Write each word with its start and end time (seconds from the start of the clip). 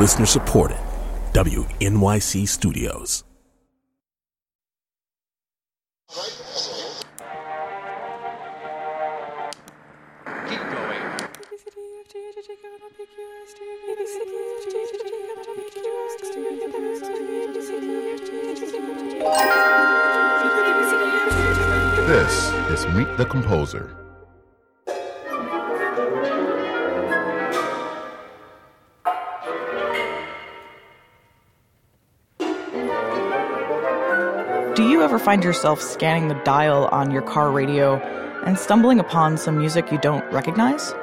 Listener 0.00 0.24
supported. 0.24 0.78
WNYC 1.34 2.48
Studios. 2.48 3.22
This 22.06 22.52
is 22.70 22.86
Meet 22.94 23.18
the 23.18 23.26
Composer. 23.28 23.94
Do 34.80 34.88
you 34.88 35.02
ever 35.02 35.18
find 35.18 35.44
yourself 35.44 35.82
scanning 35.82 36.28
the 36.28 36.42
dial 36.42 36.86
on 36.86 37.10
your 37.10 37.20
car 37.20 37.52
radio 37.52 37.96
and 38.46 38.58
stumbling 38.58 38.98
upon 38.98 39.36
some 39.36 39.58
music 39.58 39.92
you 39.92 39.98
don't 39.98 40.24
recognize? 40.32 40.94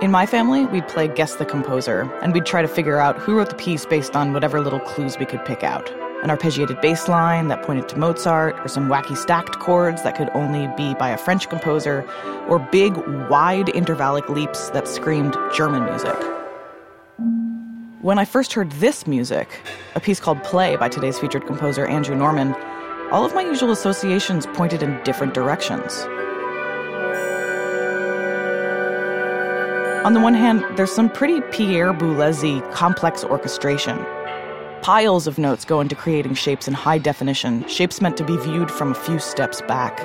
In 0.00 0.12
my 0.12 0.26
family, 0.26 0.66
we'd 0.66 0.86
play 0.86 1.08
Guess 1.08 1.34
the 1.34 1.44
Composer, 1.44 2.02
and 2.22 2.32
we'd 2.32 2.46
try 2.46 2.62
to 2.62 2.68
figure 2.68 3.00
out 3.00 3.18
who 3.18 3.34
wrote 3.34 3.48
the 3.48 3.56
piece 3.56 3.84
based 3.84 4.14
on 4.14 4.32
whatever 4.32 4.60
little 4.60 4.78
clues 4.78 5.18
we 5.18 5.26
could 5.26 5.44
pick 5.44 5.64
out. 5.64 5.90
An 6.22 6.30
arpeggiated 6.30 6.80
bass 6.80 7.08
line 7.08 7.48
that 7.48 7.64
pointed 7.64 7.88
to 7.88 7.98
Mozart, 7.98 8.54
or 8.60 8.68
some 8.68 8.88
wacky 8.88 9.16
stacked 9.16 9.58
chords 9.58 10.04
that 10.04 10.16
could 10.16 10.30
only 10.32 10.68
be 10.76 10.94
by 10.94 11.10
a 11.10 11.18
French 11.18 11.48
composer, 11.48 12.08
or 12.46 12.60
big, 12.60 12.96
wide 13.28 13.66
intervallic 13.66 14.28
leaps 14.28 14.70
that 14.70 14.86
screamed 14.86 15.36
German 15.52 15.84
music. 15.84 16.14
When 18.02 18.18
I 18.20 18.24
first 18.24 18.52
heard 18.52 18.70
this 18.72 19.04
music, 19.08 19.48
a 19.96 20.00
piece 20.00 20.20
called 20.20 20.44
Play 20.44 20.76
by 20.76 20.88
today's 20.88 21.18
featured 21.18 21.44
composer 21.46 21.86
Andrew 21.86 22.14
Norman, 22.14 22.54
all 23.14 23.24
of 23.24 23.32
my 23.32 23.42
usual 23.42 23.70
associations 23.70 24.44
pointed 24.54 24.82
in 24.82 25.00
different 25.04 25.34
directions. 25.34 26.00
On 30.04 30.14
the 30.14 30.20
one 30.20 30.34
hand, 30.34 30.64
there's 30.76 30.90
some 30.90 31.08
pretty 31.08 31.40
Pierre 31.52 31.94
Boulez 31.94 32.42
complex 32.72 33.22
orchestration. 33.22 34.04
Piles 34.82 35.28
of 35.28 35.38
notes 35.38 35.64
go 35.64 35.80
into 35.80 35.94
creating 35.94 36.34
shapes 36.34 36.66
in 36.66 36.74
high 36.74 36.98
definition, 36.98 37.64
shapes 37.68 38.00
meant 38.00 38.16
to 38.16 38.24
be 38.24 38.36
viewed 38.36 38.68
from 38.68 38.90
a 38.90 38.96
few 38.96 39.20
steps 39.20 39.62
back. 39.62 40.04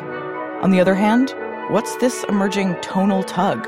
On 0.61 0.69
the 0.69 0.79
other 0.79 0.93
hand, 0.93 1.33
what's 1.71 1.95
this 1.95 2.23
emerging 2.25 2.79
tonal 2.81 3.23
tug? 3.23 3.67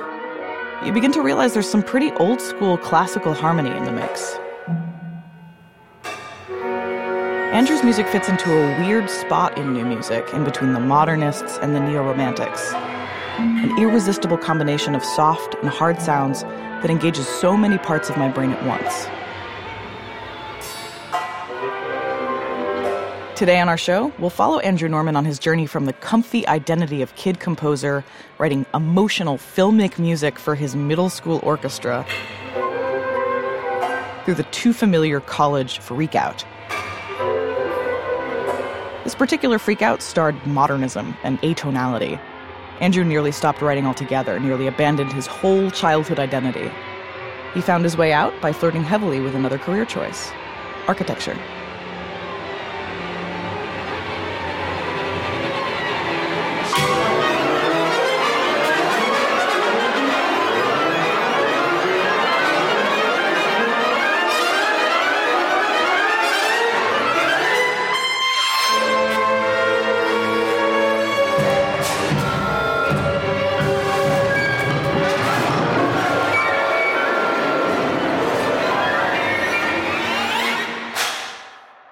You 0.86 0.94
begin 0.94 1.12
to 1.14 1.22
realize 1.24 1.56
there's 1.56 1.68
some 1.68 1.82
pretty 1.82 2.12
old 2.12 2.42
school 2.42 2.78
classical 2.78 3.34
harmony 3.34 3.76
in 3.76 3.86
the 3.86 3.92
mix. 3.92 4.38
Andrew's 7.52 7.84
music 7.84 8.08
fits 8.08 8.30
into 8.30 8.50
a 8.50 8.80
weird 8.80 9.10
spot 9.10 9.58
in 9.58 9.74
new 9.74 9.84
music, 9.84 10.26
in 10.34 10.46
between 10.46 10.72
the 10.72 10.80
modernists 10.80 11.58
and 11.58 11.76
the 11.76 11.82
neo 11.82 12.02
romantics. 12.02 12.72
An 13.38 13.78
irresistible 13.78 14.38
combination 14.38 14.96
of 14.96 15.04
soft 15.04 15.56
and 15.56 15.68
hard 15.68 16.02
sounds 16.02 16.44
that 16.44 16.90
engages 16.90 17.28
so 17.28 17.58
many 17.58 17.78
parts 17.78 18.10
of 18.10 18.16
my 18.16 18.30
brain 18.30 18.52
at 18.52 18.66
once. 18.66 19.06
Today 23.38 23.60
on 23.60 23.68
our 23.68 23.78
show, 23.78 24.14
we'll 24.18 24.30
follow 24.30 24.60
Andrew 24.60 24.88
Norman 24.88 25.18
on 25.18 25.26
his 25.26 25.38
journey 25.38 25.66
from 25.66 25.84
the 25.84 25.94
comfy 25.94 26.48
identity 26.48 27.02
of 27.02 27.14
kid 27.16 27.42
composer, 27.42 28.06
writing 28.38 28.66
emotional 28.74 29.36
filmic 29.36 30.00
music 30.00 30.40
for 30.40 30.56
his 30.56 30.74
middle 30.74 31.10
school 31.10 31.42
orchestra, 31.44 32.06
through 34.24 34.36
the 34.36 34.48
too 34.52 34.72
familiar 34.72 35.20
college 35.20 35.80
freakout. 35.80 36.46
This 39.12 39.18
particular 39.18 39.58
freakout 39.58 40.02
starred 40.02 40.48
modernism 40.48 41.18
and 41.24 41.38
atonality. 41.42 42.18
Andrew 42.80 43.04
nearly 43.04 43.34
stopped 43.34 43.62
writing 43.62 43.86
altogether, 43.86 44.40
nearly 44.40 44.68
abandoned 44.68 45.12
his 45.12 45.28
whole 45.28 45.70
childhood 45.70 46.18
identity. 46.18 46.72
He 47.54 47.60
found 47.60 47.84
his 47.84 47.98
way 47.98 48.14
out 48.14 48.34
by 48.40 48.54
flirting 48.54 48.86
heavily 48.86 49.20
with 49.20 49.36
another 49.36 49.58
career 49.58 49.84
choice 49.84 50.32
architecture. 50.88 51.38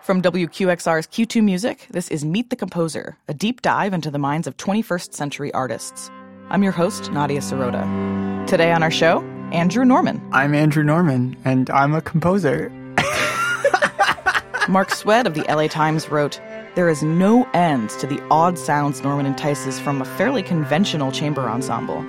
From 0.09 0.23
WQXR's 0.23 1.05
Q2 1.05 1.43
Music, 1.43 1.85
this 1.91 2.07
is 2.07 2.25
Meet 2.25 2.49
the 2.49 2.55
Composer, 2.55 3.15
a 3.27 3.33
deep 3.35 3.61
dive 3.61 3.93
into 3.93 4.09
the 4.09 4.17
minds 4.17 4.47
of 4.47 4.57
21st 4.57 5.13
century 5.13 5.53
artists. 5.53 6.09
I'm 6.49 6.63
your 6.63 6.71
host, 6.71 7.11
Nadia 7.11 7.41
Sirota. 7.41 8.47
Today 8.47 8.71
on 8.71 8.81
our 8.81 8.89
show, 8.89 9.21
Andrew 9.51 9.85
Norman. 9.85 10.19
I'm 10.31 10.55
Andrew 10.55 10.81
Norman, 10.81 11.37
and 11.45 11.69
I'm 11.69 11.93
a 11.93 12.01
composer. 12.01 12.69
Mark 14.67 14.89
Swed 14.89 15.27
of 15.27 15.35
the 15.35 15.45
LA 15.47 15.67
Times 15.67 16.09
wrote, 16.09 16.41
There 16.73 16.89
is 16.89 17.03
no 17.03 17.43
end 17.53 17.91
to 17.91 18.07
the 18.07 18.19
odd 18.31 18.57
sounds 18.57 19.03
Norman 19.03 19.27
entices 19.27 19.79
from 19.79 20.01
a 20.01 20.05
fairly 20.05 20.41
conventional 20.41 21.11
chamber 21.11 21.47
ensemble. 21.47 22.03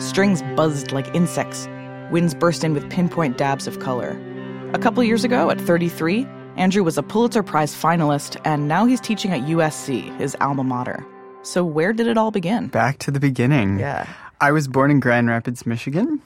Strings 0.00 0.40
buzzed 0.56 0.92
like 0.92 1.14
insects, 1.14 1.68
winds 2.10 2.32
burst 2.32 2.64
in 2.64 2.72
with 2.72 2.88
pinpoint 2.88 3.36
dabs 3.36 3.66
of 3.66 3.78
color. 3.78 4.18
A 4.72 4.78
couple 4.78 5.04
years 5.04 5.22
ago, 5.22 5.50
at 5.50 5.60
33, 5.60 6.26
Andrew 6.56 6.84
was 6.84 6.98
a 6.98 7.02
Pulitzer 7.02 7.42
Prize 7.42 7.74
finalist, 7.74 8.38
and 8.44 8.68
now 8.68 8.84
he's 8.84 9.00
teaching 9.00 9.32
at 9.32 9.40
USC, 9.40 10.14
his 10.18 10.36
alma 10.38 10.62
mater. 10.62 11.04
So, 11.42 11.64
where 11.64 11.94
did 11.94 12.06
it 12.06 12.18
all 12.18 12.30
begin? 12.30 12.68
Back 12.68 12.98
to 12.98 13.10
the 13.10 13.18
beginning. 13.18 13.78
Yeah. 13.78 14.06
I 14.38 14.52
was 14.52 14.68
born 14.68 14.90
in 14.90 15.00
Grand 15.00 15.28
Rapids, 15.28 15.64
Michigan. 15.64 16.20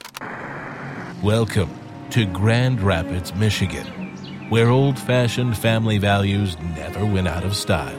Welcome 1.23 1.69
to 2.09 2.25
Grand 2.25 2.81
Rapids, 2.81 3.33
Michigan, 3.35 3.85
where 4.49 4.67
old 4.67 4.99
fashioned 4.99 5.57
family 5.57 5.97
values 5.97 6.57
never 6.75 7.05
went 7.05 7.29
out 7.29 7.45
of 7.45 7.55
style, 7.55 7.97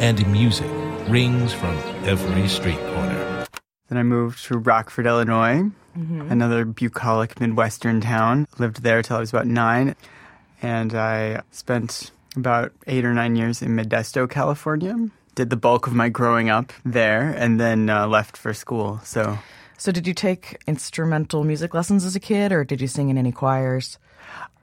and 0.00 0.26
music 0.32 0.70
rings 1.10 1.52
from 1.52 1.76
every 2.04 2.48
street 2.48 2.78
corner. 2.78 3.46
Then 3.88 3.98
I 3.98 4.04
moved 4.04 4.42
to 4.46 4.56
Rockford, 4.56 5.06
Illinois, 5.06 5.70
mm-hmm. 5.96 6.32
another 6.32 6.64
bucolic 6.64 7.38
Midwestern 7.40 8.00
town. 8.00 8.46
Lived 8.58 8.82
there 8.82 9.02
till 9.02 9.18
I 9.18 9.20
was 9.20 9.28
about 9.30 9.46
nine. 9.46 9.94
And 10.62 10.94
I 10.94 11.42
spent 11.50 12.10
about 12.36 12.72
eight 12.86 13.04
or 13.04 13.14
nine 13.14 13.36
years 13.36 13.62
in 13.62 13.76
Modesto, 13.76 14.28
California. 14.28 15.10
Did 15.34 15.50
the 15.50 15.56
bulk 15.56 15.86
of 15.86 15.94
my 15.94 16.08
growing 16.08 16.50
up 16.50 16.72
there 16.84 17.30
and 17.36 17.60
then 17.60 17.88
uh, 17.88 18.06
left 18.06 18.36
for 18.36 18.52
school. 18.52 19.00
So 19.04 19.38
So, 19.76 19.92
did 19.92 20.06
you 20.08 20.14
take 20.14 20.60
instrumental 20.66 21.44
music 21.44 21.74
lessons 21.74 22.04
as 22.04 22.16
a 22.16 22.20
kid, 22.20 22.50
or 22.50 22.64
did 22.64 22.80
you 22.80 22.88
sing 22.88 23.10
in 23.10 23.16
any 23.18 23.30
choirs? 23.30 23.98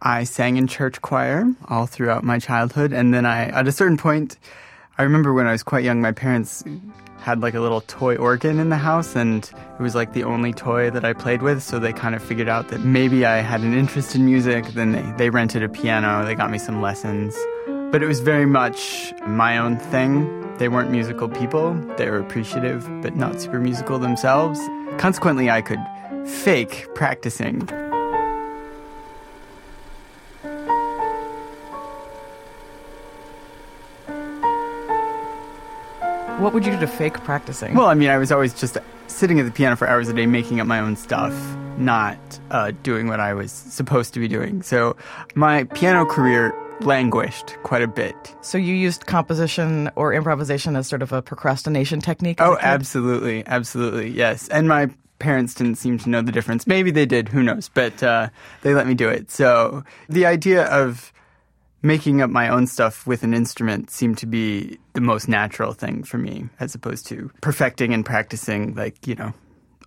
I 0.01 0.25
sang 0.25 0.57
in 0.57 0.67
church 0.67 1.01
choir 1.01 1.45
all 1.69 1.85
throughout 1.85 2.23
my 2.23 2.37
childhood. 2.39 2.91
And 2.91 3.13
then 3.13 3.25
I, 3.25 3.45
at 3.45 3.67
a 3.67 3.71
certain 3.71 3.97
point, 3.97 4.37
I 4.97 5.03
remember 5.03 5.33
when 5.33 5.45
I 5.45 5.51
was 5.51 5.61
quite 5.61 5.83
young, 5.83 5.99
my 5.99 6.13
parents 6.13 6.63
had 7.19 7.41
like 7.41 7.53
a 7.53 7.59
little 7.59 7.81
toy 7.81 8.15
organ 8.15 8.59
in 8.59 8.69
the 8.69 8.77
house, 8.77 9.13
and 9.15 9.43
it 9.43 9.81
was 9.81 9.93
like 9.93 10.13
the 10.13 10.23
only 10.23 10.53
toy 10.53 10.89
that 10.89 11.03
I 11.03 11.11
played 11.11 11.41
with. 11.41 11.61
So 11.61 11.79
they 11.79 11.91
kind 11.91 12.15
of 12.15 12.23
figured 12.23 12.47
out 12.47 12.69
that 12.69 12.79
maybe 12.79 13.25
I 13.25 13.37
had 13.37 13.59
an 13.59 13.73
interest 13.73 14.15
in 14.15 14.25
music. 14.25 14.67
Then 14.67 14.93
they, 14.93 15.13
they 15.17 15.29
rented 15.29 15.63
a 15.63 15.69
piano, 15.69 16.23
they 16.25 16.33
got 16.33 16.49
me 16.49 16.57
some 16.57 16.81
lessons. 16.81 17.35
But 17.91 18.03
it 18.03 18.07
was 18.07 18.21
very 18.21 18.45
much 18.45 19.13
my 19.27 19.57
own 19.57 19.77
thing. 19.77 20.41
They 20.59 20.69
weren't 20.69 20.91
musical 20.91 21.27
people, 21.27 21.73
they 21.97 22.09
were 22.09 22.19
appreciative, 22.19 22.87
but 23.01 23.17
not 23.17 23.41
super 23.41 23.59
musical 23.59 23.99
themselves. 23.99 24.61
Consequently, 24.97 25.49
I 25.49 25.61
could 25.61 25.79
fake 26.25 26.87
practicing. 26.95 27.67
What 36.39 36.53
would 36.53 36.65
you 36.65 36.73
do 36.73 36.79
to 36.81 36.87
fake 36.87 37.13
practicing? 37.23 37.75
Well, 37.75 37.85
I 37.85 37.93
mean, 37.93 38.09
I 38.09 38.17
was 38.17 38.29
always 38.29 38.53
just 38.53 38.77
sitting 39.07 39.39
at 39.39 39.45
the 39.45 39.51
piano 39.51 39.77
for 39.77 39.87
hours 39.87 40.09
a 40.09 40.13
day 40.13 40.25
making 40.25 40.59
up 40.59 40.67
my 40.67 40.79
own 40.79 40.97
stuff, 40.97 41.33
not 41.77 42.17
uh, 42.51 42.73
doing 42.83 43.07
what 43.07 43.21
I 43.21 43.33
was 43.33 43.53
supposed 43.53 44.13
to 44.15 44.19
be 44.19 44.27
doing. 44.27 44.61
So 44.61 44.97
my 45.33 45.63
piano 45.63 46.05
career 46.05 46.53
languished 46.81 47.55
quite 47.63 47.83
a 47.83 47.87
bit. 47.87 48.35
so, 48.41 48.57
you 48.57 48.75
used 48.75 49.05
composition 49.05 49.89
or 49.95 50.13
improvisation 50.13 50.75
as 50.75 50.87
sort 50.87 51.01
of 51.01 51.13
a 51.13 51.21
procrastination 51.21 52.01
technique? 52.01 52.41
Oh, 52.41 52.57
absolutely. 52.59 53.45
Absolutely. 53.47 54.09
Yes. 54.09 54.49
And 54.49 54.67
my 54.67 54.89
parents 55.19 55.53
didn't 55.53 55.75
seem 55.75 55.97
to 55.99 56.09
know 56.09 56.21
the 56.21 56.33
difference. 56.33 56.67
Maybe 56.67 56.91
they 56.91 57.05
did, 57.05 57.29
who 57.29 57.43
knows? 57.43 57.69
But 57.73 58.03
uh, 58.03 58.27
they 58.61 58.73
let 58.73 58.87
me 58.87 58.93
do 58.93 59.07
it. 59.07 59.31
So 59.31 59.85
the 60.09 60.25
idea 60.25 60.65
of 60.65 61.13
making 61.85 62.19
up 62.19 62.31
my 62.31 62.49
own 62.49 62.65
stuff 62.65 63.05
with 63.05 63.21
an 63.21 63.31
instrument 63.33 63.91
seemed 63.91 64.17
to 64.17 64.25
be 64.25 64.79
the 64.93 65.01
most 65.01 65.29
natural 65.29 65.71
thing 65.71 66.01
for 66.03 66.17
me, 66.17 66.49
as 66.59 66.73
opposed 66.73 67.05
to 67.05 67.29
perfecting 67.41 67.93
and 67.93 68.03
practicing, 68.03 68.73
like, 68.73 69.05
you 69.05 69.13
know, 69.13 69.31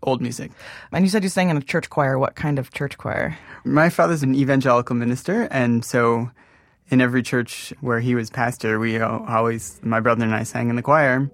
old 0.04 0.22
music. 0.22 0.52
And 0.92 1.04
you 1.04 1.10
said 1.10 1.24
you 1.24 1.28
sang 1.28 1.50
in 1.50 1.56
a 1.56 1.60
church 1.60 1.90
choir. 1.90 2.16
What 2.16 2.36
kind 2.36 2.60
of 2.60 2.70
church 2.72 2.96
choir? 2.98 3.36
My 3.64 3.90
father's 3.90 4.22
an 4.22 4.36
evangelical 4.36 4.94
minister, 4.94 5.48
and 5.50 5.84
so 5.84 6.30
in 6.88 7.00
every 7.00 7.22
church 7.22 7.74
where 7.80 7.98
he 7.98 8.14
was 8.14 8.30
pastor, 8.30 8.78
we 8.78 9.00
always, 9.00 9.80
my 9.82 9.98
brother 9.98 10.24
and 10.24 10.34
I 10.34 10.44
sang 10.44 10.70
in 10.70 10.76
the 10.76 10.82
choir. 10.82 11.28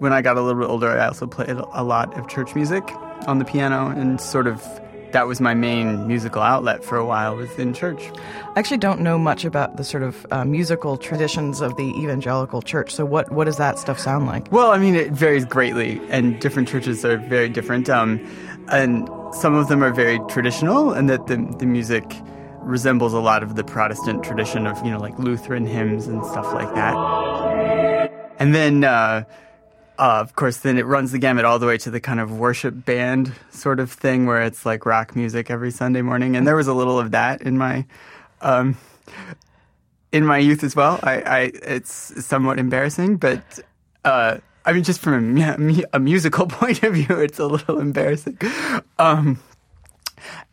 When 0.00 0.12
I 0.12 0.22
got 0.22 0.36
a 0.36 0.42
little 0.42 0.60
bit 0.60 0.68
older, 0.68 0.88
I 0.88 1.06
also 1.06 1.28
played 1.28 1.50
a 1.50 1.84
lot 1.84 2.18
of 2.18 2.26
church 2.26 2.56
music 2.56 2.82
on 3.28 3.38
the 3.38 3.44
piano 3.44 3.88
and 3.88 4.20
sort 4.20 4.48
of 4.48 4.60
that 5.12 5.26
was 5.26 5.40
my 5.40 5.54
main 5.54 6.06
musical 6.06 6.42
outlet 6.42 6.84
for 6.84 6.96
a 6.96 7.04
while 7.04 7.36
within 7.36 7.72
church. 7.74 8.10
I 8.54 8.58
actually 8.58 8.78
don't 8.78 9.00
know 9.00 9.18
much 9.18 9.44
about 9.44 9.76
the 9.76 9.84
sort 9.84 10.02
of 10.02 10.26
uh, 10.30 10.44
musical 10.44 10.96
traditions 10.96 11.60
of 11.60 11.76
the 11.76 11.88
evangelical 11.98 12.62
church. 12.62 12.94
So 12.94 13.04
what 13.04 13.30
what 13.32 13.44
does 13.44 13.56
that 13.58 13.78
stuff 13.78 13.98
sound 13.98 14.26
like? 14.26 14.50
Well, 14.52 14.70
I 14.70 14.78
mean, 14.78 14.94
it 14.94 15.12
varies 15.12 15.44
greatly, 15.44 16.00
and 16.10 16.40
different 16.40 16.68
churches 16.68 17.04
are 17.04 17.18
very 17.18 17.48
different. 17.48 17.88
Um, 17.88 18.20
and 18.68 19.08
some 19.32 19.54
of 19.54 19.68
them 19.68 19.82
are 19.82 19.92
very 19.92 20.20
traditional, 20.28 20.92
and 20.92 21.08
that 21.10 21.26
the 21.26 21.36
the 21.58 21.66
music 21.66 22.04
resembles 22.60 23.12
a 23.12 23.20
lot 23.20 23.42
of 23.42 23.56
the 23.56 23.64
Protestant 23.64 24.22
tradition 24.22 24.66
of 24.66 24.82
you 24.84 24.90
know 24.90 24.98
like 24.98 25.18
Lutheran 25.18 25.66
hymns 25.66 26.06
and 26.06 26.24
stuff 26.26 26.52
like 26.52 26.72
that. 26.74 26.94
And 28.38 28.54
then. 28.54 28.84
Uh, 28.84 29.24
uh, 30.00 30.18
of 30.18 30.34
course, 30.34 30.56
then 30.56 30.78
it 30.78 30.86
runs 30.86 31.12
the 31.12 31.18
gamut 31.18 31.44
all 31.44 31.58
the 31.58 31.66
way 31.66 31.76
to 31.76 31.90
the 31.90 32.00
kind 32.00 32.20
of 32.20 32.38
worship 32.38 32.86
band 32.86 33.34
sort 33.50 33.78
of 33.78 33.92
thing 33.92 34.24
where 34.24 34.40
it's 34.40 34.64
like 34.64 34.86
rock 34.86 35.14
music 35.14 35.50
every 35.50 35.70
Sunday 35.70 36.00
morning. 36.00 36.36
And 36.36 36.46
there 36.46 36.56
was 36.56 36.68
a 36.68 36.72
little 36.72 36.98
of 36.98 37.10
that 37.10 37.42
in 37.42 37.58
my 37.58 37.84
um, 38.40 38.78
in 40.10 40.24
my 40.24 40.38
youth 40.38 40.64
as 40.64 40.74
well. 40.74 40.98
I, 41.02 41.20
I 41.20 41.38
it's 41.62 42.24
somewhat 42.24 42.58
embarrassing, 42.58 43.18
but 43.18 43.60
uh, 44.06 44.38
I 44.64 44.72
mean, 44.72 44.84
just 44.84 45.02
from 45.02 45.36
a, 45.38 45.84
a, 45.92 46.00
musical 46.00 46.46
point 46.48 46.82
of 46.82 46.94
view, 46.94 47.20
it's 47.20 47.38
a 47.38 47.46
little 47.46 47.78
embarrassing. 47.78 48.38
Um, 48.98 49.38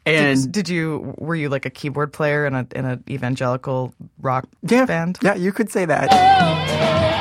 and 0.05 0.44
did, 0.44 0.65
did, 0.65 0.69
you 0.69 1.13
were 1.17 1.35
you 1.35 1.47
like 1.47 1.65
a 1.65 1.69
keyboard 1.69 2.11
player 2.11 2.45
in 2.45 2.53
a 2.53 2.67
in 2.75 2.83
an 2.83 3.01
evangelical 3.09 3.94
rock 4.19 4.45
yeah, 4.61 4.83
band? 4.83 5.19
Yeah, 5.21 5.35
you 5.35 5.53
could 5.53 5.71
say 5.71 5.85
that. 5.85 7.15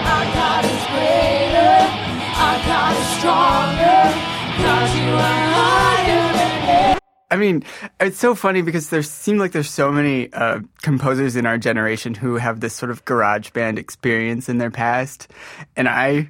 I 7.29 7.37
mean, 7.39 7.65
it's 8.01 8.19
so 8.19 8.35
funny 8.35 8.63
because 8.63 8.91
there 8.91 9.03
seem 9.03 9.39
like 9.39 9.53
there's 9.53 9.69
so 9.69 9.91
many 9.91 10.33
uh, 10.33 10.61
composers 10.83 11.35
in 11.35 11.45
our 11.45 11.59
generation 11.59 12.15
who 12.15 12.37
have 12.37 12.61
this 12.61 12.73
sort 12.73 12.91
of 12.91 13.05
garage 13.05 13.51
band 13.51 13.79
experience 13.79 14.49
in 14.49 14.59
their 14.59 14.71
past, 14.71 15.29
and 15.77 15.89
I, 15.89 16.29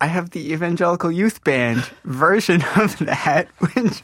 I 0.00 0.06
have 0.06 0.30
the 0.30 0.52
evangelical 0.52 1.10
youth 1.10 1.42
band 1.42 1.88
version 2.04 2.62
of 2.76 2.98
that, 2.98 3.48
which 3.74 4.02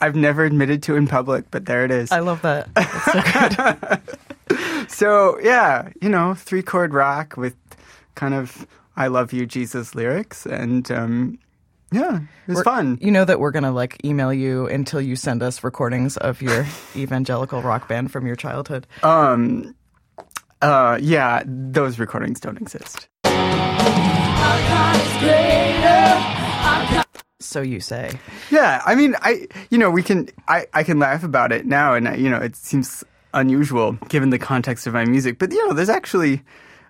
I've 0.00 0.16
never 0.16 0.44
admitted 0.44 0.82
to 0.84 0.96
in 0.96 1.06
public, 1.06 1.50
but 1.50 1.66
there 1.66 1.84
it 1.84 1.90
is. 1.90 2.10
I 2.10 2.18
love 2.18 2.42
that. 2.42 2.68
so 3.06 4.00
good. 4.48 4.90
so 4.90 5.38
yeah, 5.40 5.88
you 6.00 6.08
know, 6.08 6.34
three 6.34 6.62
chord 6.62 6.92
rock 6.92 7.36
with 7.36 7.54
kind 8.16 8.34
of 8.34 8.66
"I 8.96 9.08
love 9.08 9.32
you, 9.32 9.46
Jesus" 9.46 9.94
lyrics, 9.94 10.46
and 10.46 10.90
um, 10.90 11.38
yeah, 11.92 12.16
it 12.16 12.48
was 12.48 12.56
we're, 12.56 12.64
fun. 12.64 12.98
You 13.00 13.10
know 13.10 13.24
that 13.24 13.38
we're 13.38 13.50
gonna 13.50 13.72
like 13.72 14.04
email 14.04 14.32
you 14.32 14.66
until 14.66 15.00
you 15.00 15.14
send 15.14 15.42
us 15.42 15.62
recordings 15.62 16.16
of 16.16 16.40
your 16.40 16.66
evangelical 16.96 17.62
rock 17.62 17.88
band 17.88 18.10
from 18.10 18.26
your 18.26 18.36
childhood. 18.36 18.86
Um, 19.02 19.74
uh, 20.62 20.98
yeah, 21.00 21.42
those 21.44 21.98
recordings 21.98 22.40
don't 22.40 22.56
exist. 22.56 23.08
So 27.40 27.60
you 27.60 27.80
say? 27.80 28.18
Yeah, 28.50 28.80
I 28.86 28.94
mean, 28.94 29.14
I 29.20 29.46
you 29.70 29.76
know 29.76 29.90
we 29.90 30.02
can 30.02 30.28
I 30.48 30.66
I 30.72 30.82
can 30.82 30.98
laugh 30.98 31.24
about 31.24 31.52
it 31.52 31.66
now, 31.66 31.94
and 31.94 32.18
you 32.18 32.30
know 32.30 32.38
it 32.38 32.56
seems 32.56 33.04
unusual 33.34 33.92
given 34.08 34.30
the 34.30 34.38
context 34.38 34.86
of 34.86 34.94
my 34.94 35.04
music, 35.04 35.38
but 35.38 35.52
you 35.52 35.66
know 35.66 35.74
there's 35.74 35.90
actually 35.90 36.42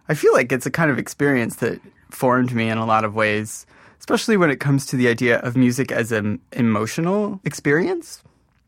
I 0.09 0.15
feel 0.15 0.33
like 0.33 0.53
it's 0.53 0.67
a 0.67 0.71
kind 0.71 0.91
of 0.91 0.99
experience 0.99 1.57
that 1.57 1.81
formed 2.11 2.55
me 2.55 2.69
in 2.69 2.79
a 2.79 2.87
lot 2.87 3.05
of 3.05 3.15
ways 3.15 3.67
especially 4.03 4.37
when 4.37 4.51
it 4.51 4.59
comes 4.59 4.85
to 4.85 4.97
the 4.97 5.07
idea 5.07 5.39
of 5.39 5.57
music 5.57 5.93
as 5.93 6.11
an 6.11 6.41
emotional 6.51 7.41
experience 7.45 8.21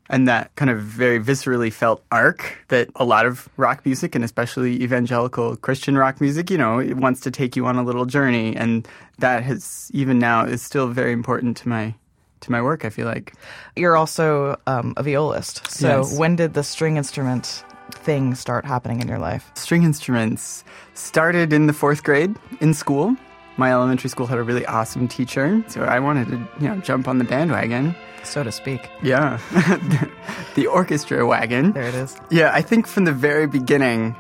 and 0.09 0.29
that 0.29 0.55
kind 0.55 0.71
of 0.71 0.81
very 0.81 1.19
viscerally 1.19 1.73
felt 1.73 2.05
arc 2.13 2.65
that 2.69 2.89
a 2.95 3.05
lot 3.05 3.27
of 3.27 3.49
rock 3.57 3.85
music 3.85 4.15
and 4.15 4.23
especially 4.25 4.81
evangelical 4.81 5.57
Christian 5.57 5.99
rock 5.99 6.21
music, 6.21 6.51
you 6.51 6.59
know, 6.59 6.79
it 6.79 6.97
wants 6.97 7.21
to 7.23 7.33
take 7.33 7.57
you 7.57 7.67
on 7.67 7.77
a 7.77 7.83
little 7.83 8.05
journey 8.05 8.55
and 8.55 8.87
that 9.19 9.43
has 9.43 9.91
even 9.93 10.21
now 10.21 10.45
is 10.45 10.63
still 10.63 10.87
very 10.87 11.13
important 11.13 11.57
to 11.57 11.69
my 11.69 11.95
to 12.41 12.53
my 12.53 12.63
work, 12.63 12.85
I 12.85 12.91
feel 12.91 13.07
like. 13.07 13.33
You're 13.75 13.97
also 13.97 14.61
um, 14.69 14.95
a 14.97 15.03
violist. 15.03 15.69
So 15.69 16.03
yes. 16.03 16.17
when 16.17 16.37
did 16.37 16.55
the 16.55 16.63
string 16.63 16.97
instrument 16.97 17.65
thing 17.93 18.35
start 18.35 18.65
happening 18.65 19.01
in 19.01 19.09
your 19.09 19.19
life? 19.19 19.51
String 19.55 19.83
instruments 19.83 20.65
started 20.95 21.53
in 21.53 21.67
the 21.67 21.73
4th 21.73 22.03
grade 22.03 22.37
in 22.61 22.75
school 22.75 23.17
my 23.57 23.73
elementary 23.73 24.11
school 24.11 24.27
had 24.27 24.39
a 24.39 24.43
really 24.43 24.67
awesome 24.67 25.07
teacher, 25.07 25.63
so 25.69 25.83
I 25.83 26.01
wanted 26.01 26.29
to, 26.29 26.49
you 26.61 26.69
know, 26.69 26.77
jump 26.79 27.07
on 27.07 27.19
the 27.19 27.25
bandwagon. 27.25 27.95
So 28.25 28.43
to 28.43 28.51
speak. 28.51 28.91
Yeah. 29.03 29.39
the 30.55 30.67
orchestra 30.67 31.25
wagon. 31.27 31.73
There 31.73 31.85
it 31.85 31.95
is. 31.95 32.17
Yeah, 32.31 32.51
I 32.53 32.63
think 32.63 32.87
from 32.87 33.05
the 33.05 33.13
very 33.13 33.47
beginning, 33.47 34.17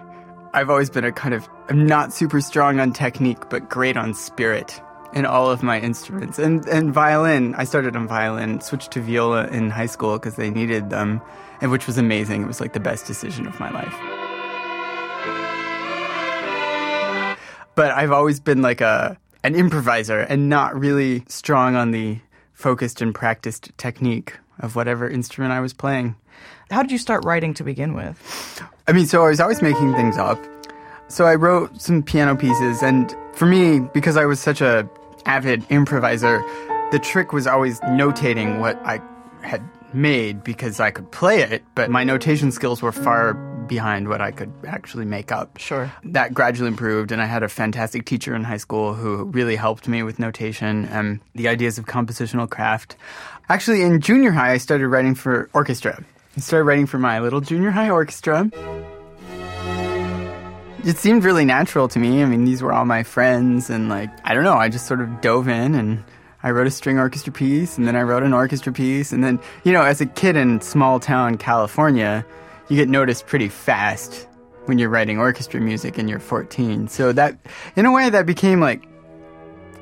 I've 0.53 0.71
always 0.71 0.91
been 0.91 1.05
a 1.05 1.13
kind 1.13 1.35
of, 1.35 1.49
I'm 1.69 1.87
not 1.87 2.13
super 2.13 2.41
strong 2.41 2.79
on 2.79 2.93
technique, 2.93 3.49
but 3.51 3.69
great 3.69 3.97
on 3.97 4.15
spirit 4.15 4.81
in 5.15 5.27
all 5.27 5.51
of 5.51 5.63
my 5.63 5.81
instruments. 5.81 6.39
And, 6.39 6.67
and 6.69 6.93
violin, 6.93 7.55
I 7.57 7.65
started 7.65 7.97
on 7.97 8.07
violin, 8.07 8.61
switched 8.61 8.93
to 8.93 9.01
viola 9.01 9.47
in 9.49 9.71
high 9.71 9.87
school 9.87 10.13
because 10.19 10.37
they 10.37 10.51
needed 10.51 10.91
them, 10.91 11.21
and 11.61 11.71
which 11.71 11.87
was 11.87 11.99
amazing. 11.99 12.43
It 12.43 12.47
was 12.47 12.61
like 12.61 12.73
the 12.73 12.81
best 12.81 13.07
decision 13.07 13.47
of 13.47 13.59
my 13.61 13.71
life. 13.71 13.95
But 17.75 17.91
I've 17.91 18.13
always 18.13 18.39
been 18.41 18.63
like 18.63 18.81
a, 18.81 19.19
an 19.43 19.55
improviser 19.55 20.21
and 20.21 20.49
not 20.49 20.79
really 20.79 21.25
strong 21.29 21.75
on 21.75 21.91
the 21.91 22.21
focused 22.53 23.03
and 23.03 23.15
practiced 23.15 23.71
technique 23.79 24.35
of 24.61 24.77
whatever 24.77 25.09
instrument 25.09 25.53
I 25.53 25.61
was 25.61 25.73
playing. 25.73 26.15
How 26.71 26.83
did 26.83 26.93
you 26.93 26.99
start 26.99 27.25
writing 27.25 27.53
to 27.55 27.65
begin 27.65 27.95
with? 27.95 28.63
I 28.87 28.93
mean, 28.93 29.07
so 29.07 29.25
I 29.25 29.29
was 29.29 29.41
always 29.41 29.61
making 29.61 29.95
things 29.95 30.17
up. 30.17 30.39
So 31.09 31.27
I 31.27 31.35
wrote 31.35 31.81
some 31.81 32.03
piano 32.03 32.35
pieces, 32.35 32.83
and 32.83 33.15
for 33.35 33.47
me, 33.47 33.81
because 33.81 34.17
I 34.17 34.25
was 34.25 34.41
such 34.41 34.61
a 34.61 34.89
avid 35.27 35.65
improviser, 35.69 36.43
the 36.91 36.99
trick 36.99 37.33
was 37.33 37.47
always 37.47 37.81
notating 37.81 38.61
what 38.61 38.77
I 38.85 39.01
had 39.43 39.63
made 39.95 40.45
because 40.45 40.81
I 40.81 40.91
could 40.91 41.11
play 41.11 41.43
it, 41.43 41.63
but 41.75 41.91
my 41.91 42.05
notation 42.05 42.51
skills 42.53 42.83
were 42.83 42.93
far 42.93 43.35
behind 43.35 44.09
what 44.09 44.21
I 44.21 44.31
could 44.31 44.53
actually 44.67 45.05
make 45.07 45.33
up. 45.33 45.59
Sure. 45.59 45.91
That 46.05 46.35
gradually 46.35 46.69
improved, 46.69 47.13
and 47.13 47.23
I 47.23 47.27
had 47.27 47.43
a 47.43 47.49
fantastic 47.49 48.05
teacher 48.05 48.35
in 48.35 48.45
high 48.45 48.59
school 48.59 48.95
who 48.95 49.25
really 49.25 49.57
helped 49.57 49.89
me 49.89 50.03
with 50.03 50.19
notation 50.19 50.87
and 50.87 51.21
the 51.35 51.49
ideas 51.49 51.79
of 51.79 51.87
compositional 51.87 52.49
craft. 52.49 52.97
Actually, 53.49 53.83
in 53.83 54.01
junior 54.01 54.33
high, 54.33 54.53
I 54.53 54.59
started 54.59 54.89
writing 54.89 55.15
for 55.15 55.49
orchestra. 55.55 56.03
I 56.37 56.41
started 56.41 56.65
writing 56.65 56.87
for 56.87 56.99
my 56.99 57.21
little 57.21 57.41
junior 57.41 57.71
high 57.71 57.91
orchestra. 57.91 58.51
It 60.85 60.99
seemed 60.99 61.25
really 61.25 61.47
natural 61.47 61.89
to 61.89 61.99
me. 61.99 62.23
I 62.23 62.27
mean, 62.27 62.45
these 62.45 62.63
were 62.63 62.73
all 62.73 62.85
my 62.85 63.03
friends, 63.03 63.71
and 63.71 63.89
like, 63.89 64.11
I 64.25 64.35
don't 64.35 64.45
know, 64.45 64.57
I 64.57 64.69
just 64.69 64.87
sort 64.87 65.01
of 65.01 65.21
dove 65.23 65.49
in 65.49 65.75
and 65.75 66.05
I 66.45 66.51
wrote 66.51 66.67
a 66.67 66.71
string 66.71 66.99
orchestra 66.99 67.33
piece, 67.33 67.79
and 67.79 67.89
then 67.89 67.97
I 67.97 68.03
wrote 68.03 68.23
an 68.23 68.35
orchestra 68.35 68.71
piece, 68.71 69.13
and 69.13 69.25
then, 69.25 69.41
you 69.65 69.73
know, 69.73 69.83
as 69.83 70.03
a 70.03 70.07
kid 70.07 70.37
in 70.37 70.61
small 70.61 71.01
town 71.01 71.39
California, 71.39 72.25
you 72.69 72.77
get 72.77 72.89
noticed 72.89 73.27
pretty 73.27 73.49
fast 73.49 74.29
when 74.67 74.79
you're 74.79 74.91
writing 74.91 75.19
orchestra 75.19 75.59
music 75.59 75.97
and 75.97 76.09
you're 76.09 76.21
14. 76.21 76.89
So 76.89 77.13
that, 77.13 77.39
in 77.77 77.87
a 77.87 77.93
way, 77.93 78.11
that 78.11 78.27
became 78.27 78.61
like 78.61 78.87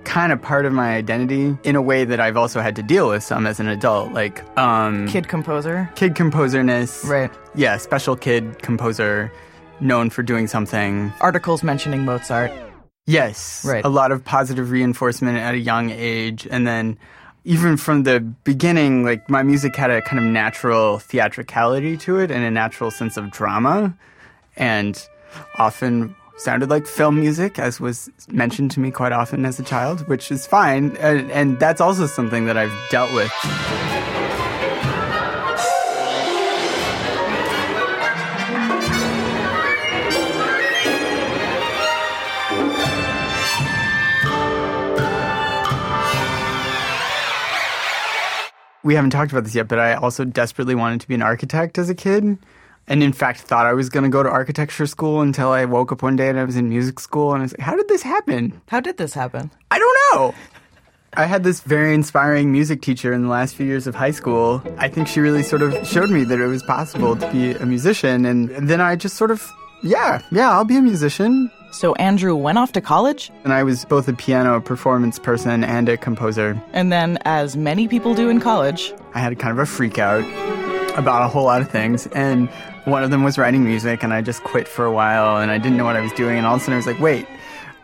kind 0.04 0.33
of 0.33 0.40
part 0.40 0.64
of 0.64 0.73
my 0.73 0.95
identity 0.95 1.57
in 1.64 1.75
a 1.75 1.83
way 1.83 2.04
that 2.04 2.21
I've 2.21 2.37
also 2.37 2.61
had 2.61 2.76
to 2.76 2.83
deal 2.83 3.09
with 3.09 3.25
some 3.25 3.45
as 3.47 3.59
an 3.59 3.66
adult, 3.66 4.12
like 4.12 4.45
um, 4.57 5.09
kid 5.09 5.26
composer, 5.28 5.90
kid 5.97 6.14
composerness, 6.14 7.04
right? 7.09 7.31
Yeah, 7.57 7.76
special 7.76 8.16
kid 8.16 8.62
composer, 8.62 9.33
known 9.81 10.11
for 10.11 10.23
doing 10.23 10.47
something. 10.47 11.12
Articles 11.21 11.64
mentioning 11.64 12.04
Mozart. 12.04 12.52
Yes, 13.06 13.64
right. 13.64 13.85
A 13.85 13.88
lot 13.88 14.12
of 14.12 14.25
positive 14.25 14.71
reinforcement 14.71 15.37
at 15.38 15.54
a 15.54 15.59
young 15.59 15.90
age, 15.90 16.47
and 16.50 16.66
then 16.66 16.99
even 17.44 17.76
from 17.76 18.04
the 18.04 18.21
beginning, 18.21 19.04
like 19.04 19.28
my 19.28 19.42
music 19.42 19.75
had 19.75 19.90
a 19.90 20.00
kind 20.00 20.18
of 20.18 20.25
natural 20.25 20.99
theatricality 21.00 21.97
to 21.97 22.18
it 22.18 22.30
and 22.30 22.44
a 22.44 22.50
natural 22.50 22.90
sense 22.90 23.16
of 23.16 23.30
drama, 23.32 23.97
and 24.56 25.09
often 25.56 26.14
sounded 26.37 26.71
like 26.71 26.87
film 26.87 27.21
music, 27.21 27.59
as 27.59 27.80
was 27.80 28.11
mentioned 28.28 28.71
to 28.73 28.80
me 28.80 28.90
quite 28.90 29.12
often 29.12 29.44
as 29.44 29.59
a 29.59 29.62
child, 29.62 30.06
which 30.09 30.30
is 30.30 30.47
fine. 30.47 30.97
And, 30.99 31.30
and 31.30 31.59
that's 31.59 31.80
also 31.80 32.06
something 32.06 32.47
that 32.47 32.56
I've 32.56 32.73
dealt 32.90 33.12
with. 33.12 33.32
We 48.83 48.95
haven't 48.95 49.11
talked 49.11 49.33
about 49.33 49.45
this 49.45 49.55
yet, 49.55 49.69
but 49.69 49.79
I 49.79 49.95
also 49.95 50.25
desperately 50.25 50.75
wanted 50.75 51.01
to 51.03 51.09
be 51.09 51.15
an 51.15 51.23
architect 51.23 51.79
as 51.79 51.89
a 51.89 51.95
kid. 51.95 52.39
And 52.89 53.03
in 53.03 53.12
fact, 53.12 53.41
thought 53.41 53.67
I 53.67 53.75
was 53.75 53.89
going 53.89 54.05
to 54.05 54.11
go 54.11 54.23
to 54.23 54.29
architecture 54.29 54.87
school 54.87 55.21
until 55.21 55.51
I 55.51 55.65
woke 55.67 55.93
up 55.93 56.03
one 56.03 56.17
day 56.17 56.29
and 56.29 56.39
I 56.39 56.45
was 56.45 56.57
in 56.57 56.69
music 56.69 56.99
school. 56.99 57.33
And 57.33 57.41
I 57.41 57.45
was 57.45 57.53
like, 57.53 57.61
how 57.61 57.77
did 57.77 57.89
this 57.89 58.03
happen? 58.03 58.61
How 58.67 58.81
did 58.81 58.97
this 58.97 59.15
happen? 59.15 59.51
I 59.71 59.79
don't 59.79 59.99
know. 60.12 60.35
I 61.15 61.27
had 61.27 61.45
this 61.45 61.61
very 61.61 61.95
inspiring 61.95 62.51
music 62.51 62.83
teacher 62.83 63.12
in 63.12 63.23
the 63.23 63.29
last 63.29 63.55
few 63.55 63.67
years 63.67 63.87
of 63.87 63.95
high 63.95 64.11
school. 64.11 64.62
I 64.79 64.89
think 64.89 65.07
she 65.07 65.21
really 65.21 65.43
sort 65.43 65.62
of 65.62 65.87
showed 65.87 66.11
me 66.11 66.25
that 66.25 66.41
it 66.41 66.47
was 66.47 66.62
possible 66.62 67.15
to 67.17 67.31
be 67.31 67.53
a 67.53 67.67
musician. 67.67 68.25
And 68.25 68.49
then 68.49 68.81
I 68.81 68.97
just 68.97 69.17
sort 69.17 69.31
of, 69.31 69.49
yeah, 69.83 70.23
yeah, 70.31 70.51
I'll 70.51 70.65
be 70.65 70.77
a 70.77 70.83
musician. 70.83 71.51
So 71.73 71.95
Andrew 71.95 72.37
went 72.37 72.59
off 72.59 72.73
to 72.73 72.81
college, 72.83 73.31
And 73.45 73.53
I 73.53 73.62
was 73.62 73.85
both 73.87 74.07
a 74.07 74.12
piano 74.12 74.61
performance 74.61 75.19
person 75.19 75.65
and 75.65 75.89
a 75.89 75.97
composer. 75.97 76.62
and 76.73 76.93
then, 76.93 77.19
as 77.25 77.57
many 77.57 77.89
people 77.89 78.15
do 78.15 78.29
in 78.29 78.41
college, 78.41 78.93
I 79.15 79.21
had 79.21 79.39
kind 79.39 79.53
of 79.53 79.59
a 79.59 79.67
freak 79.67 79.99
out 79.99 80.23
about 80.99 81.23
a 81.23 81.29
whole 81.29 81.45
lot 81.45 81.62
of 81.62 81.71
things. 81.71 82.07
And 82.09 82.51
one 82.85 83.03
of 83.03 83.11
them 83.11 83.23
was 83.25 83.39
writing 83.39 83.65
music, 83.65 84.03
and 84.03 84.12
I 84.12 84.21
just 84.21 84.45
quit 84.45 84.69
for 84.69 84.85
a 84.85 84.93
while, 84.93 85.39
and 85.39 85.51
I 85.51 85.57
didn't 85.57 85.79
know 85.79 85.85
what 85.85 85.97
I 85.97 86.01
was 86.03 86.12
doing. 86.12 86.37
And 86.37 86.47
all 86.47 86.57
of 86.57 86.61
a 86.61 86.65
sudden, 86.65 86.75
I 86.75 86.77
was 86.77 86.87
like, 86.87 87.01
wait, 87.01 87.27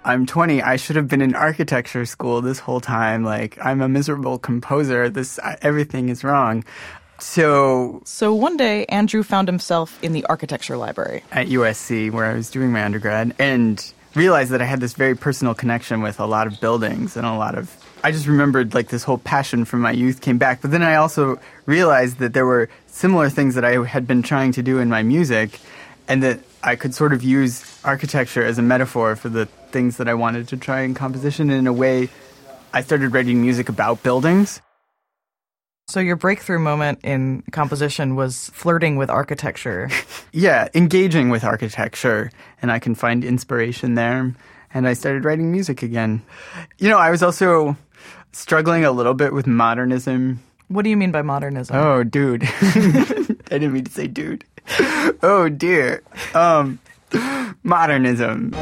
I'm 0.05 0.26
20. 0.26 0.61
I 0.62 0.76
should 0.76 0.97
have 0.97 1.09
been 1.09 1.23
in 1.23 1.35
architecture 1.35 2.05
school 2.05 2.43
this 2.43 2.59
whole 2.59 2.81
time. 2.81 3.25
Like, 3.25 3.59
I'm 3.64 3.81
a 3.81 3.88
miserable 3.88 4.38
composer. 4.38 5.09
This 5.09 5.38
everything 5.62 6.09
is 6.11 6.23
wrong. 6.25 6.62
So 7.20 8.00
so 8.04 8.34
one 8.34 8.56
day 8.56 8.84
Andrew 8.87 9.22
found 9.22 9.48
himself 9.48 9.98
in 10.02 10.12
the 10.12 10.25
architecture 10.26 10.76
library. 10.76 11.25
at 11.32 11.48
USC, 11.48 12.10
where 12.10 12.25
I 12.25 12.34
was 12.34 12.50
doing 12.50 12.72
my 12.72 12.84
undergrad, 12.84 13.34
and 13.38 13.92
realized 14.14 14.50
that 14.50 14.62
I 14.62 14.64
had 14.64 14.80
this 14.80 14.94
very 14.94 15.14
personal 15.14 15.54
connection 15.54 16.00
with 16.02 16.20
a 16.20 16.26
lot 16.26 16.46
of 16.46 16.60
buildings 16.60 17.16
and 17.16 17.26
a 17.26 17.34
lot 17.34 17.56
of. 17.56 17.75
I 18.04 18.12
just 18.12 18.26
remembered 18.26 18.75
like 18.75 18.88
this 18.88 19.02
whole 19.02 19.18
passion 19.18 19.64
from 19.64 19.80
my 19.80 19.90
youth 19.90 20.20
came 20.20 20.38
back. 20.38 20.60
But 20.62 20.70
then 20.70 20.82
I 20.82 20.96
also 20.96 21.38
realized 21.66 22.18
that 22.18 22.32
there 22.32 22.46
were 22.46 22.68
similar 22.87 23.28
things 23.28 23.54
that 23.56 23.64
I 23.64 23.84
had 23.84 24.06
been 24.06 24.22
trying 24.22 24.52
to 24.52 24.62
do 24.62 24.78
in 24.78 24.88
my 24.88 25.02
music, 25.02 25.58
and 26.06 26.22
that 26.22 26.40
I 26.62 26.76
could 26.76 26.94
sort 26.94 27.12
of 27.12 27.22
use 27.22 27.80
architecture 27.84 28.44
as 28.44 28.58
a 28.58 28.62
metaphor 28.62 29.16
for 29.16 29.28
the 29.28 29.46
things 29.72 29.96
that 29.98 30.08
I 30.08 30.14
wanted 30.14 30.48
to 30.48 30.56
try 30.56 30.82
in 30.82 30.94
composition. 30.94 31.50
And 31.50 31.58
in 31.58 31.66
a 31.66 31.72
way, 31.72 32.08
I 32.72 32.82
started 32.82 33.12
writing 33.12 33.40
music 33.42 33.68
about 33.68 34.02
buildings. 34.02 34.60
So 35.88 36.00
your 36.00 36.16
breakthrough 36.16 36.59
moment 36.59 37.00
in 37.02 37.42
composition 37.50 38.14
was 38.14 38.50
flirting 38.52 38.97
with 38.97 39.09
architecture. 39.09 39.88
yeah, 40.33 40.68
engaging 40.75 41.30
with 41.30 41.45
architecture, 41.45 42.30
and 42.61 42.71
I 42.71 42.78
can 42.78 42.95
find 42.95 43.25
inspiration 43.25 43.95
there. 43.95 44.35
And 44.75 44.87
I 44.87 44.92
started 44.92 45.25
writing 45.25 45.50
music 45.50 45.83
again. 45.83 46.21
You 46.76 46.90
know, 46.90 46.99
I 46.99 47.11
was 47.11 47.23
also 47.23 47.75
struggling 48.33 48.85
a 48.85 48.92
little 48.92 49.14
bit 49.14 49.33
with 49.33 49.47
modernism. 49.47 50.42
what 50.68 50.83
do 50.83 50.90
you 50.90 50.97
mean 50.97 51.11
by 51.11 51.23
modernism? 51.23 51.75
Oh, 51.75 52.04
dude. 52.04 52.42
I 52.61 53.25
didn't 53.49 53.73
mean 53.73 53.85
to 53.85 53.90
say 53.90 54.09
dude. 54.09 54.45
Oh, 55.23 55.49
dear. 55.49 56.02
Um, 56.35 56.80
modernism. 57.62 58.52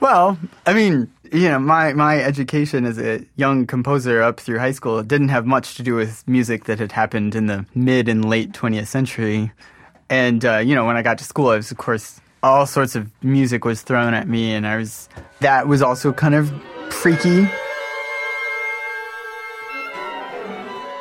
Well, 0.00 0.38
I 0.64 0.72
mean, 0.72 1.12
you 1.32 1.48
know, 1.48 1.58
my, 1.58 1.92
my 1.92 2.22
education 2.22 2.84
as 2.84 2.98
a 2.98 3.24
young 3.36 3.66
composer 3.66 4.22
up 4.22 4.40
through 4.40 4.58
high 4.58 4.72
school 4.72 5.02
didn't 5.02 5.28
have 5.28 5.46
much 5.46 5.74
to 5.76 5.82
do 5.82 5.94
with 5.94 6.26
music 6.26 6.64
that 6.64 6.78
had 6.78 6.92
happened 6.92 7.34
in 7.34 7.46
the 7.46 7.66
mid 7.74 8.08
and 8.08 8.24
late 8.28 8.52
20th 8.52 8.86
century. 8.86 9.52
And, 10.08 10.44
uh, 10.44 10.58
you 10.58 10.74
know, 10.74 10.84
when 10.84 10.96
I 10.96 11.02
got 11.02 11.18
to 11.18 11.24
school, 11.24 11.48
I 11.48 11.56
was, 11.56 11.70
of 11.70 11.78
course, 11.78 12.20
all 12.42 12.66
sorts 12.66 12.94
of 12.94 13.10
music 13.22 13.64
was 13.64 13.82
thrown 13.82 14.14
at 14.14 14.28
me, 14.28 14.52
and 14.52 14.66
I 14.66 14.76
was, 14.76 15.08
that 15.40 15.66
was 15.66 15.82
also 15.82 16.12
kind 16.12 16.34
of 16.34 16.52
freaky. 16.90 17.48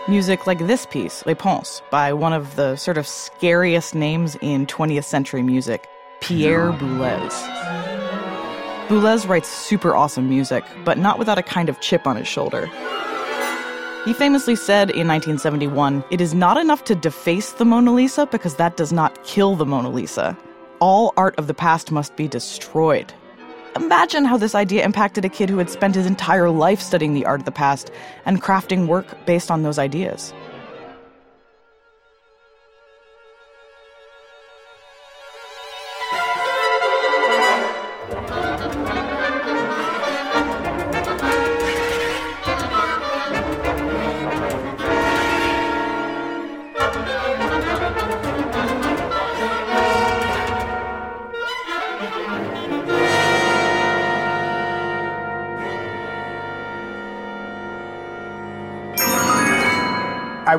Music 0.07 0.47
like 0.47 0.59
this 0.59 0.85
piece, 0.87 1.25
Les 1.25 1.35
Ponts, 1.35 1.81
by 1.91 2.13
one 2.13 2.33
of 2.33 2.55
the 2.55 2.75
sort 2.75 2.97
of 2.97 3.07
scariest 3.07 3.95
names 3.95 4.37
in 4.41 4.65
20th 4.65 5.05
century 5.05 5.41
music, 5.41 5.87
Pierre 6.21 6.71
Boulez. 6.71 7.94
Boulez 8.87 9.27
writes 9.27 9.49
super 9.49 9.95
awesome 9.95 10.29
music, 10.29 10.63
but 10.83 10.99
not 10.99 11.17
without 11.17 11.39
a 11.39 11.43
kind 11.43 11.69
of 11.69 11.79
chip 11.81 12.05
on 12.05 12.17
his 12.17 12.27
shoulder. 12.27 12.67
He 14.05 14.13
famously 14.13 14.55
said 14.55 14.91
in 14.91 15.07
1971, 15.07 16.03
It 16.11 16.21
is 16.21 16.35
not 16.35 16.57
enough 16.57 16.83
to 16.83 16.93
deface 16.93 17.53
the 17.53 17.65
Mona 17.65 17.91
Lisa 17.91 18.27
because 18.27 18.57
that 18.57 18.77
does 18.77 18.93
not 18.93 19.23
kill 19.23 19.55
the 19.55 19.65
Mona 19.65 19.89
Lisa. 19.89 20.37
All 20.79 21.15
art 21.17 21.33
of 21.39 21.47
the 21.47 21.53
past 21.55 21.91
must 21.91 22.15
be 22.15 22.27
destroyed. 22.27 23.11
Imagine 23.75 24.23
how 24.23 24.37
this 24.37 24.53
idea 24.53 24.85
impacted 24.85 25.25
a 25.25 25.29
kid 25.29 25.49
who 25.49 25.57
had 25.57 25.71
spent 25.71 25.95
his 25.95 26.05
entire 26.05 26.51
life 26.51 26.79
studying 26.79 27.15
the 27.15 27.25
art 27.25 27.41
of 27.41 27.45
the 27.45 27.51
past 27.51 27.89
and 28.25 28.39
crafting 28.39 28.85
work 28.85 29.25
based 29.25 29.49
on 29.49 29.63
those 29.63 29.79
ideas. 29.79 30.31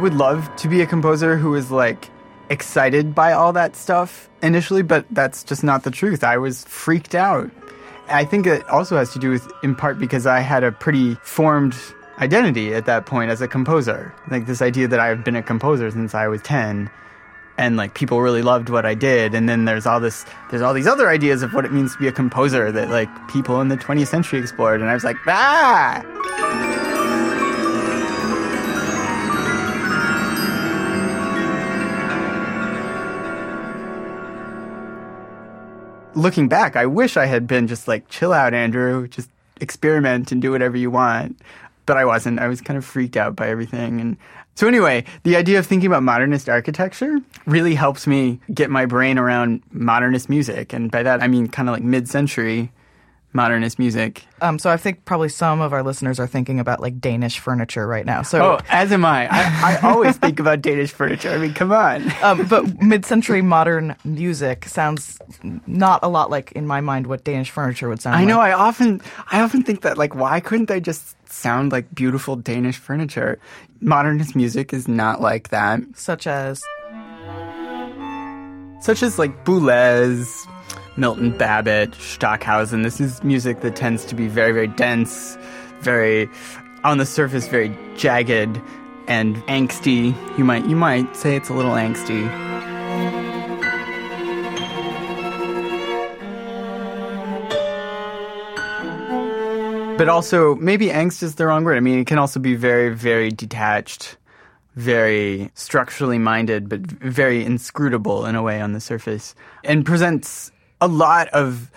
Would 0.06 0.14
love 0.14 0.54
to 0.54 0.68
be 0.68 0.80
a 0.82 0.86
composer 0.86 1.36
who 1.36 1.56
is 1.56 1.72
like 1.72 2.10
excited 2.48 3.12
by 3.12 3.32
all 3.32 3.52
that 3.52 3.74
stuff 3.74 4.30
initially, 4.40 4.82
but 4.82 5.04
that's 5.10 5.42
just 5.42 5.64
not 5.64 5.82
the 5.82 5.90
truth. 5.90 6.22
I 6.22 6.38
was 6.38 6.62
freaked 6.62 7.16
out. 7.16 7.50
I 8.06 8.24
think 8.24 8.46
it 8.46 8.64
also 8.68 8.96
has 8.96 9.12
to 9.14 9.18
do 9.18 9.30
with, 9.30 9.50
in 9.64 9.74
part, 9.74 9.98
because 9.98 10.24
I 10.24 10.38
had 10.38 10.62
a 10.62 10.70
pretty 10.70 11.16
formed 11.24 11.74
identity 12.20 12.72
at 12.72 12.86
that 12.86 13.04
point 13.04 13.32
as 13.32 13.40
a 13.40 13.48
composer. 13.48 14.14
Like 14.30 14.46
this 14.46 14.62
idea 14.62 14.86
that 14.86 15.00
I've 15.00 15.24
been 15.24 15.34
a 15.34 15.42
composer 15.42 15.90
since 15.90 16.14
I 16.14 16.28
was 16.28 16.40
10 16.42 16.88
and 17.58 17.76
like 17.76 17.94
people 17.94 18.22
really 18.22 18.42
loved 18.42 18.68
what 18.68 18.86
I 18.86 18.94
did 18.94 19.34
and 19.34 19.48
then 19.48 19.64
there's 19.64 19.86
all 19.86 19.98
this 19.98 20.24
there's 20.50 20.62
all 20.62 20.72
these 20.72 20.86
other 20.86 21.08
ideas 21.08 21.42
of 21.42 21.52
what 21.52 21.64
it 21.64 21.72
means 21.72 21.94
to 21.94 21.98
be 21.98 22.06
a 22.06 22.12
composer 22.12 22.70
that 22.70 22.90
like 22.90 23.08
people 23.28 23.60
in 23.60 23.68
the 23.68 23.76
20th 23.76 24.08
century 24.08 24.38
explored 24.38 24.82
and 24.82 24.90
I 24.90 24.94
was 24.94 25.04
like 25.04 25.16
ah 25.26 26.65
looking 36.16 36.48
back, 36.48 36.74
I 36.74 36.86
wish 36.86 37.16
I 37.16 37.26
had 37.26 37.46
been 37.46 37.68
just 37.68 37.86
like, 37.86 38.08
chill 38.08 38.32
out, 38.32 38.54
Andrew, 38.54 39.06
just 39.06 39.30
experiment 39.60 40.32
and 40.32 40.42
do 40.42 40.50
whatever 40.50 40.76
you 40.76 40.90
want. 40.90 41.38
But 41.84 41.96
I 41.96 42.04
wasn't. 42.04 42.40
I 42.40 42.48
was 42.48 42.60
kind 42.60 42.76
of 42.76 42.84
freaked 42.84 43.16
out 43.16 43.36
by 43.36 43.48
everything. 43.48 44.00
And 44.00 44.16
so, 44.56 44.66
anyway, 44.66 45.04
the 45.22 45.36
idea 45.36 45.58
of 45.58 45.66
thinking 45.66 45.86
about 45.86 46.02
modernist 46.02 46.48
architecture 46.48 47.18
really 47.46 47.74
helps 47.74 48.06
me 48.06 48.40
get 48.52 48.70
my 48.70 48.86
brain 48.86 49.18
around 49.18 49.62
modernist 49.70 50.28
music. 50.28 50.72
And 50.72 50.90
by 50.90 51.04
that, 51.04 51.22
I 51.22 51.28
mean 51.28 51.46
kind 51.46 51.68
of 51.68 51.74
like 51.74 51.84
mid 51.84 52.08
century 52.08 52.72
modernist 53.36 53.78
music. 53.78 54.24
Um, 54.40 54.58
so 54.58 54.68
I 54.70 54.76
think 54.76 55.04
probably 55.04 55.28
some 55.28 55.60
of 55.60 55.72
our 55.72 55.82
listeners 55.84 56.18
are 56.18 56.26
thinking 56.26 56.58
about 56.58 56.80
like 56.80 57.00
Danish 57.00 57.38
furniture 57.38 57.86
right 57.86 58.04
now. 58.04 58.22
So, 58.22 58.42
Oh, 58.56 58.58
as 58.68 58.90
am 58.90 59.04
I. 59.04 59.28
I, 59.30 59.76
I 59.76 59.88
always 59.88 60.16
think 60.16 60.40
about 60.40 60.60
Danish 60.62 60.90
furniture. 60.90 61.30
I 61.30 61.38
mean, 61.38 61.54
come 61.54 61.70
on. 61.70 62.10
um, 62.22 62.46
but 62.48 62.82
mid-century 62.82 63.42
modern 63.42 63.94
music 64.04 64.64
sounds 64.64 65.18
not 65.66 66.00
a 66.02 66.08
lot 66.08 66.30
like, 66.30 66.50
in 66.52 66.66
my 66.66 66.80
mind, 66.80 67.06
what 67.06 67.22
Danish 67.22 67.50
furniture 67.50 67.88
would 67.88 68.00
sound 68.00 68.16
I 68.16 68.20
like. 68.20 68.28
know. 68.28 68.40
I 68.40 68.52
often, 68.52 69.00
I 69.30 69.40
often 69.40 69.62
think 69.62 69.82
that 69.82 69.96
like, 69.96 70.14
why 70.16 70.40
couldn't 70.40 70.66
they 70.66 70.80
just 70.80 71.14
sound 71.30 71.70
like 71.70 71.94
beautiful 71.94 72.34
Danish 72.34 72.78
furniture? 72.78 73.38
Modernist 73.80 74.34
music 74.34 74.72
is 74.72 74.88
not 74.88 75.20
like 75.20 75.50
that. 75.50 75.80
Such 75.94 76.26
as 76.26 76.62
such 78.80 79.02
as 79.02 79.18
like 79.18 79.44
Boulez, 79.44 80.46
Milton 80.96 81.36
Babbitt, 81.36 81.94
Stockhausen. 81.94 82.82
This 82.82 83.00
is 83.00 83.22
music 83.22 83.60
that 83.60 83.76
tends 83.76 84.04
to 84.06 84.14
be 84.14 84.28
very, 84.28 84.52
very 84.52 84.68
dense, 84.68 85.36
very 85.80 86.28
on 86.84 86.98
the 86.98 87.06
surface, 87.06 87.46
very 87.48 87.76
jagged 87.96 88.60
and 89.06 89.36
angsty. 89.46 90.14
You 90.38 90.44
might 90.44 90.66
you 90.66 90.76
might 90.76 91.14
say 91.14 91.36
it's 91.36 91.50
a 91.50 91.54
little 91.54 91.72
angsty. 91.72 92.26
But 99.98 100.08
also, 100.10 100.54
maybe 100.56 100.88
angst 100.88 101.22
is 101.22 101.36
the 101.36 101.46
wrong 101.46 101.64
word. 101.64 101.78
I 101.78 101.80
mean, 101.80 102.00
it 102.00 102.06
can 102.06 102.18
also 102.18 102.38
be 102.38 102.54
very, 102.54 102.94
very 102.94 103.30
detached, 103.30 104.18
very 104.74 105.50
structurally 105.54 106.18
minded, 106.18 106.68
but 106.68 106.80
very 106.80 107.42
inscrutable 107.42 108.26
in 108.26 108.34
a 108.34 108.42
way 108.42 108.60
on 108.60 108.72
the 108.72 108.80
surface, 108.80 109.34
and 109.64 109.86
presents 109.86 110.52
a 110.80 110.88
lot 110.88 111.28
of 111.28 111.70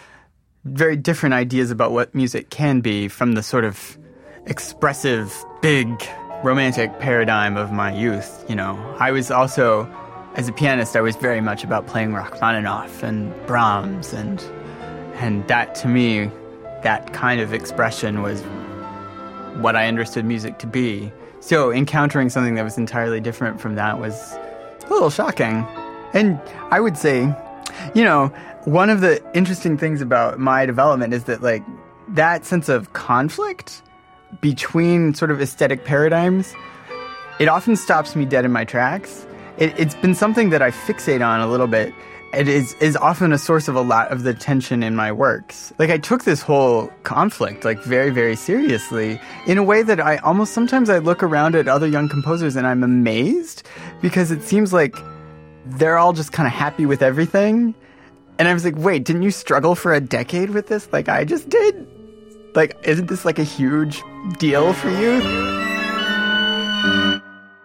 very 0.66 0.96
different 0.96 1.34
ideas 1.34 1.72
about 1.72 1.92
what 1.92 2.14
music 2.14 2.50
can 2.50 2.82
be 2.82 3.08
from 3.08 3.34
the 3.34 3.44
sort 3.44 3.64
of 3.64 3.98
expressive, 4.46 5.34
big, 5.62 5.88
romantic 6.44 7.00
paradigm 7.00 7.58
of 7.58 7.72
my 7.72 7.94
youth. 7.94 8.46
You 8.50 8.56
know, 8.56 8.78
I 9.00 9.12
was 9.12 9.32
also, 9.32 9.90
as 10.36 10.48
a 10.48 10.54
pianist, 10.54 10.96
I 10.96 11.02
was 11.02 11.16
very 11.16 11.42
much 11.42 11.64
about 11.64 11.88
playing 11.88 12.14
Rachmaninoff 12.14 13.04
and 13.04 13.34
Brahms, 13.46 14.14
and 14.14 14.42
and 15.16 15.46
that 15.48 15.76
to 15.76 15.88
me, 15.88 16.32
that 16.84 17.14
kind 17.14 17.42
of 17.42 17.54
expression 17.54 18.22
was 18.22 18.42
what 19.62 19.76
I 19.76 19.88
understood 19.88 20.26
music 20.26 20.60
to 20.60 20.68
be. 20.68 21.12
So 21.42 21.72
encountering 21.72 22.30
something 22.30 22.56
that 22.56 22.64
was 22.64 22.78
entirely 22.78 23.20
different 23.20 23.60
from 23.60 23.76
that 23.76 24.00
was 24.00 24.34
a 24.86 24.90
little 24.90 25.10
shocking. 25.10 25.66
And 26.14 26.40
I 26.72 26.80
would 26.80 26.98
say, 26.98 27.34
you 27.94 28.04
know, 28.04 28.34
one 28.66 28.90
of 28.90 29.02
the 29.02 29.24
interesting 29.34 29.78
things 29.78 30.02
about 30.02 30.40
my 30.40 30.66
development 30.66 31.14
is 31.14 31.26
that 31.26 31.42
like 31.42 31.64
that 32.10 32.46
sense 32.46 32.70
of 32.70 32.94
conflict 32.94 33.82
between 34.42 35.14
sort 35.14 35.32
of 35.32 35.42
aesthetic 35.42 35.86
paradigms, 35.86 36.54
it 37.40 37.48
often 37.48 37.76
stops 37.76 38.16
me 38.16 38.26
dead 38.26 38.46
in 38.46 38.52
my 38.52 38.66
tracks. 38.66 39.26
It, 39.58 39.74
it's 39.78 39.96
been 39.96 40.16
something 40.16 40.50
that 40.50 40.62
I 40.62 40.72
fixate 40.72 41.26
on 41.26 41.40
a 41.40 41.48
little 41.48 41.68
bit. 41.68 41.94
It 42.32 42.48
is 42.48 42.76
is 42.76 42.96
often 42.96 43.34
a 43.34 43.40
source 43.40 43.68
of 43.68 43.76
a 43.76 43.82
lot 43.82 44.12
of 44.12 44.22
the 44.22 44.36
tension 44.36 44.84
in 44.84 44.96
my 44.96 45.12
works. 45.12 45.74
Like 45.80 45.90
I 45.90 45.98
took 45.98 46.26
this 46.26 46.42
whole 46.42 46.92
conflict 47.04 47.66
like 47.66 47.82
very 47.84 48.12
very 48.12 48.36
seriously 48.36 49.20
in 49.48 49.58
a 49.58 49.64
way 49.64 49.82
that 49.82 50.00
I 50.00 50.18
almost 50.18 50.54
sometimes 50.54 50.92
I 50.92 51.00
look 51.00 51.24
around 51.24 51.56
at 51.56 51.68
other 51.68 51.88
young 51.88 52.08
composers 52.08 52.56
and 52.56 52.68
I'm 52.68 52.84
amazed 52.84 53.68
because 54.02 54.30
it 54.30 54.44
seems 54.44 54.72
like 54.74 54.96
they're 55.66 55.98
all 55.98 56.14
just 56.14 56.32
kind 56.32 56.46
of 56.46 56.54
happy 56.54 56.86
with 56.86 57.02
everything. 57.02 57.74
And 58.40 58.48
I 58.48 58.54
was 58.54 58.64
like, 58.64 58.78
wait, 58.78 59.04
didn't 59.04 59.24
you 59.24 59.32
struggle 59.32 59.76
for 59.76 59.94
a 59.94 60.00
decade 60.00 60.52
with 60.52 60.68
this 60.68 60.88
like 60.94 61.10
I 61.10 61.26
just 61.26 61.50
did? 61.50 61.86
Like, 62.56 62.78
isn't 62.84 63.08
this 63.08 63.26
like 63.26 63.38
a 63.38 63.44
huge 63.44 64.02
deal 64.38 64.72
for 64.72 64.90
you? 64.90 65.20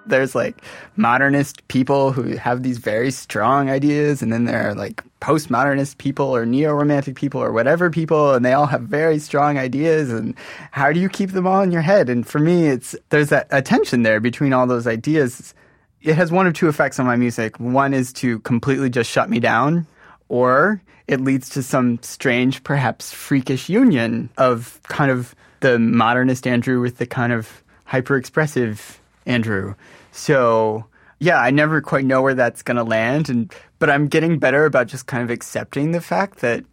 There's 0.05 0.35
like 0.35 0.63
modernist 0.97 1.67
people 1.69 2.11
who 2.11 2.37
have 2.37 2.65
these 2.65 2.79
very 2.79 3.13
strong 3.13 3.71
ideas, 3.71 4.21
and 4.21 4.33
then 4.33 4.47
there 4.47 4.69
are 4.69 4.75
like 4.75 5.03
postmodernist 5.21 5.99
people 5.99 6.27
or 6.27 6.45
neo 6.45 6.75
romantic 6.75 7.15
people 7.15 7.41
or 7.41 7.53
whatever 7.53 7.89
people, 7.89 8.35
and 8.35 8.45
they 8.45 8.53
all 8.53 8.67
have 8.67 8.83
very 8.83 9.21
strong 9.21 9.57
ideas. 9.57 10.11
And 10.11 10.35
how 10.73 10.93
do 10.93 10.99
you 10.99 11.09
keep 11.09 11.31
them 11.31 11.47
all 11.47 11.63
in 11.63 11.71
your 11.71 11.83
head? 11.83 12.11
And 12.11 12.27
for 12.27 12.41
me, 12.41 12.67
it's 12.67 12.97
there's 13.11 13.29
that 13.29 13.47
a 13.51 13.63
tension 13.63 14.03
there 14.03 14.19
between 14.19 14.53
all 14.53 14.67
those 14.67 14.89
ideas. 14.89 15.55
It 16.03 16.17
has 16.17 16.33
one 16.33 16.49
of 16.49 16.53
two 16.53 16.69
effects 16.69 16.99
on 16.99 17.07
my 17.07 17.17
music. 17.17 17.59
One 17.61 17.95
is 17.95 18.13
to 18.15 18.41
completely 18.41 18.91
just 18.91 19.09
shut 19.09 19.31
me 19.31 19.41
down, 19.41 19.87
or 20.29 20.83
it 21.07 21.21
leads 21.21 21.49
to 21.51 21.63
some 21.63 21.99
strange, 22.03 22.63
perhaps 22.65 23.13
freakish 23.13 23.69
union 23.69 24.31
of 24.39 24.81
kind 24.85 25.11
of 25.11 25.35
the 25.61 25.79
modernist 25.79 26.47
Andrew 26.47 26.81
with 26.81 26.99
the 26.99 27.07
kind 27.07 27.33
of 27.33 27.63
hyper 27.85 28.17
expressive 28.17 29.01
Andrew. 29.27 29.75
So, 30.13 30.87
yeah, 31.19 31.39
I 31.39 31.51
never 31.51 31.81
quite 31.81 32.05
know 32.05 32.23
where 32.23 32.35
that's 32.35 32.63
going 32.63 32.77
to 32.77 32.85
land 32.85 33.29
and 33.29 33.53
but 33.79 33.91
I'm 33.91 34.09
getting 34.09 34.39
better 34.39 34.65
about 34.65 34.87
just 34.87 35.07
kind 35.07 35.23
of 35.23 35.31
accepting 35.31 35.91
the 35.91 36.01
fact 36.01 36.39
that 36.41 36.65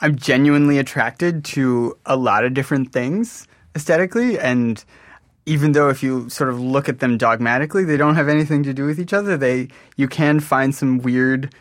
I'm 0.00 0.16
genuinely 0.16 0.78
attracted 0.78 1.44
to 1.46 1.98
a 2.06 2.16
lot 2.16 2.44
of 2.44 2.54
different 2.54 2.92
things 2.92 3.46
aesthetically 3.74 4.38
and 4.38 4.82
even 5.46 5.72
though 5.72 5.88
if 5.88 6.02
you 6.02 6.28
sort 6.28 6.50
of 6.50 6.60
look 6.60 6.88
at 6.88 6.98
them 6.98 7.16
dogmatically, 7.16 7.84
they 7.84 7.96
don't 7.96 8.16
have 8.16 8.28
anything 8.28 8.64
to 8.64 8.74
do 8.74 8.84
with 8.84 8.98
each 8.98 9.12
other. 9.12 9.36
They 9.36 9.68
you 9.96 10.08
can 10.08 10.40
find 10.40 10.74
some 10.74 10.98
weird 10.98 11.54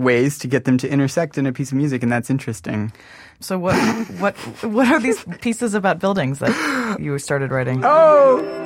ways 0.00 0.38
to 0.38 0.48
get 0.48 0.64
them 0.64 0.78
to 0.78 0.88
intersect 0.88 1.38
in 1.38 1.46
a 1.46 1.52
piece 1.52 1.70
of 1.72 1.78
music, 1.78 2.02
and 2.02 2.10
that's 2.10 2.30
interesting. 2.30 2.92
So 3.40 3.58
what 3.58 3.76
what 4.20 4.36
what 4.64 4.88
are 4.88 5.00
these 5.00 5.24
pieces 5.40 5.74
about 5.74 5.98
buildings 5.98 6.40
that 6.40 6.98
you 7.00 7.18
started 7.18 7.50
writing? 7.50 7.82
Oh. 7.92 8.60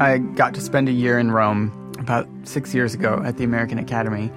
I 0.00 0.16
got 0.16 0.54
to 0.54 0.62
spend 0.62 0.88
a 0.88 0.92
year 0.92 1.18
in 1.18 1.30
Rome 1.30 1.92
about 1.98 2.26
six 2.44 2.74
years 2.74 2.94
ago 2.94 3.22
at 3.22 3.36
the 3.36 3.44
American 3.44 3.78
Academy, 3.78 4.32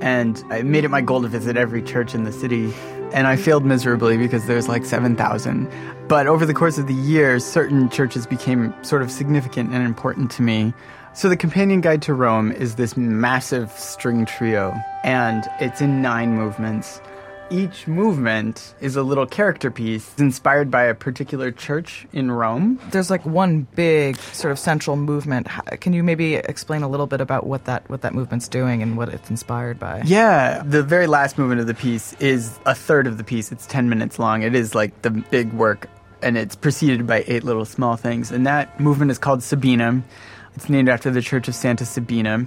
and 0.00 0.40
I 0.48 0.62
made 0.62 0.84
it 0.84 0.90
my 0.90 1.00
goal 1.00 1.22
to 1.22 1.28
visit 1.28 1.56
every 1.56 1.82
church 1.82 2.14
in 2.14 2.22
the 2.22 2.30
city. 2.30 2.72
And 3.12 3.26
I 3.26 3.34
failed 3.34 3.64
miserably 3.64 4.16
because 4.16 4.46
there's 4.46 4.68
like 4.68 4.84
7,000. 4.84 5.68
But 6.08 6.26
over 6.28 6.46
the 6.46 6.54
course 6.54 6.78
of 6.78 6.86
the 6.86 6.94
year, 6.94 7.40
certain 7.40 7.90
churches 7.90 8.26
became 8.26 8.72
sort 8.84 9.02
of 9.02 9.10
significant 9.10 9.72
and 9.72 9.84
important 9.84 10.30
to 10.32 10.42
me. 10.42 10.72
So, 11.14 11.28
the 11.28 11.36
Companion 11.36 11.80
Guide 11.80 12.02
to 12.02 12.14
Rome 12.14 12.52
is 12.52 12.76
this 12.76 12.96
massive 12.96 13.72
string 13.72 14.24
trio, 14.24 14.72
and 15.02 15.44
it's 15.58 15.80
in 15.80 16.00
nine 16.00 16.34
movements. 16.34 17.00
Each 17.50 17.86
movement 17.88 18.74
is 18.80 18.94
a 18.94 19.02
little 19.02 19.26
character 19.26 19.70
piece 19.70 20.14
inspired 20.18 20.70
by 20.70 20.84
a 20.84 20.94
particular 20.94 21.50
church 21.50 22.06
in 22.12 22.30
Rome. 22.30 22.78
There's 22.90 23.10
like 23.10 23.24
one 23.24 23.66
big 23.74 24.18
sort 24.18 24.52
of 24.52 24.58
central 24.58 24.96
movement. 24.96 25.48
Can 25.80 25.94
you 25.94 26.02
maybe 26.04 26.34
explain 26.34 26.82
a 26.82 26.88
little 26.88 27.06
bit 27.06 27.22
about 27.22 27.46
what 27.46 27.64
that 27.64 27.88
what 27.88 28.02
that 28.02 28.14
movement's 28.14 28.48
doing 28.48 28.82
and 28.82 28.98
what 28.98 29.08
it's 29.08 29.30
inspired 29.30 29.78
by? 29.78 30.02
Yeah, 30.04 30.62
the 30.62 30.82
very 30.82 31.06
last 31.06 31.38
movement 31.38 31.62
of 31.62 31.66
the 31.66 31.74
piece 31.74 32.12
is 32.20 32.58
a 32.66 32.74
third 32.74 33.06
of 33.06 33.16
the 33.16 33.24
piece. 33.24 33.50
It's 33.50 33.66
10 33.66 33.88
minutes 33.88 34.18
long. 34.18 34.42
It 34.42 34.54
is 34.54 34.74
like 34.74 35.00
the 35.00 35.10
big 35.10 35.50
work, 35.54 35.88
and 36.22 36.36
it's 36.36 36.54
preceded 36.54 37.06
by 37.06 37.24
eight 37.26 37.44
little 37.44 37.64
small 37.64 37.96
things. 37.96 38.30
And 38.30 38.46
that 38.46 38.78
movement 38.78 39.10
is 39.10 39.18
called 39.18 39.42
Sabina. 39.42 40.02
It's 40.58 40.68
named 40.68 40.88
after 40.88 41.08
the 41.08 41.22
Church 41.22 41.46
of 41.46 41.54
Santa 41.54 41.86
Sabina, 41.86 42.44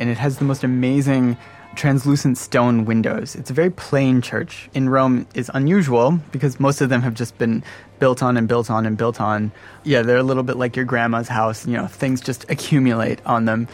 and 0.00 0.10
it 0.10 0.18
has 0.18 0.38
the 0.38 0.44
most 0.44 0.64
amazing 0.64 1.36
translucent 1.76 2.38
stone 2.38 2.86
windows. 2.86 3.36
It's 3.36 3.50
a 3.50 3.54
very 3.54 3.70
plain 3.70 4.20
church. 4.20 4.68
In 4.74 4.88
Rome 4.88 5.28
is 5.32 5.48
unusual 5.54 6.18
because 6.32 6.58
most 6.58 6.80
of 6.80 6.88
them 6.88 7.02
have 7.02 7.14
just 7.14 7.38
been 7.38 7.62
built 8.00 8.20
on 8.20 8.36
and 8.36 8.48
built 8.48 8.68
on 8.68 8.84
and 8.84 8.96
built 8.96 9.20
on. 9.20 9.52
Yeah, 9.84 10.02
they're 10.02 10.16
a 10.16 10.24
little 10.24 10.42
bit 10.42 10.56
like 10.56 10.74
your 10.74 10.86
grandma's 10.86 11.28
house, 11.28 11.64
you 11.64 11.74
know, 11.74 11.86
things 11.86 12.20
just 12.20 12.50
accumulate 12.50 13.24
on 13.24 13.44
them. 13.44 13.68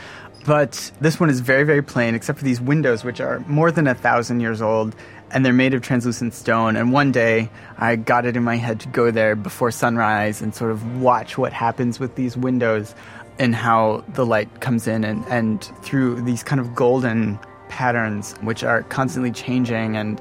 But 0.45 0.93
this 1.01 1.19
one 1.19 1.31
is 1.31 1.41
very, 1.41 1.65
very 1.65 1.83
plain, 1.83 2.15
except 2.15 2.41
for 2.41 2.45
these 2.45 2.61
windows, 2.61 3.05
which 3.05 3.23
are 3.23 3.43
more 3.47 3.73
than 3.73 3.87
a 3.87 3.95
thousand 3.95 4.41
years 4.41 4.61
old, 4.61 4.95
and 5.31 5.47
they're 5.47 5.53
made 5.55 5.73
of 5.73 5.81
translucent 5.81 6.35
stone. 6.35 6.77
And 6.77 6.93
one 6.93 7.11
day, 7.11 7.49
I 7.79 7.97
got 7.97 8.27
it 8.27 8.37
in 8.37 8.43
my 8.43 8.57
head 8.57 8.81
to 8.81 8.89
go 8.89 9.11
there 9.11 9.35
before 9.35 9.71
sunrise 9.71 10.43
and 10.43 10.55
sort 10.55 10.73
of 10.73 11.01
watch 11.01 11.39
what 11.39 11.55
happens 11.55 11.99
with 11.99 12.17
these 12.17 12.37
windows 12.37 12.95
and 13.39 13.55
how 13.55 14.05
the 14.15 14.27
light 14.27 14.61
comes 14.61 14.87
in 14.87 15.05
and, 15.05 15.25
and 15.27 15.65
through 15.83 16.21
these 16.23 16.43
kind 16.43 16.61
of 16.61 16.75
golden 16.75 17.39
patterns, 17.69 18.35
which 18.43 18.63
are 18.63 18.83
constantly 18.85 19.31
changing. 19.31 19.97
And, 19.97 20.21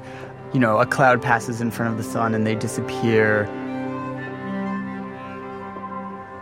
you 0.52 0.60
know, 0.60 0.78
a 0.78 0.86
cloud 0.86 1.22
passes 1.22 1.60
in 1.60 1.70
front 1.70 1.92
of 1.92 1.98
the 1.98 2.04
sun 2.04 2.34
and 2.34 2.46
they 2.46 2.54
disappear. 2.54 3.44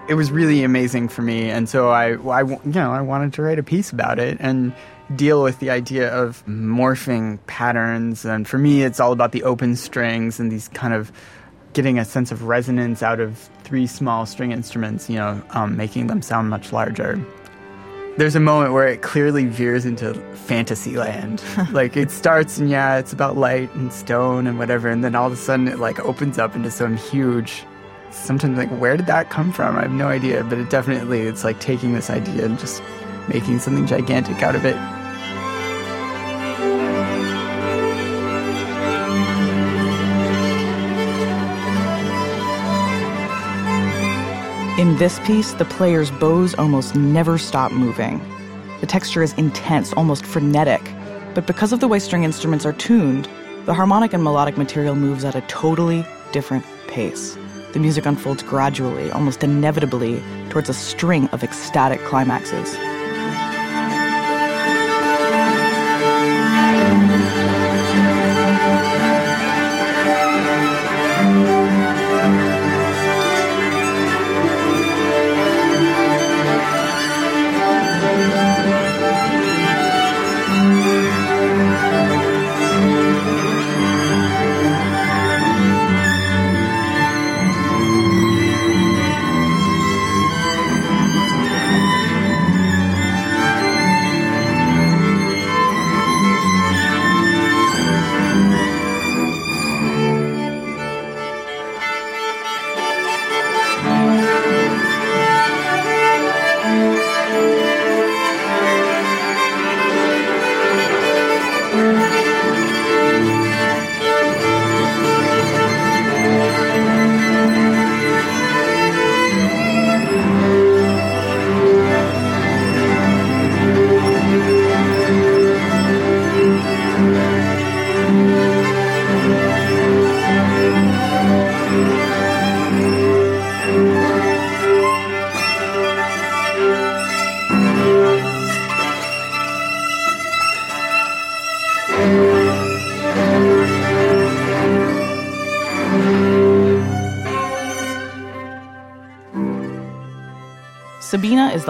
It 0.08 0.14
was 0.14 0.30
really 0.30 0.64
amazing 0.64 1.08
for 1.08 1.22
me. 1.22 1.50
And 1.50 1.68
so 1.68 1.90
I, 1.90 2.12
I, 2.12 2.42
you 2.42 2.60
know, 2.64 2.92
I 2.92 3.00
wanted 3.00 3.32
to 3.34 3.42
write 3.42 3.58
a 3.58 3.62
piece 3.62 3.90
about 3.90 4.18
it 4.18 4.38
and 4.40 4.74
deal 5.14 5.42
with 5.42 5.58
the 5.58 5.70
idea 5.70 6.12
of 6.12 6.44
morphing 6.46 7.38
patterns. 7.46 8.24
And 8.24 8.46
for 8.46 8.58
me, 8.58 8.82
it's 8.82 9.00
all 9.00 9.12
about 9.12 9.32
the 9.32 9.42
open 9.42 9.76
strings 9.76 10.40
and 10.40 10.50
these 10.50 10.68
kind 10.68 10.94
of 10.94 11.12
getting 11.72 11.98
a 11.98 12.04
sense 12.04 12.32
of 12.32 12.44
resonance 12.44 13.02
out 13.02 13.20
of 13.20 13.38
three 13.62 13.86
small 13.86 14.26
string 14.26 14.52
instruments, 14.52 15.08
you 15.08 15.16
know, 15.16 15.42
um, 15.50 15.76
making 15.76 16.08
them 16.08 16.22
sound 16.22 16.50
much 16.50 16.72
larger. 16.72 17.20
There's 18.16 18.34
a 18.34 18.40
moment 18.40 18.72
where 18.72 18.88
it 18.88 19.02
clearly 19.02 19.46
veers 19.46 19.86
into 19.86 20.14
fantasy 20.34 20.96
land. 20.96 21.42
like 21.72 21.96
it 21.96 22.10
starts 22.10 22.58
and 22.58 22.68
yeah, 22.68 22.98
it's 22.98 23.12
about 23.12 23.36
light 23.36 23.72
and 23.74 23.92
stone 23.92 24.46
and 24.46 24.58
whatever, 24.58 24.88
and 24.88 25.04
then 25.04 25.14
all 25.14 25.26
of 25.28 25.32
a 25.32 25.36
sudden 25.36 25.68
it 25.68 25.78
like 25.78 26.00
opens 26.00 26.38
up 26.38 26.56
into 26.56 26.70
some 26.70 26.96
huge. 26.96 27.64
Sometimes 28.10 28.58
like 28.58 28.70
where 28.70 28.96
did 28.96 29.06
that 29.06 29.30
come 29.30 29.52
from? 29.52 29.76
I 29.76 29.82
have 29.82 29.92
no 29.92 30.08
idea, 30.08 30.42
but 30.42 30.58
it 30.58 30.68
definitely 30.68 31.20
it's 31.20 31.44
like 31.44 31.60
taking 31.60 31.94
this 31.94 32.10
idea 32.10 32.44
and 32.44 32.58
just 32.58 32.82
making 33.28 33.60
something 33.60 33.86
gigantic 33.86 34.42
out 34.42 34.56
of 34.56 34.64
it. 34.64 34.76
In 44.80 44.96
this 44.96 45.20
piece, 45.26 45.52
the 45.52 45.66
player's 45.66 46.10
bows 46.10 46.54
almost 46.54 46.96
never 46.96 47.36
stop 47.36 47.70
moving. 47.70 48.18
The 48.80 48.86
texture 48.86 49.22
is 49.22 49.34
intense, 49.34 49.92
almost 49.92 50.24
frenetic, 50.24 50.80
but 51.34 51.46
because 51.46 51.74
of 51.74 51.80
the 51.80 51.86
way 51.86 51.98
string 51.98 52.24
instruments 52.24 52.64
are 52.64 52.72
tuned, 52.72 53.28
the 53.66 53.74
harmonic 53.74 54.14
and 54.14 54.24
melodic 54.24 54.56
material 54.56 54.94
moves 54.94 55.22
at 55.22 55.34
a 55.34 55.42
totally 55.42 56.06
different 56.32 56.64
pace. 56.88 57.36
The 57.74 57.78
music 57.78 58.06
unfolds 58.06 58.42
gradually, 58.42 59.10
almost 59.10 59.44
inevitably, 59.44 60.22
towards 60.48 60.70
a 60.70 60.74
string 60.74 61.28
of 61.28 61.44
ecstatic 61.44 62.00
climaxes. 62.04 62.74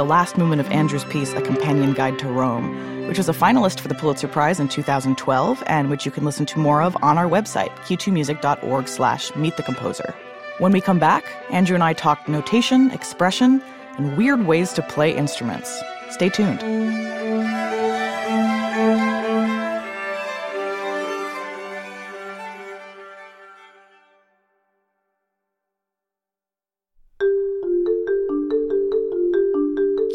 The 0.00 0.04
last 0.06 0.38
movement 0.38 0.62
of 0.62 0.70
Andrew's 0.70 1.04
piece, 1.04 1.34
A 1.34 1.42
Companion 1.42 1.92
Guide 1.92 2.18
to 2.20 2.26
Rome, 2.26 3.06
which 3.06 3.18
was 3.18 3.28
a 3.28 3.34
finalist 3.34 3.80
for 3.80 3.88
the 3.88 3.94
Pulitzer 3.94 4.28
Prize 4.28 4.58
in 4.58 4.66
2012 4.66 5.62
and 5.66 5.90
which 5.90 6.06
you 6.06 6.10
can 6.10 6.24
listen 6.24 6.46
to 6.46 6.58
more 6.58 6.80
of 6.80 6.96
on 7.02 7.18
our 7.18 7.28
website, 7.28 7.68
q2music.org 7.80 8.88
slash 8.88 9.36
meet 9.36 9.58
the 9.58 9.62
composer. 9.62 10.14
When 10.56 10.72
we 10.72 10.80
come 10.80 10.98
back, 10.98 11.30
Andrew 11.50 11.74
and 11.74 11.84
I 11.84 11.92
talk 11.92 12.26
notation, 12.30 12.90
expression, 12.92 13.62
and 13.98 14.16
weird 14.16 14.46
ways 14.46 14.72
to 14.72 14.82
play 14.84 15.14
instruments. 15.14 15.82
Stay 16.08 16.30
tuned. 16.30 16.62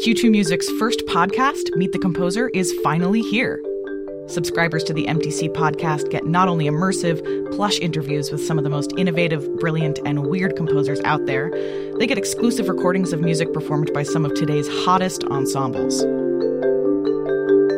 Q2 0.06 0.30
Music's 0.30 0.70
first 0.78 1.04
podcast, 1.06 1.74
Meet 1.74 1.90
the 1.90 1.98
Composer, 1.98 2.48
is 2.50 2.72
finally 2.84 3.22
here. 3.22 3.60
Subscribers 4.28 4.84
to 4.84 4.92
the 4.92 5.04
MTC 5.04 5.52
podcast 5.52 6.08
get 6.10 6.24
not 6.24 6.46
only 6.46 6.66
immersive, 6.66 7.20
plush 7.56 7.80
interviews 7.80 8.30
with 8.30 8.40
some 8.40 8.56
of 8.56 8.62
the 8.62 8.70
most 8.70 8.92
innovative, 8.96 9.56
brilliant, 9.56 9.98
and 10.06 10.28
weird 10.28 10.54
composers 10.54 11.00
out 11.00 11.26
there, 11.26 11.50
they 11.98 12.06
get 12.06 12.18
exclusive 12.18 12.68
recordings 12.68 13.12
of 13.12 13.20
music 13.20 13.52
performed 13.52 13.92
by 13.92 14.04
some 14.04 14.24
of 14.24 14.32
today's 14.34 14.68
hottest 14.84 15.24
ensembles. 15.24 16.04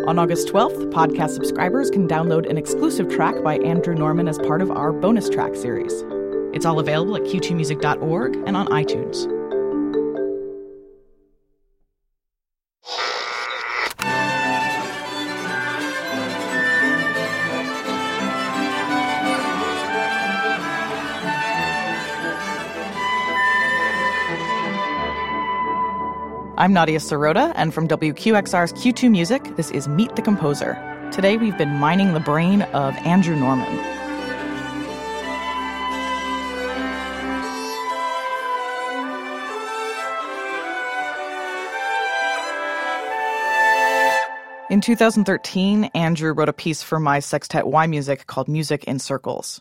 On 0.07 0.19
August 0.19 0.49
12th, 0.49 0.93
podcast 0.93 1.31
subscribers 1.31 1.88
can 1.88 2.07
download 2.07 2.47
an 2.51 2.59
exclusive 2.59 3.09
track 3.09 3.43
by 3.43 3.57
Andrew 3.61 3.95
Norman 3.95 4.29
as 4.29 4.37
part 4.41 4.61
of 4.61 4.71
our 4.71 4.93
bonus 4.93 5.31
track 5.31 5.57
series. 5.57 6.05
It's 6.53 6.67
all 6.67 6.79
available 6.79 7.17
at 7.17 7.23
q2music.org 7.23 8.37
and 8.47 8.55
on 8.55 8.67
iTunes. 8.67 9.38
I'm 26.59 26.73
Nadia 26.73 26.99
Sirota, 26.99 27.53
and 27.55 27.73
from 27.73 27.87
WQXR's 27.87 28.73
Q2 28.73 29.09
Music, 29.12 29.55
this 29.55 29.71
is 29.71 29.87
Meet 29.87 30.16
the 30.16 30.23
Composer. 30.23 30.75
Today 31.12 31.37
we've 31.37 31.57
been 31.57 31.77
mining 31.77 32.14
the 32.14 32.18
brain 32.18 32.62
of 32.62 32.97
Andrew 33.07 33.37
Norman. 33.37 33.73
In 44.68 44.81
2013, 44.81 45.85
Andrew 45.94 46.33
wrote 46.33 46.49
a 46.49 46.53
piece 46.53 46.83
for 46.83 46.99
my 46.99 47.21
sextet 47.21 47.66
yMusic 47.66 48.27
called 48.27 48.49
Music 48.49 48.83
in 48.83 48.99
Circles. 48.99 49.61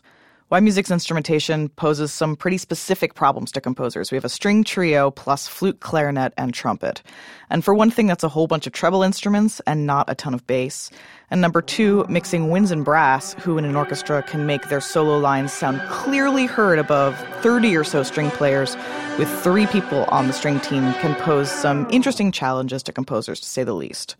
yMusic's 0.50 0.90
instrumentation 0.90 1.68
poses 1.68 2.10
some 2.10 2.34
pretty 2.34 2.56
specific 2.56 3.12
problems 3.12 3.52
to 3.52 3.60
composers. 3.60 4.10
We 4.10 4.16
have 4.16 4.24
a 4.24 4.30
string 4.30 4.64
trio 4.64 5.10
plus 5.10 5.46
flute, 5.46 5.80
clarinet, 5.80 6.32
and 6.38 6.54
trumpet. 6.54 7.02
And 7.50 7.62
for 7.62 7.74
one 7.74 7.90
thing, 7.90 8.06
that's 8.06 8.24
a 8.24 8.30
whole 8.30 8.46
bunch 8.46 8.66
of 8.66 8.72
treble 8.72 9.02
instruments 9.02 9.60
and 9.66 9.86
not 9.86 10.08
a 10.08 10.14
ton 10.14 10.32
of 10.32 10.46
bass. 10.46 10.90
And 11.30 11.42
number 11.42 11.60
two, 11.60 12.06
mixing 12.08 12.48
winds 12.48 12.70
and 12.70 12.82
brass, 12.82 13.34
who 13.34 13.58
in 13.58 13.66
an 13.66 13.76
orchestra 13.76 14.22
can 14.22 14.46
make 14.46 14.70
their 14.70 14.80
solo 14.80 15.18
lines 15.18 15.52
sound 15.52 15.82
clearly 15.90 16.46
heard 16.46 16.78
above 16.78 17.14
30 17.42 17.76
or 17.76 17.84
so 17.84 18.02
string 18.02 18.30
players 18.30 18.74
with 19.18 19.28
three 19.42 19.66
people 19.66 20.04
on 20.04 20.28
the 20.28 20.32
string 20.32 20.60
team 20.60 20.94
can 20.94 21.14
pose 21.16 21.50
some 21.50 21.86
interesting 21.90 22.32
challenges 22.32 22.82
to 22.84 22.92
composers, 22.92 23.38
to 23.40 23.46
say 23.46 23.64
the 23.64 23.74
least. 23.74 24.16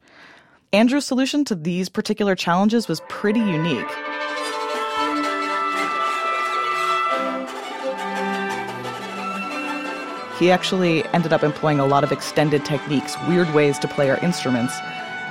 Andrew's 0.74 1.06
solution 1.06 1.46
to 1.46 1.54
these 1.54 1.88
particular 1.88 2.34
challenges 2.34 2.86
was 2.86 3.00
pretty 3.08 3.40
unique. 3.40 3.88
He 10.38 10.52
actually 10.52 11.04
ended 11.06 11.32
up 11.32 11.42
employing 11.42 11.80
a 11.80 11.86
lot 11.86 12.04
of 12.04 12.12
extended 12.12 12.64
techniques, 12.64 13.16
weird 13.26 13.52
ways 13.54 13.76
to 13.80 13.88
play 13.88 14.08
our 14.08 14.18
instruments. 14.18 14.72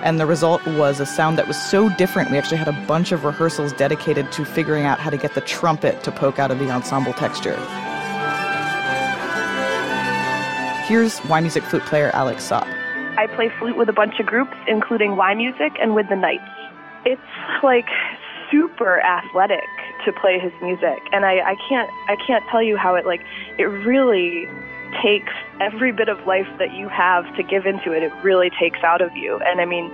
And 0.03 0.19
the 0.19 0.25
result 0.25 0.65
was 0.67 0.99
a 0.99 1.05
sound 1.05 1.37
that 1.37 1.47
was 1.47 1.55
so 1.55 1.87
different. 1.95 2.29
We 2.29 2.37
actually 2.37 2.57
had 2.57 2.67
a 2.67 2.85
bunch 2.87 3.13
of 3.13 3.23
rehearsals 3.23 3.71
dedicated 3.71 4.31
to 4.33 4.43
figuring 4.43 4.83
out 4.83 4.99
how 4.99 5.09
to 5.09 5.17
get 5.17 5.33
the 5.33 5.41
trumpet 5.41 6.03
to 6.03 6.11
poke 6.11 6.39
out 6.39 6.51
of 6.51 6.59
the 6.59 6.69
ensemble 6.69 7.13
texture. 7.13 7.55
Here's 10.87 11.19
yMusic 11.21 11.63
flute 11.63 11.83
player 11.83 12.11
Alex 12.13 12.43
Sopp. 12.43 12.67
I 13.17 13.27
play 13.33 13.49
flute 13.59 13.77
with 13.77 13.87
a 13.87 13.93
bunch 13.93 14.19
of 14.19 14.25
groups, 14.25 14.55
including 14.67 15.11
yMusic 15.11 15.81
and 15.81 15.95
with 15.95 16.09
the 16.09 16.17
Knights. 16.17 16.43
It's 17.05 17.21
like 17.63 17.87
super 18.51 19.01
athletic 19.01 19.63
to 20.05 20.11
play 20.13 20.37
his 20.37 20.51
music, 20.61 20.99
and 21.11 21.25
I, 21.25 21.39
I 21.39 21.55
can't 21.67 21.89
I 22.07 22.15
can't 22.25 22.43
tell 22.49 22.61
you 22.61 22.77
how 22.77 22.95
it 22.95 23.05
like 23.05 23.21
it 23.57 23.65
really 23.65 24.47
takes 25.01 25.33
every 25.59 25.91
bit 25.91 26.09
of 26.09 26.25
life 26.27 26.47
that 26.59 26.73
you 26.73 26.89
have 26.89 27.23
to 27.35 27.43
give 27.43 27.65
into 27.65 27.91
it. 27.91 28.03
It 28.03 28.13
really 28.23 28.49
takes 28.59 28.79
out 28.83 29.01
of 29.01 29.15
you. 29.15 29.39
And 29.45 29.61
I 29.61 29.65
mean, 29.65 29.91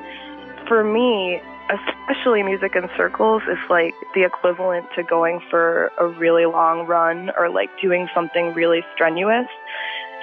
for 0.68 0.84
me, 0.84 1.42
especially 1.70 2.44
music 2.44 2.76
in 2.76 2.90
circles 2.98 3.42
is 3.44 3.58
like 3.70 3.94
the 4.14 4.24
equivalent 4.24 4.86
to 4.96 5.04
going 5.04 5.42
for 5.50 5.92
a 6.00 6.08
really 6.08 6.46
long 6.46 6.86
run 6.86 7.32
or 7.38 7.50
like 7.50 7.70
doing 7.82 8.08
something 8.14 8.54
really 8.54 8.82
strenuous. 8.94 9.48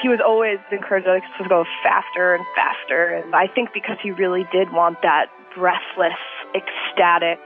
He 0.02 0.08
was 0.08 0.20
always 0.24 0.58
encouraged 0.70 1.06
to 1.06 1.48
go 1.48 1.64
faster 1.82 2.34
and 2.34 2.44
faster. 2.56 3.14
And 3.14 3.34
I 3.34 3.46
think 3.46 3.72
because 3.72 3.96
he 4.02 4.10
really 4.10 4.46
did 4.52 4.72
want 4.72 5.02
that 5.02 5.26
breathless, 5.54 6.18
ecstatic 6.54 7.38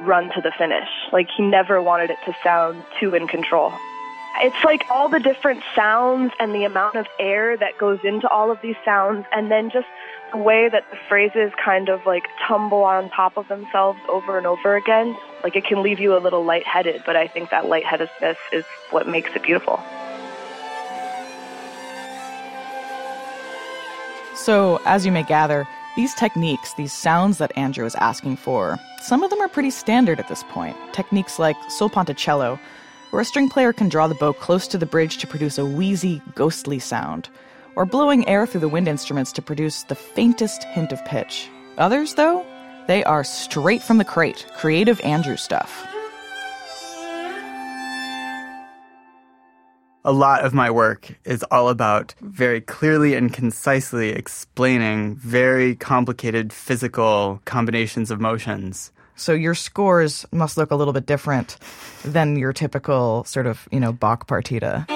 run 0.00 0.30
to 0.34 0.40
the 0.40 0.52
finish. 0.58 0.88
Like 1.12 1.28
he 1.34 1.42
never 1.42 1.80
wanted 1.80 2.10
it 2.10 2.18
to 2.26 2.36
sound 2.42 2.82
too 3.00 3.14
in 3.14 3.26
control. 3.28 3.72
It's 4.40 4.64
like 4.64 4.84
all 4.90 5.08
the 5.08 5.20
different 5.20 5.62
sounds 5.76 6.32
and 6.40 6.54
the 6.54 6.64
amount 6.64 6.96
of 6.96 7.06
air 7.20 7.56
that 7.56 7.78
goes 7.78 8.00
into 8.02 8.28
all 8.28 8.50
of 8.50 8.60
these 8.62 8.74
sounds, 8.84 9.24
and 9.32 9.50
then 9.50 9.70
just 9.70 9.86
the 10.32 10.38
way 10.38 10.68
that 10.68 10.90
the 10.90 10.96
phrases 11.08 11.52
kind 11.62 11.88
of 11.88 12.04
like 12.04 12.24
tumble 12.46 12.82
on 12.82 13.10
top 13.10 13.36
of 13.36 13.46
themselves 13.46 14.00
over 14.08 14.36
and 14.36 14.46
over 14.46 14.74
again. 14.74 15.16
Like 15.44 15.54
it 15.54 15.64
can 15.64 15.82
leave 15.82 16.00
you 16.00 16.16
a 16.16 16.18
little 16.18 16.44
lightheaded, 16.44 17.02
but 17.06 17.14
I 17.14 17.28
think 17.28 17.50
that 17.50 17.68
lightheadedness 17.68 18.36
is 18.52 18.64
what 18.90 19.06
makes 19.06 19.30
it 19.36 19.42
beautiful. 19.42 19.80
So, 24.34 24.80
as 24.84 25.06
you 25.06 25.12
may 25.12 25.22
gather, 25.22 25.66
these 25.96 26.12
techniques, 26.12 26.74
these 26.74 26.92
sounds 26.92 27.38
that 27.38 27.56
Andrew 27.56 27.86
is 27.86 27.94
asking 27.94 28.36
for, 28.36 28.80
some 29.00 29.22
of 29.22 29.30
them 29.30 29.40
are 29.40 29.48
pretty 29.48 29.70
standard 29.70 30.18
at 30.18 30.28
this 30.28 30.42
point. 30.50 30.76
Techniques 30.92 31.38
like 31.38 31.56
sul 31.68 31.88
ponticello, 31.88 32.58
where 33.10 33.22
a 33.22 33.24
string 33.24 33.48
player 33.48 33.72
can 33.72 33.88
draw 33.88 34.06
the 34.06 34.14
bow 34.14 34.32
close 34.32 34.66
to 34.68 34.78
the 34.78 34.86
bridge 34.86 35.18
to 35.18 35.26
produce 35.26 35.58
a 35.58 35.64
wheezy, 35.64 36.20
ghostly 36.34 36.78
sound, 36.78 37.28
or 37.76 37.84
blowing 37.84 38.26
air 38.28 38.46
through 38.46 38.60
the 38.60 38.68
wind 38.68 38.88
instruments 38.88 39.32
to 39.32 39.42
produce 39.42 39.82
the 39.84 39.94
faintest 39.94 40.64
hint 40.64 40.92
of 40.92 41.04
pitch. 41.04 41.48
Others, 41.78 42.14
though, 42.14 42.44
they 42.86 43.04
are 43.04 43.24
straight 43.24 43.82
from 43.82 43.98
the 43.98 44.04
crate, 44.04 44.46
creative 44.56 45.00
Andrew 45.00 45.36
stuff. 45.36 45.86
a 50.06 50.12
lot 50.12 50.44
of 50.44 50.52
my 50.52 50.70
work 50.70 51.18
is 51.24 51.42
all 51.44 51.70
about 51.70 52.14
very 52.20 52.60
clearly 52.60 53.14
and 53.14 53.32
concisely 53.32 54.10
explaining 54.10 55.16
very 55.16 55.74
complicated 55.74 56.52
physical 56.52 57.40
combinations 57.46 58.10
of 58.10 58.20
motions. 58.20 58.92
So 59.16 59.32
your 59.32 59.54
scores 59.54 60.26
must 60.32 60.56
look 60.56 60.70
a 60.70 60.76
little 60.76 60.92
bit 60.92 61.06
different 61.06 61.56
than 62.04 62.36
your 62.36 62.52
typical 62.52 63.24
sort 63.24 63.46
of, 63.46 63.68
you 63.70 63.80
know, 63.80 63.92
Bach 63.92 64.26
partita. 64.26 64.86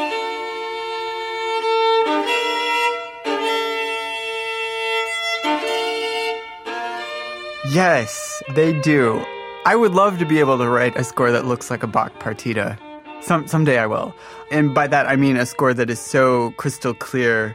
Yes, 7.71 8.43
they 8.55 8.73
do. 8.81 9.25
I 9.67 9.77
would 9.77 9.93
love 9.93 10.19
to 10.21 10.25
be 10.25 10.41
able 10.41 10.57
to 10.59 10.69
write 10.69 10.97
a 10.97 11.05
score 11.05 11.31
that 11.31 11.45
looks 11.45 11.71
like 11.71 11.83
a 11.83 11.87
Bach 11.87 12.13
partita. 12.19 12.79
Some 13.21 13.47
someday 13.47 13.79
I 13.79 13.87
will. 13.87 14.15
And 14.51 14.75
by 14.75 14.87
that 14.87 15.07
I 15.07 15.17
mean 15.17 15.37
a 15.37 15.45
score 15.45 15.75
that 15.75 15.91
is 15.91 16.01
so 16.01 16.53
crystal 16.53 16.95
clear 16.95 17.55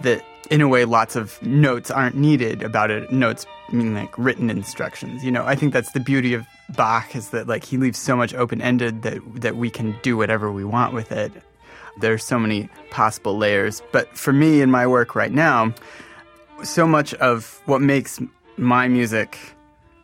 that 0.00 0.24
in 0.50 0.60
a 0.60 0.68
way 0.68 0.84
lots 0.84 1.16
of 1.16 1.40
notes 1.42 1.90
aren't 1.90 2.16
needed 2.16 2.62
about 2.62 2.90
it. 2.90 3.10
Notes 3.12 3.46
mean 3.72 3.94
like 3.94 4.16
written 4.18 4.50
instructions. 4.50 5.24
You 5.24 5.30
know, 5.30 5.44
I 5.46 5.54
think 5.54 5.72
that's 5.72 5.92
the 5.92 6.00
beauty 6.00 6.34
of 6.34 6.46
Bach 6.76 7.14
is 7.16 7.30
that 7.30 7.46
like 7.46 7.64
he 7.64 7.76
leaves 7.76 7.98
so 7.98 8.16
much 8.16 8.34
open 8.34 8.60
ended 8.60 9.02
that 9.02 9.20
that 9.40 9.56
we 9.56 9.70
can 9.70 9.96
do 10.02 10.16
whatever 10.16 10.52
we 10.52 10.64
want 10.64 10.92
with 10.92 11.12
it. 11.12 11.32
There's 11.98 12.24
so 12.24 12.38
many 12.38 12.68
possible 12.90 13.36
layers. 13.36 13.82
But 13.92 14.16
for 14.16 14.32
me 14.32 14.60
in 14.60 14.70
my 14.70 14.86
work 14.86 15.14
right 15.14 15.32
now, 15.32 15.72
so 16.62 16.86
much 16.86 17.14
of 17.14 17.60
what 17.66 17.80
makes 17.80 18.20
my 18.56 18.88
music 18.88 19.38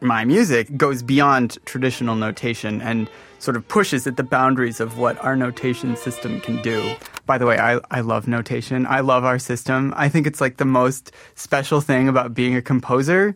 my 0.01 0.25
music 0.25 0.77
goes 0.77 1.03
beyond 1.03 1.59
traditional 1.65 2.17
notation 2.17 2.81
and 2.83 3.09
sort 3.39 3.57
of 3.57 3.67
pushes 3.69 4.07
at 4.07 4.17
the 4.17 4.23
boundaries 4.23 4.81
of 4.81 4.99
what 4.99 5.23
our 5.25 5.37
notation 5.37 5.97
system 5.97 6.41
can 6.41 6.61
do. 6.63 6.95
By 7.27 7.39
the 7.39 7.47
way, 7.47 7.59
I, 7.59 7.81
I 7.91 8.01
love 8.01 8.29
notation. 8.29 8.87
I 8.87 9.01
love 9.01 9.25
our 9.25 9.39
system. 9.39 9.93
I 9.97 10.09
think 10.09 10.27
it's 10.27 10.41
like 10.41 10.57
the 10.57 10.65
most 10.65 11.13
special 11.35 11.81
thing 11.81 12.09
about 12.09 12.35
being 12.35 12.55
a 12.55 12.63
composer 12.63 13.35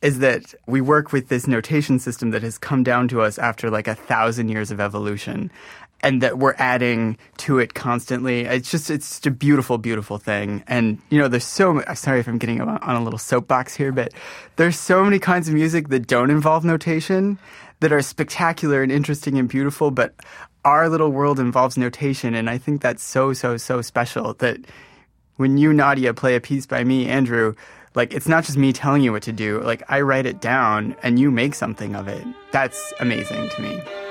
is 0.00 0.20
that 0.20 0.54
we 0.66 0.80
work 0.80 1.12
with 1.12 1.28
this 1.28 1.48
notation 1.48 1.98
system 1.98 2.30
that 2.30 2.42
has 2.42 2.56
come 2.56 2.84
down 2.84 3.08
to 3.08 3.20
us 3.20 3.36
after 3.38 3.68
like 3.68 3.88
a 3.88 3.94
thousand 3.94 4.48
years 4.48 4.70
of 4.70 4.80
evolution 4.80 5.50
and 6.00 6.22
that 6.22 6.38
we're 6.38 6.54
adding 6.58 7.18
to 7.38 7.58
it 7.58 7.74
constantly. 7.74 8.42
It's 8.42 8.70
just, 8.70 8.90
it's 8.90 9.24
a 9.26 9.30
beautiful, 9.30 9.78
beautiful 9.78 10.18
thing. 10.18 10.62
And, 10.68 11.00
you 11.10 11.18
know, 11.18 11.28
there's 11.28 11.44
so, 11.44 11.74
mu- 11.74 11.82
sorry 11.94 12.20
if 12.20 12.28
I'm 12.28 12.38
getting 12.38 12.60
on 12.60 12.96
a 12.96 13.02
little 13.02 13.18
soapbox 13.18 13.74
here, 13.74 13.90
but 13.90 14.12
there's 14.56 14.78
so 14.78 15.02
many 15.02 15.18
kinds 15.18 15.48
of 15.48 15.54
music 15.54 15.88
that 15.88 16.06
don't 16.06 16.30
involve 16.30 16.64
notation 16.64 17.38
that 17.80 17.92
are 17.92 18.02
spectacular 18.02 18.82
and 18.82 18.92
interesting 18.92 19.38
and 19.38 19.48
beautiful, 19.48 19.90
but 19.90 20.14
our 20.64 20.88
little 20.88 21.10
world 21.10 21.40
involves 21.40 21.76
notation. 21.76 22.34
And 22.34 22.48
I 22.48 22.58
think 22.58 22.80
that's 22.80 23.02
so, 23.02 23.32
so, 23.32 23.56
so 23.56 23.82
special 23.82 24.34
that 24.34 24.58
when 25.36 25.58
you, 25.58 25.72
Nadia, 25.72 26.14
play 26.14 26.36
a 26.36 26.40
piece 26.40 26.66
by 26.66 26.84
me, 26.84 27.06
Andrew, 27.08 27.54
like 27.94 28.12
it's 28.12 28.28
not 28.28 28.44
just 28.44 28.56
me 28.56 28.72
telling 28.72 29.02
you 29.02 29.12
what 29.12 29.22
to 29.24 29.32
do. 29.32 29.60
Like 29.62 29.82
I 29.88 30.00
write 30.02 30.26
it 30.26 30.40
down 30.40 30.94
and 31.02 31.18
you 31.18 31.30
make 31.30 31.54
something 31.54 31.96
of 31.96 32.06
it. 32.06 32.24
That's 32.52 32.92
amazing 33.00 33.48
to 33.48 33.62
me. 33.62 34.07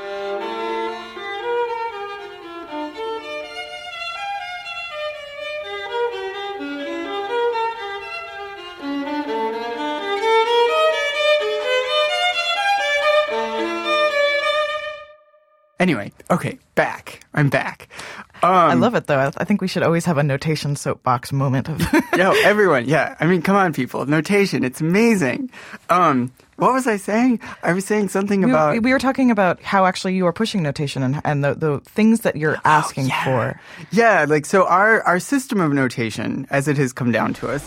Anyway, 15.80 16.12
okay, 16.32 16.58
back. 16.74 17.20
I'm 17.36 17.50
back. 17.50 17.88
Um, 18.42 18.52
I 18.52 18.74
love 18.74 18.96
it 18.96 19.06
though. 19.06 19.32
I 19.38 19.44
think 19.44 19.62
we 19.62 19.68
should 19.68 19.84
always 19.84 20.06
have 20.06 20.18
a 20.18 20.24
notation 20.24 20.76
soapbox 20.76 21.32
moment 21.32 21.70
of. 21.70 21.80
Yo, 22.18 22.32
everyone, 22.44 22.86
yeah. 22.88 23.16
I 23.20 23.28
mean, 23.28 23.44
come 23.44 23.56
on, 23.56 23.74
people. 23.74 24.06
Notation, 24.08 24.64
it's 24.64 24.82
amazing. 24.82 25.52
Um, 25.90 26.32
what 26.56 26.74
was 26.74 26.88
I 26.88 26.98
saying? 26.98 27.40
I 27.62 27.74
was 27.74 27.86
saying 27.86 28.10
something 28.10 28.42
we, 28.42 28.50
about. 28.50 28.82
we 28.82 28.92
were 28.92 28.98
talking 28.98 29.30
about 29.30 29.62
how 29.62 29.86
actually 29.86 30.16
you 30.16 30.26
are 30.26 30.34
pushing 30.34 30.64
notation 30.64 31.04
and, 31.04 31.22
and 31.24 31.44
the, 31.44 31.54
the 31.54 31.80
things 31.82 32.22
that 32.22 32.36
you're 32.36 32.58
asking 32.66 33.06
Oh, 33.06 33.08
yeah. 33.10 33.24
for. 33.24 33.62
Yeah, 33.92 34.26
like 34.28 34.48
so 34.48 34.66
our 34.66 35.04
our 35.04 35.20
system 35.20 35.62
of 35.62 35.72
notation 35.74 36.48
as 36.50 36.68
it 36.68 36.78
has 36.78 36.92
come 36.92 37.12
down 37.12 37.36
to 37.36 37.50
us 37.50 37.64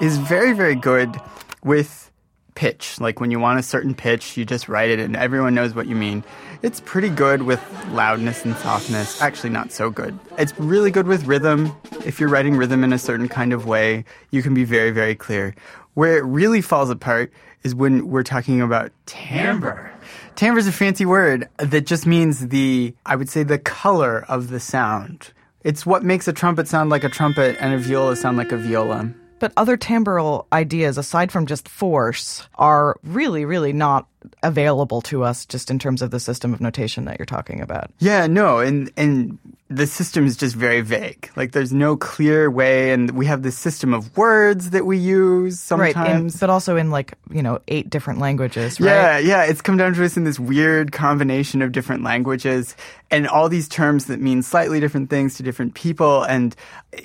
is 0.00 0.16
very 0.18 0.52
very 0.54 0.74
good 0.74 1.14
with 1.62 2.10
pitch. 2.54 3.00
Like 3.00 3.20
when 3.20 3.30
you 3.30 3.40
want 3.40 3.58
a 3.58 3.62
certain 3.62 3.94
pitch, 3.94 4.36
you 4.36 4.44
just 4.44 4.68
write 4.68 4.90
it 4.90 5.00
and 5.00 5.16
everyone 5.16 5.54
knows 5.54 5.74
what 5.74 5.86
you 5.86 5.96
mean. 5.96 6.24
It's 6.62 6.80
pretty 6.80 7.08
good 7.08 7.42
with 7.42 7.60
loudness 7.90 8.44
and 8.44 8.56
softness. 8.56 9.20
Actually 9.20 9.50
not 9.50 9.72
so 9.72 9.90
good. 9.90 10.18
It's 10.38 10.58
really 10.58 10.90
good 10.90 11.06
with 11.06 11.26
rhythm. 11.26 11.72
If 12.04 12.20
you're 12.20 12.28
writing 12.28 12.56
rhythm 12.56 12.84
in 12.84 12.92
a 12.92 12.98
certain 12.98 13.28
kind 13.28 13.52
of 13.52 13.66
way, 13.66 14.04
you 14.30 14.42
can 14.42 14.54
be 14.54 14.64
very 14.64 14.90
very 14.90 15.14
clear. 15.14 15.54
Where 15.94 16.18
it 16.18 16.24
really 16.24 16.60
falls 16.60 16.90
apart 16.90 17.32
is 17.62 17.74
when 17.74 18.08
we're 18.08 18.22
talking 18.22 18.60
about 18.60 18.92
timbre. 19.06 19.90
Timbre 20.36 20.58
is 20.58 20.66
a 20.66 20.72
fancy 20.72 21.06
word 21.06 21.48
that 21.58 21.86
just 21.86 22.06
means 22.06 22.48
the, 22.48 22.94
I 23.06 23.14
would 23.14 23.28
say, 23.28 23.44
the 23.44 23.58
color 23.58 24.24
of 24.28 24.50
the 24.50 24.58
sound. 24.58 25.32
It's 25.62 25.86
what 25.86 26.02
makes 26.02 26.28
a 26.28 26.32
trumpet 26.32 26.68
sound 26.68 26.90
like 26.90 27.04
a 27.04 27.08
trumpet 27.08 27.56
and 27.60 27.72
a 27.72 27.78
viola 27.78 28.16
sound 28.16 28.36
like 28.36 28.52
a 28.52 28.56
viola. 28.56 29.14
But 29.40 29.52
other 29.56 29.76
timbral 29.76 30.46
ideas, 30.52 30.96
aside 30.96 31.30
from 31.32 31.46
just 31.46 31.68
force, 31.68 32.46
are 32.54 32.96
really, 33.02 33.44
really 33.44 33.72
not 33.72 34.06
available 34.42 35.02
to 35.02 35.22
us 35.22 35.44
just 35.44 35.70
in 35.70 35.78
terms 35.78 36.00
of 36.00 36.10
the 36.10 36.20
system 36.20 36.54
of 36.54 36.60
notation 36.60 37.04
that 37.04 37.18
you're 37.18 37.26
talking 37.26 37.60
about. 37.60 37.90
Yeah, 37.98 38.26
no, 38.26 38.58
and 38.60 38.90
and 38.96 39.38
the 39.68 39.86
system 39.86 40.24
is 40.24 40.36
just 40.36 40.54
very 40.54 40.80
vague. 40.82 41.30
Like 41.36 41.52
there's 41.52 41.72
no 41.72 41.96
clear 41.96 42.50
way, 42.50 42.92
and 42.92 43.10
we 43.10 43.26
have 43.26 43.42
this 43.42 43.58
system 43.58 43.92
of 43.92 44.16
words 44.16 44.70
that 44.70 44.86
we 44.86 44.96
use 44.96 45.54
Right. 45.70 45.92
sometimes. 45.94 46.34
in- 46.34 46.40
but 46.40 46.48
also 46.48 46.76
in 46.76 46.90
like, 46.90 47.14
you 47.30 47.42
know, 47.42 47.58
eight 47.68 47.90
different 47.90 48.20
languages, 48.20 48.80
right? 48.80 48.86
Yeah, 48.88 49.18
yeah, 49.18 49.42
it's 49.44 49.60
come 49.60 49.76
down 49.76 49.94
to 49.94 50.04
us 50.04 50.16
in 50.16 50.24
this 50.24 50.38
weird 50.38 50.92
combination 50.92 51.60
of 51.60 51.72
different 51.72 52.02
languages 52.04 52.76
and 53.10 53.26
all 53.28 53.48
these 53.48 53.68
terms 53.68 54.06
that 54.06 54.20
mean 54.20 54.42
slightly 54.42 54.80
different 54.80 55.10
things 55.10 55.34
to 55.34 55.42
different 55.42 55.74
people. 55.74 56.22
And 56.22 56.54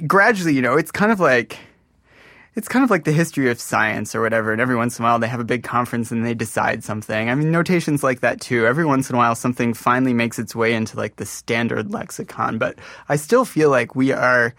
gradually, 0.08 0.54
you 0.54 0.62
know, 0.62 0.76
it's 0.78 0.92
kind 0.92 1.12
of 1.12 1.20
like 1.20 1.58
it's 2.60 2.68
kind 2.68 2.84
of 2.84 2.90
like 2.92 3.06
the 3.06 3.14
history 3.14 3.50
of 3.50 3.58
science 3.58 4.14
or 4.14 4.20
whatever. 4.22 4.52
And 4.52 4.60
every 4.60 4.76
once 4.76 5.00
in 5.00 5.06
a 5.06 5.08
while, 5.08 5.18
they 5.18 5.30
have 5.30 5.40
a 5.40 5.46
big 5.46 5.64
conference 5.64 6.12
and 6.12 6.26
they 6.26 6.34
decide 6.34 6.84
something. 6.84 7.30
I 7.30 7.34
mean, 7.36 7.52
notations 7.52 8.04
like 8.04 8.20
that 8.20 8.42
too. 8.42 8.68
Every 8.68 8.84
once 8.86 9.10
in 9.10 9.16
a 9.16 9.18
while, 9.18 9.34
something 9.34 9.74
finally 9.74 10.14
makes 10.14 10.38
its 10.38 10.54
way 10.54 10.74
into 10.74 10.98
like 10.98 11.16
the 11.16 11.26
standard 11.26 11.90
lexicon. 11.90 12.58
But 12.58 12.78
I 13.08 13.16
still 13.16 13.46
feel 13.46 13.70
like 13.70 13.96
we 13.96 14.12
are 14.12 14.54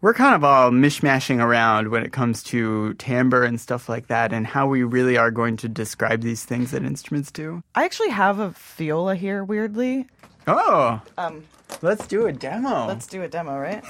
we're 0.00 0.14
kind 0.14 0.36
of 0.36 0.44
all 0.44 0.70
mishmashing 0.70 1.42
around 1.42 1.88
when 1.90 2.04
it 2.04 2.12
comes 2.12 2.44
to 2.44 2.94
timbre 2.94 3.42
and 3.42 3.60
stuff 3.60 3.88
like 3.88 4.06
that 4.06 4.32
and 4.32 4.46
how 4.46 4.68
we 4.68 4.84
really 4.84 5.16
are 5.18 5.32
going 5.32 5.56
to 5.58 5.68
describe 5.68 6.22
these 6.22 6.44
things 6.44 6.70
that 6.70 6.84
instruments 6.84 7.32
do. 7.32 7.62
I 7.74 7.84
actually 7.84 8.10
have 8.10 8.38
a 8.38 8.54
viola 8.78 9.16
here, 9.16 9.42
weirdly. 9.42 10.06
Oh, 10.46 11.02
Um, 11.18 11.44
let's 11.82 12.06
do 12.06 12.26
a 12.26 12.32
demo. 12.32 12.86
let's 12.86 13.06
do 13.08 13.22
a 13.22 13.28
demo, 13.28 13.58
right? 13.58 13.82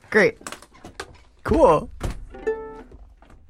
Great. 0.10 0.38
cool. 1.44 1.90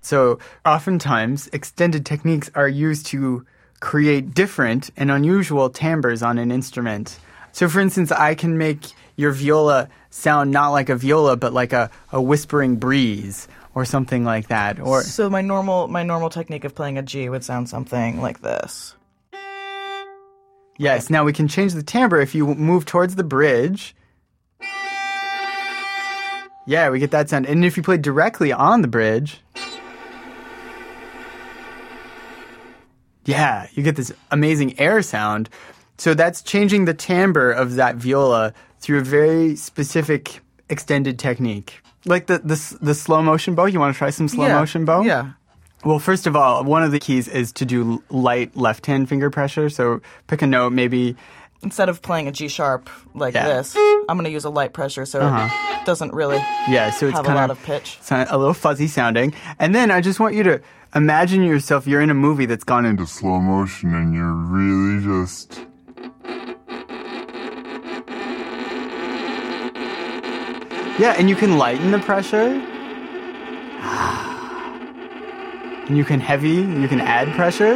So, 0.04 0.38
oftentimes, 0.66 1.48
extended 1.52 2.04
techniques 2.04 2.50
are 2.54 2.68
used 2.68 3.06
to 3.06 3.46
create 3.80 4.34
different 4.34 4.90
and 4.96 5.10
unusual 5.10 5.70
timbres 5.70 6.22
on 6.22 6.38
an 6.38 6.50
instrument. 6.50 7.18
So, 7.52 7.68
for 7.68 7.80
instance, 7.80 8.12
I 8.12 8.34
can 8.34 8.58
make 8.58 8.80
your 9.16 9.32
viola 9.32 9.88
sound 10.10 10.50
not 10.50 10.70
like 10.70 10.88
a 10.88 10.96
viola, 10.96 11.36
but 11.36 11.52
like 11.52 11.72
a, 11.72 11.90
a 12.12 12.20
whispering 12.20 12.76
breeze 12.76 13.48
or 13.74 13.84
something 13.84 14.24
like 14.24 14.48
that. 14.48 14.78
Or 14.78 15.02
So 15.02 15.30
my 15.30 15.40
normal 15.40 15.88
my 15.88 16.02
normal 16.02 16.30
technique 16.30 16.64
of 16.64 16.74
playing 16.74 16.98
a 16.98 17.02
G 17.02 17.28
would 17.28 17.44
sound 17.44 17.68
something 17.68 18.20
like 18.20 18.40
this. 18.42 18.94
Yes, 20.76 21.08
now 21.08 21.24
we 21.24 21.32
can 21.32 21.48
change 21.48 21.72
the 21.72 21.82
timbre 21.82 22.20
if 22.20 22.34
you 22.34 22.46
move 22.54 22.84
towards 22.84 23.14
the 23.14 23.24
bridge. 23.24 23.94
Yeah, 26.66 26.90
we 26.90 26.98
get 26.98 27.10
that 27.12 27.28
sound. 27.28 27.46
And 27.46 27.64
if 27.64 27.76
you 27.76 27.82
play 27.82 27.96
directly 27.96 28.52
on 28.52 28.82
the 28.82 28.88
bridge. 28.88 29.40
Yeah, 33.24 33.66
you 33.72 33.82
get 33.82 33.96
this 33.96 34.12
amazing 34.30 34.78
air 34.78 35.02
sound. 35.02 35.48
So 35.98 36.14
that's 36.14 36.42
changing 36.42 36.84
the 36.86 36.94
timbre 36.94 37.50
of 37.52 37.76
that 37.76 37.96
viola 37.96 38.52
through 38.80 38.98
a 38.98 39.04
very 39.04 39.56
specific 39.56 40.40
extended 40.68 41.18
technique. 41.18 41.80
Like 42.04 42.26
the 42.26 42.38
the, 42.38 42.76
the 42.82 42.94
slow 42.94 43.22
motion 43.22 43.54
bow. 43.54 43.64
You 43.66 43.80
want 43.80 43.94
to 43.94 43.98
try 43.98 44.10
some 44.10 44.28
slow 44.28 44.46
Yeah. 44.46 44.58
motion 44.58 44.84
bow? 44.84 45.02
Yeah. 45.02 45.30
Well, 45.84 45.98
first 45.98 46.26
of 46.26 46.34
all, 46.34 46.64
one 46.64 46.82
of 46.82 46.92
the 46.92 46.98
keys 46.98 47.28
is 47.28 47.52
to 47.52 47.64
do 47.66 48.02
light 48.10 48.56
left 48.56 48.86
hand 48.86 49.08
finger 49.08 49.30
pressure. 49.30 49.68
So 49.68 50.00
pick 50.26 50.42
a 50.42 50.46
note, 50.46 50.72
maybe. 50.72 51.16
Instead 51.62 51.88
of 51.88 52.02
playing 52.02 52.26
a 52.28 52.32
G 52.32 52.48
sharp 52.48 52.90
like 53.14 53.34
Yeah. 53.34 53.48
this, 53.48 53.74
I'm 53.76 54.16
going 54.18 54.24
to 54.24 54.30
use 54.30 54.44
a 54.44 54.50
light 54.50 54.72
pressure 54.74 55.06
so 55.06 55.20
uh-huh. 55.20 55.78
it 55.80 55.86
doesn't 55.86 56.12
really 56.12 56.36
Yeah, 56.68 56.90
so 56.90 57.06
it's 57.06 57.16
have 57.16 57.24
a 57.24 57.28
kind 57.28 57.38
lot 57.38 57.50
of 57.50 57.62
pitch. 57.62 57.98
a 58.10 58.36
little 58.36 58.52
fuzzy 58.52 58.86
sounding. 58.86 59.32
And 59.58 59.74
then 59.74 59.90
I 59.90 60.02
just 60.02 60.20
want 60.20 60.34
you 60.34 60.42
to 60.42 60.60
imagine 60.94 61.42
yourself, 61.42 61.86
you're 61.86 62.00
in 62.00 62.10
a 62.10 62.14
movie 62.14 62.46
that's 62.46 62.64
gone 62.64 62.84
into 62.86 63.06
slow 63.06 63.40
motion 63.40 63.94
and 63.94 64.14
you're 64.14 64.32
really 64.32 65.02
just 65.04 65.60
Yeah, 70.96 71.16
and 71.18 71.28
you 71.28 71.34
can 71.34 71.58
lighten 71.58 71.90
the 71.90 71.98
pressure. 71.98 72.62
And 75.86 75.98
you 75.98 76.04
can 76.06 76.18
heavy, 76.18 76.48
you 76.48 76.88
can 76.88 76.98
add 76.98 77.28
pressure. 77.34 77.74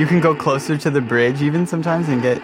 You 0.00 0.06
can 0.06 0.20
go 0.20 0.34
closer 0.34 0.78
to 0.78 0.90
the 0.90 1.02
bridge 1.02 1.42
even 1.42 1.66
sometimes 1.66 2.08
and 2.08 2.22
get 2.22 2.40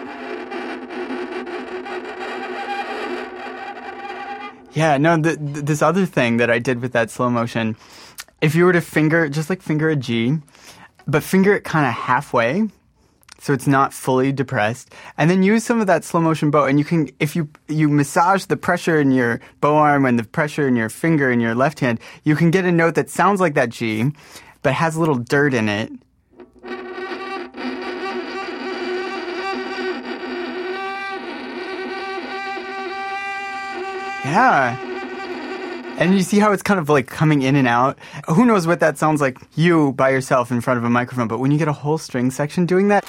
Yeah, 4.73 4.97
no, 4.97 5.19
th- 5.19 5.37
th- 5.37 5.65
this 5.65 5.81
other 5.81 6.05
thing 6.05 6.37
that 6.37 6.49
I 6.49 6.59
did 6.59 6.79
with 6.79 6.91
that 6.93 7.09
slow 7.09 7.29
motion, 7.29 7.75
if 8.41 8.55
you 8.55 8.65
were 8.65 8.73
to 8.73 8.81
finger, 8.81 9.29
just 9.29 9.49
like 9.49 9.61
finger 9.61 9.89
a 9.89 9.95
G, 9.95 10.37
but 11.07 11.23
finger 11.23 11.53
it 11.53 11.63
kind 11.63 11.85
of 11.85 11.93
halfway, 11.93 12.69
so 13.39 13.53
it's 13.53 13.67
not 13.67 13.93
fully 13.93 14.31
depressed, 14.31 14.93
and 15.17 15.29
then 15.29 15.43
use 15.43 15.63
some 15.63 15.79
of 15.79 15.87
that 15.87 16.03
slow 16.03 16.21
motion 16.21 16.51
bow, 16.51 16.65
and 16.65 16.77
you 16.77 16.85
can, 16.85 17.09
if 17.19 17.35
you 17.35 17.49
you 17.67 17.87
massage 17.87 18.45
the 18.45 18.57
pressure 18.57 18.99
in 18.99 19.11
your 19.11 19.39
bow 19.61 19.75
arm 19.75 20.05
and 20.05 20.19
the 20.19 20.23
pressure 20.23 20.67
in 20.67 20.75
your 20.75 20.89
finger 20.89 21.31
in 21.31 21.39
your 21.39 21.55
left 21.55 21.79
hand, 21.79 21.99
you 22.23 22.35
can 22.35 22.51
get 22.51 22.65
a 22.65 22.71
note 22.71 22.95
that 22.95 23.09
sounds 23.09 23.39
like 23.39 23.53
that 23.53 23.69
G, 23.69 24.11
but 24.61 24.73
has 24.73 24.95
a 24.95 24.99
little 24.99 25.15
dirt 25.15 25.53
in 25.53 25.69
it. 25.69 25.91
Yeah. 34.25 34.88
And 35.99 36.15
you 36.15 36.21
see 36.21 36.39
how 36.39 36.53
it's 36.53 36.63
kind 36.63 36.79
of 36.79 36.87
like 36.87 37.07
coming 37.07 37.41
in 37.41 37.57
and 37.57 37.67
out. 37.67 37.99
Who 38.29 38.45
knows 38.45 38.65
what 38.65 38.79
that 38.79 38.97
sounds 38.97 39.19
like 39.19 39.37
you 39.55 39.91
by 39.91 40.11
yourself 40.11 40.49
in 40.49 40.61
front 40.61 40.77
of 40.77 40.85
a 40.85 40.89
microphone, 40.89 41.27
but 41.27 41.39
when 41.39 41.51
you 41.51 41.57
get 41.57 41.67
a 41.67 41.73
whole 41.73 41.97
string 41.97 42.31
section 42.31 42.65
doing 42.65 42.87
that, 42.87 43.03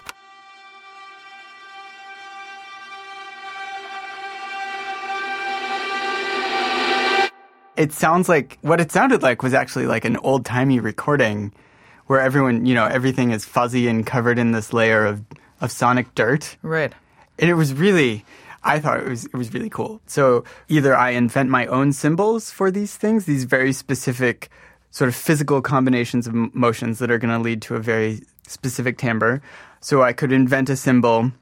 it 7.76 7.92
sounds 7.92 8.28
like 8.28 8.58
what 8.62 8.80
it 8.80 8.90
sounded 8.90 9.22
like 9.22 9.44
was 9.44 9.54
actually 9.54 9.86
like 9.86 10.04
an 10.04 10.16
old 10.16 10.44
timey 10.44 10.80
recording 10.80 11.52
where 12.08 12.20
everyone, 12.20 12.66
you 12.66 12.74
know, 12.74 12.86
everything 12.86 13.30
is 13.30 13.44
fuzzy 13.44 13.86
and 13.86 14.04
covered 14.04 14.36
in 14.36 14.50
this 14.50 14.72
layer 14.72 15.06
of, 15.06 15.22
of 15.60 15.70
sonic 15.70 16.12
dirt. 16.16 16.56
Right. 16.60 16.92
And 17.38 17.48
it 17.48 17.54
was 17.54 17.72
really, 17.72 18.24
I 18.62 18.78
thought 18.78 19.00
it 19.00 19.08
was, 19.08 19.24
it 19.24 19.34
was 19.34 19.52
really 19.54 19.70
cool. 19.70 20.00
So 20.06 20.44
either 20.68 20.94
I 20.96 21.10
invent 21.10 21.48
my 21.48 21.66
own 21.66 21.92
symbols 21.92 22.50
for 22.50 22.70
these 22.70 22.96
things, 22.96 23.24
these 23.24 23.44
very 23.44 23.72
specific 23.72 24.50
sort 24.90 25.08
of 25.08 25.14
physical 25.14 25.62
combinations 25.62 26.26
of 26.26 26.34
motions 26.34 26.98
that 26.98 27.10
are 27.10 27.18
going 27.18 27.32
to 27.32 27.38
lead 27.38 27.62
to 27.62 27.76
a 27.76 27.80
very 27.80 28.22
specific 28.46 28.98
timbre. 28.98 29.40
So 29.80 30.02
I 30.02 30.12
could 30.12 30.32
invent 30.32 30.68
a 30.68 30.76
symbol 30.76 31.32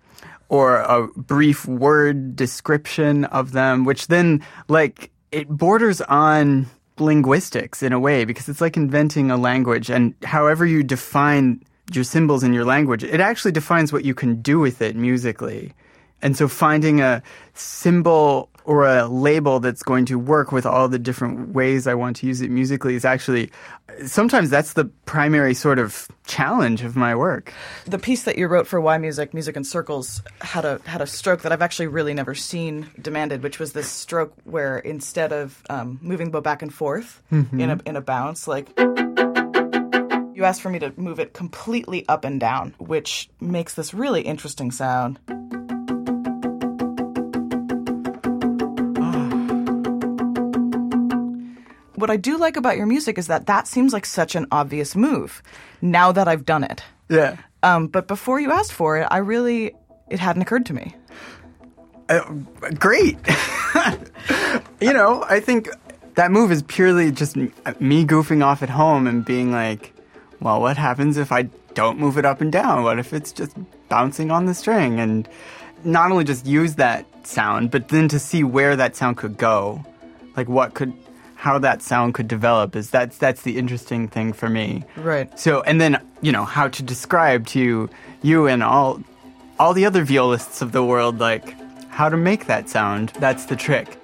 or 0.48 0.76
a 0.76 1.08
brief 1.08 1.66
word 1.66 2.36
description 2.36 3.24
of 3.26 3.52
them, 3.52 3.84
which 3.84 4.06
then 4.06 4.44
like 4.68 5.10
it 5.32 5.48
borders 5.48 6.00
on 6.02 6.66
linguistics 6.98 7.82
in 7.82 7.92
a 7.92 8.00
way 8.00 8.24
because 8.24 8.48
it's 8.48 8.60
like 8.60 8.76
inventing 8.76 9.30
a 9.30 9.36
language 9.36 9.90
and 9.90 10.14
however 10.24 10.66
you 10.66 10.82
define 10.82 11.62
your 11.92 12.04
symbols 12.04 12.42
in 12.42 12.52
your 12.52 12.64
language, 12.64 13.02
it 13.02 13.20
actually 13.20 13.52
defines 13.52 13.92
what 13.92 14.04
you 14.04 14.14
can 14.14 14.40
do 14.42 14.58
with 14.58 14.82
it 14.82 14.94
musically. 14.94 15.72
And 16.22 16.36
so 16.36 16.48
finding 16.48 17.00
a 17.00 17.22
symbol 17.54 18.50
or 18.64 18.86
a 18.86 19.06
label 19.06 19.60
that's 19.60 19.82
going 19.82 20.04
to 20.04 20.18
work 20.18 20.52
with 20.52 20.66
all 20.66 20.88
the 20.88 20.98
different 20.98 21.54
ways 21.54 21.86
I 21.86 21.94
want 21.94 22.16
to 22.16 22.26
use 22.26 22.42
it 22.42 22.50
musically 22.50 22.94
is 22.94 23.04
actually 23.04 23.50
sometimes 24.06 24.50
that's 24.50 24.74
the 24.74 24.84
primary 25.06 25.54
sort 25.54 25.78
of 25.78 26.08
challenge 26.26 26.82
of 26.82 26.94
my 26.94 27.14
work. 27.14 27.52
The 27.86 27.98
piece 27.98 28.24
that 28.24 28.36
you 28.36 28.46
wrote 28.46 28.66
for 28.66 28.80
Why 28.80 28.98
Music, 28.98 29.32
Music 29.32 29.56
in 29.56 29.64
Circles, 29.64 30.22
had 30.40 30.64
a 30.64 30.80
had 30.84 31.00
a 31.00 31.06
stroke 31.06 31.42
that 31.42 31.52
I've 31.52 31.62
actually 31.62 31.86
really 31.86 32.14
never 32.14 32.34
seen 32.34 32.88
demanded, 33.00 33.42
which 33.42 33.58
was 33.58 33.72
this 33.72 33.88
stroke 33.88 34.34
where 34.44 34.78
instead 34.78 35.32
of 35.32 35.62
um, 35.70 35.98
moving 36.02 36.26
the 36.26 36.32
bow 36.32 36.40
back 36.40 36.62
and 36.62 36.72
forth 36.72 37.22
in 37.30 37.70
a 37.70 37.80
in 37.86 37.96
a 37.96 38.00
bounce, 38.00 38.46
like 38.46 38.68
you 38.78 40.44
asked 40.44 40.60
for 40.60 40.70
me 40.70 40.78
to 40.78 40.92
move 40.96 41.18
it 41.18 41.32
completely 41.32 42.06
up 42.08 42.24
and 42.24 42.38
down, 42.38 42.74
which 42.78 43.28
makes 43.40 43.74
this 43.74 43.92
really 43.92 44.20
interesting 44.22 44.70
sound. 44.70 45.18
What 51.98 52.10
I 52.10 52.16
do 52.16 52.38
like 52.38 52.56
about 52.56 52.76
your 52.76 52.86
music 52.86 53.18
is 53.18 53.26
that 53.26 53.46
that 53.46 53.66
seems 53.66 53.92
like 53.92 54.06
such 54.06 54.36
an 54.36 54.46
obvious 54.52 54.94
move 54.94 55.42
now 55.82 56.12
that 56.12 56.28
I've 56.28 56.44
done 56.44 56.62
it. 56.62 56.84
Yeah. 57.08 57.38
Um, 57.64 57.88
but 57.88 58.06
before 58.06 58.38
you 58.38 58.52
asked 58.52 58.72
for 58.72 58.98
it, 58.98 59.08
I 59.10 59.16
really, 59.18 59.74
it 60.08 60.20
hadn't 60.20 60.42
occurred 60.42 60.64
to 60.66 60.74
me. 60.74 60.94
Uh, 62.08 62.20
great. 62.78 63.18
you 64.80 64.92
know, 64.92 65.24
I 65.28 65.40
think 65.40 65.70
that 66.14 66.30
move 66.30 66.52
is 66.52 66.62
purely 66.62 67.10
just 67.10 67.34
me 67.34 68.04
goofing 68.04 68.44
off 68.44 68.62
at 68.62 68.70
home 68.70 69.08
and 69.08 69.24
being 69.24 69.50
like, 69.50 69.92
well, 70.40 70.60
what 70.60 70.76
happens 70.76 71.16
if 71.16 71.32
I 71.32 71.42
don't 71.74 71.98
move 71.98 72.16
it 72.16 72.24
up 72.24 72.40
and 72.40 72.52
down? 72.52 72.84
What 72.84 73.00
if 73.00 73.12
it's 73.12 73.32
just 73.32 73.56
bouncing 73.88 74.30
on 74.30 74.46
the 74.46 74.54
string? 74.54 75.00
And 75.00 75.28
not 75.82 76.12
only 76.12 76.22
just 76.22 76.46
use 76.46 76.76
that 76.76 77.06
sound, 77.26 77.72
but 77.72 77.88
then 77.88 78.06
to 78.08 78.20
see 78.20 78.44
where 78.44 78.76
that 78.76 78.94
sound 78.94 79.16
could 79.16 79.36
go. 79.36 79.84
Like 80.36 80.48
what 80.48 80.74
could 80.74 80.92
how 81.38 81.56
that 81.56 81.80
sound 81.80 82.14
could 82.14 82.26
develop 82.26 82.74
is 82.74 82.90
that's 82.90 83.16
that's 83.16 83.42
the 83.42 83.58
interesting 83.58 84.08
thing 84.08 84.32
for 84.32 84.48
me. 84.48 84.84
Right. 84.96 85.38
So 85.38 85.62
and 85.62 85.80
then, 85.80 86.04
you 86.20 86.32
know, 86.32 86.44
how 86.44 86.66
to 86.66 86.82
describe 86.82 87.46
to 87.48 87.88
you 88.22 88.46
and 88.48 88.60
all 88.60 89.00
all 89.60 89.72
the 89.72 89.86
other 89.86 90.02
violists 90.02 90.60
of 90.62 90.72
the 90.72 90.82
world 90.82 91.20
like 91.20 91.54
how 91.90 92.08
to 92.08 92.16
make 92.16 92.46
that 92.46 92.68
sound. 92.68 93.10
That's 93.20 93.44
the 93.46 93.54
trick. 93.54 93.97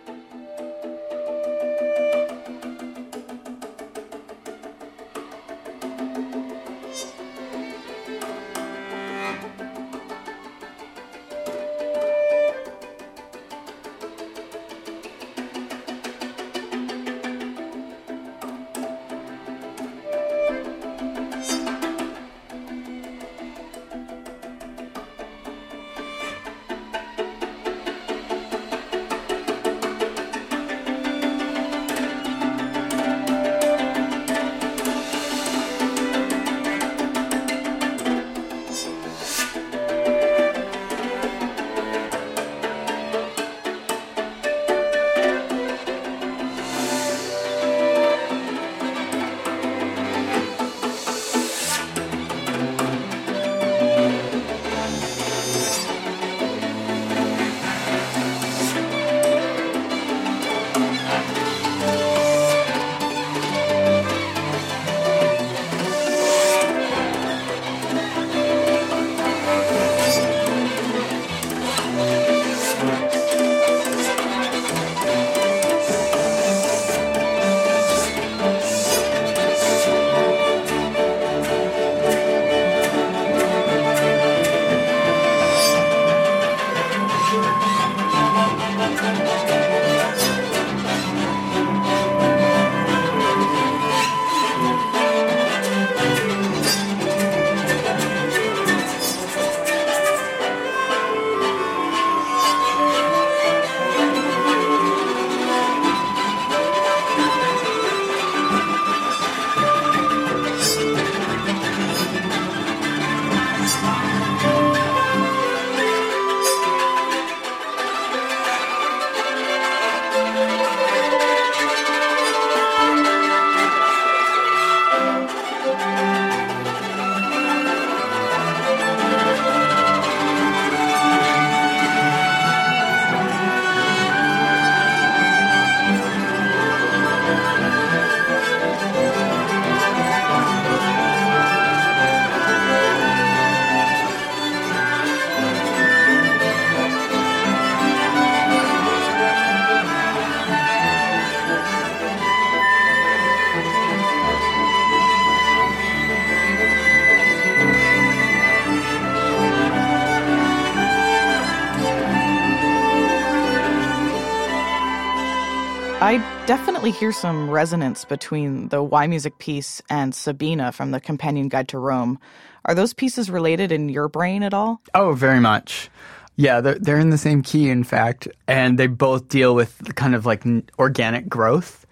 Definitely 166.46 166.90
hear 166.90 167.10
some 167.10 167.48
resonance 167.48 168.04
between 168.04 168.68
the 168.68 168.76
yMusic 168.76 169.38
piece 169.38 169.80
and 169.88 170.14
Sabina 170.14 170.72
from 170.72 170.90
the 170.90 171.00
Companion 171.00 171.48
Guide 171.48 171.68
to 171.68 171.78
Rome. 171.78 172.18
Are 172.66 172.74
those 172.74 172.92
pieces 172.92 173.30
related 173.30 173.72
in 173.72 173.88
your 173.88 174.08
brain 174.10 174.42
at 174.42 174.52
all? 174.52 174.82
Oh, 174.94 175.14
very 175.14 175.40
much. 175.40 175.88
Yeah, 176.36 176.60
they're, 176.60 176.78
they're 176.78 176.98
in 176.98 177.08
the 177.08 177.16
same 177.16 177.40
key, 177.40 177.70
in 177.70 177.82
fact, 177.82 178.28
and 178.46 178.78
they 178.78 178.88
both 178.88 179.28
deal 179.28 179.54
with 179.54 179.94
kind 179.94 180.14
of 180.14 180.26
like 180.26 180.44
organic 180.78 181.30
growth 181.30 181.86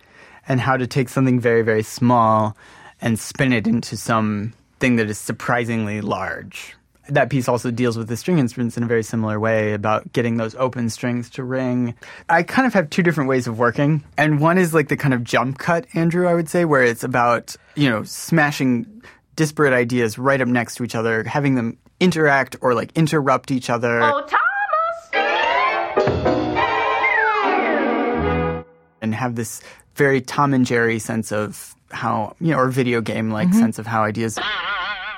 and 0.46 0.60
how 0.60 0.76
to 0.76 0.86
take 0.86 1.08
something 1.08 1.40
very, 1.40 1.62
very 1.62 1.82
small 1.82 2.54
and 3.00 3.18
spin 3.18 3.54
it 3.54 3.66
into 3.66 3.96
something 3.96 4.96
that 4.96 5.08
is 5.08 5.16
surprisingly 5.16 6.02
large. 6.02 6.76
That 7.08 7.30
piece 7.30 7.48
also 7.48 7.70
deals 7.70 7.98
with 7.98 8.08
the 8.08 8.16
string 8.16 8.38
instruments 8.38 8.76
in 8.76 8.82
a 8.84 8.86
very 8.86 9.02
similar 9.02 9.40
way 9.40 9.72
about 9.72 10.12
getting 10.12 10.36
those 10.36 10.54
open 10.54 10.88
strings 10.88 11.30
to 11.30 11.42
ring. 11.42 11.94
I 12.28 12.42
kind 12.44 12.66
of 12.66 12.74
have 12.74 12.90
two 12.90 13.02
different 13.02 13.28
ways 13.28 13.46
of 13.46 13.58
working, 13.58 14.04
and 14.16 14.40
one 14.40 14.56
is 14.56 14.72
like 14.72 14.88
the 14.88 14.96
kind 14.96 15.12
of 15.12 15.24
jump 15.24 15.58
cut, 15.58 15.86
Andrew, 15.94 16.28
I 16.28 16.34
would 16.34 16.48
say, 16.48 16.64
where 16.64 16.84
it's 16.84 17.02
about, 17.02 17.56
you 17.74 17.90
know, 17.90 18.04
smashing 18.04 19.02
disparate 19.34 19.72
ideas 19.72 20.18
right 20.18 20.40
up 20.40 20.48
next 20.48 20.76
to 20.76 20.84
each 20.84 20.94
other, 20.94 21.24
having 21.24 21.56
them 21.56 21.76
interact 21.98 22.56
or 22.60 22.74
like 22.74 22.92
interrupt 22.96 23.50
each 23.50 23.68
other. 23.68 24.00
Oh, 24.02 24.20
Thomas! 24.20 24.38
and 29.02 29.14
have 29.14 29.34
this 29.34 29.60
very 29.96 30.20
Tom 30.20 30.54
and 30.54 30.64
Jerry 30.64 30.98
sense 30.98 31.32
of 31.32 31.74
how, 31.90 32.34
you 32.40 32.52
know, 32.52 32.58
or 32.58 32.68
video 32.68 33.00
game 33.02 33.30
like 33.30 33.48
mm-hmm. 33.48 33.58
sense 33.58 33.78
of 33.78 33.86
how 33.86 34.04
ideas 34.04 34.38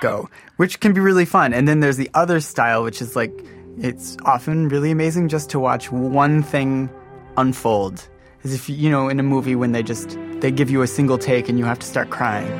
go, 0.05 0.29
which 0.57 0.81
can 0.81 0.93
be 0.93 1.01
really 1.01 1.25
fun. 1.25 1.55
And 1.55 1.67
then 1.67 1.81
there's 1.81 1.97
the 1.97 2.11
other 2.13 2.39
style, 2.41 2.85
which 2.85 3.01
is 3.01 3.17
like, 3.17 3.33
it's 3.79 4.17
often 4.25 4.69
really 4.69 4.91
amazing 4.91 5.29
just 5.29 5.49
to 5.51 5.59
watch 5.59 5.91
one 5.91 6.43
thing 6.43 6.91
unfold. 7.39 8.07
As 8.45 8.53
if, 8.53 8.69
you 8.69 8.91
know, 8.91 9.09
in 9.09 9.19
a 9.19 9.23
movie 9.23 9.57
when 9.57 9.73
they 9.73 9.83
just, 9.83 10.19
they 10.43 10.51
give 10.51 10.69
you 10.71 10.83
a 10.83 10.87
single 10.87 11.17
take 11.17 11.49
and 11.49 11.59
you 11.59 11.65
have 11.65 11.79
to 11.79 11.87
start 11.87 12.11
crying. 12.11 12.53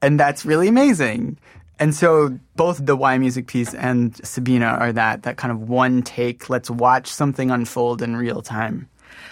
And 0.00 0.18
that's 0.18 0.46
really 0.46 0.68
amazing. 0.68 1.36
And 1.78 1.94
so 1.94 2.38
both 2.56 2.84
the 2.84 2.96
yMusic 2.96 3.46
piece 3.46 3.74
and 3.74 4.16
Sabina 4.24 4.66
are 4.66 4.92
that, 4.92 5.22
that 5.24 5.36
kind 5.36 5.52
of 5.52 5.68
one 5.68 6.00
take, 6.02 6.48
let's 6.48 6.70
watch 6.70 7.08
something 7.08 7.50
unfold 7.50 8.00
in 8.00 8.16
real 8.16 8.40
time. 8.40 8.88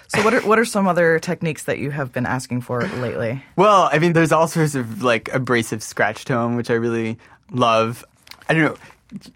So, 0.09 0.25
what 0.25 0.33
are 0.33 0.41
what 0.41 0.59
are 0.59 0.65
some 0.65 0.89
other 0.89 1.19
techniques 1.19 1.65
that 1.65 1.79
you 1.79 1.91
have 1.91 2.13
been 2.13 2.25
asking 2.25 2.63
for 2.63 2.83
lately? 2.83 3.43
Well, 3.57 3.91
I 3.93 3.99
mean, 3.99 4.15
there's 4.15 4.33
all 4.33 4.49
sorts 4.49 4.75
of 4.75 5.03
like 5.03 5.33
abrasive 5.35 5.83
scratch 5.83 6.25
tone, 6.25 6.57
which 6.57 6.71
I 6.71 6.75
really 6.75 7.19
love. 7.51 8.05
I 8.49 8.55
don't 8.55 8.63
know. 8.63 8.77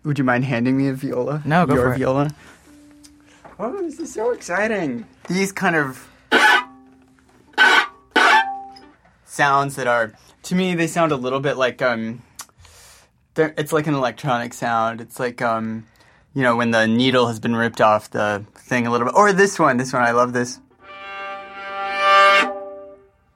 Would 0.05 0.19
you 0.19 0.25
mind 0.25 0.45
handing 0.45 0.77
me 0.79 0.89
a 0.89 0.95
viola? 0.95 1.43
No, 1.45 1.67
go 1.67 1.75
Your 1.75 1.85
for 1.89 1.93
it. 1.95 1.99
viola. 1.99 2.31
Oh, 3.59 3.83
this 3.83 4.01
is 4.01 4.13
so 4.13 4.33
exciting. 4.33 5.07
These 5.29 5.53
kind 5.53 5.77
of 5.77 6.09
sounds 9.25 9.77
that 9.77 9.87
are, 9.87 10.13
to 10.45 10.55
me, 10.55 10.75
they 10.75 10.87
sound 10.87 11.13
a 11.13 11.17
little 11.17 11.41
bit 11.41 11.57
like 11.57 11.81
um, 11.83 12.23
it's 13.37 13.73
like 13.73 13.87
an 13.87 13.95
electronic 13.95 14.55
sound. 14.55 15.01
It's 15.01 15.21
like 15.21 15.43
um, 15.43 15.87
you 16.35 16.43
know, 16.43 16.57
when 16.57 16.71
the 16.71 16.87
needle 16.87 17.27
has 17.29 17.41
been 17.41 17.55
ripped 17.55 17.81
off 17.81 18.11
the 18.11 18.45
thing 18.55 18.87
a 18.87 18.91
little 18.91 19.07
bit. 19.07 19.15
Or 19.15 19.33
this 19.33 19.59
one. 19.59 19.77
This 19.77 19.93
one, 19.93 20.03
I 20.03 20.13
love 20.13 20.33
this. 20.33 20.59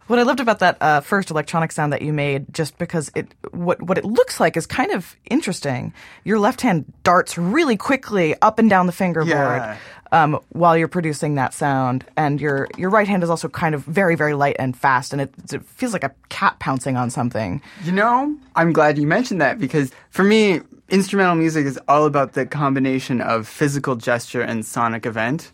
What 0.07 0.19
I 0.19 0.23
loved 0.23 0.39
about 0.41 0.61
that 0.61 0.77
uh, 0.81 1.01
first 1.01 1.31
electronic 1.31 1.73
sound 1.73 1.93
that 1.93 2.01
you 2.03 2.13
made, 2.13 2.53
just 2.55 2.79
because 2.79 3.11
it 3.15 3.27
what 3.51 3.83
what 3.83 3.99
it 3.99 4.05
looks 4.05 4.39
like 4.39 4.57
is 4.57 4.67
kind 4.67 4.93
of 4.93 5.17
interesting. 5.31 5.93
Your 6.25 6.39
left 6.39 6.61
hand 6.61 6.85
darts 7.03 7.37
really 7.37 7.77
quickly 7.77 8.35
up 8.41 8.59
and 8.59 8.71
down 8.71 8.87
the 8.87 8.93
fingerboard 8.93 9.29
Yeah. 9.31 9.77
um, 10.13 10.39
while 10.51 10.77
you're 10.77 10.87
producing 10.87 11.35
that 11.37 11.55
sound, 11.55 12.05
and 12.17 12.41
your 12.41 12.69
your 12.79 12.91
right 12.91 13.09
hand 13.09 13.25
is 13.25 13.31
also 13.31 13.49
kind 13.49 13.75
of 13.75 13.83
very 13.83 14.15
very 14.15 14.35
light 14.35 14.57
and 14.61 14.77
fast, 14.77 15.13
and 15.13 15.21
it, 15.23 15.35
it 15.53 15.65
feels 15.65 15.93
like 15.93 16.05
a 16.05 16.13
cat 16.29 16.57
pouncing 16.61 16.97
on 16.97 17.11
something. 17.11 17.61
You 17.83 17.93
know, 17.93 18.37
I'm 18.55 18.73
glad 18.73 18.99
you 18.99 19.09
mentioned 19.09 19.41
that 19.41 19.59
because 19.59 19.91
for 20.11 20.23
me, 20.23 20.61
instrumental 20.89 21.35
music 21.35 21.67
is 21.67 21.81
all 21.89 22.07
about 22.07 22.35
the 22.35 22.47
combination 22.47 23.21
of 23.21 23.49
physical 23.49 23.97
gesture 23.97 24.41
and 24.43 24.65
sonic 24.65 25.05
event. 25.05 25.51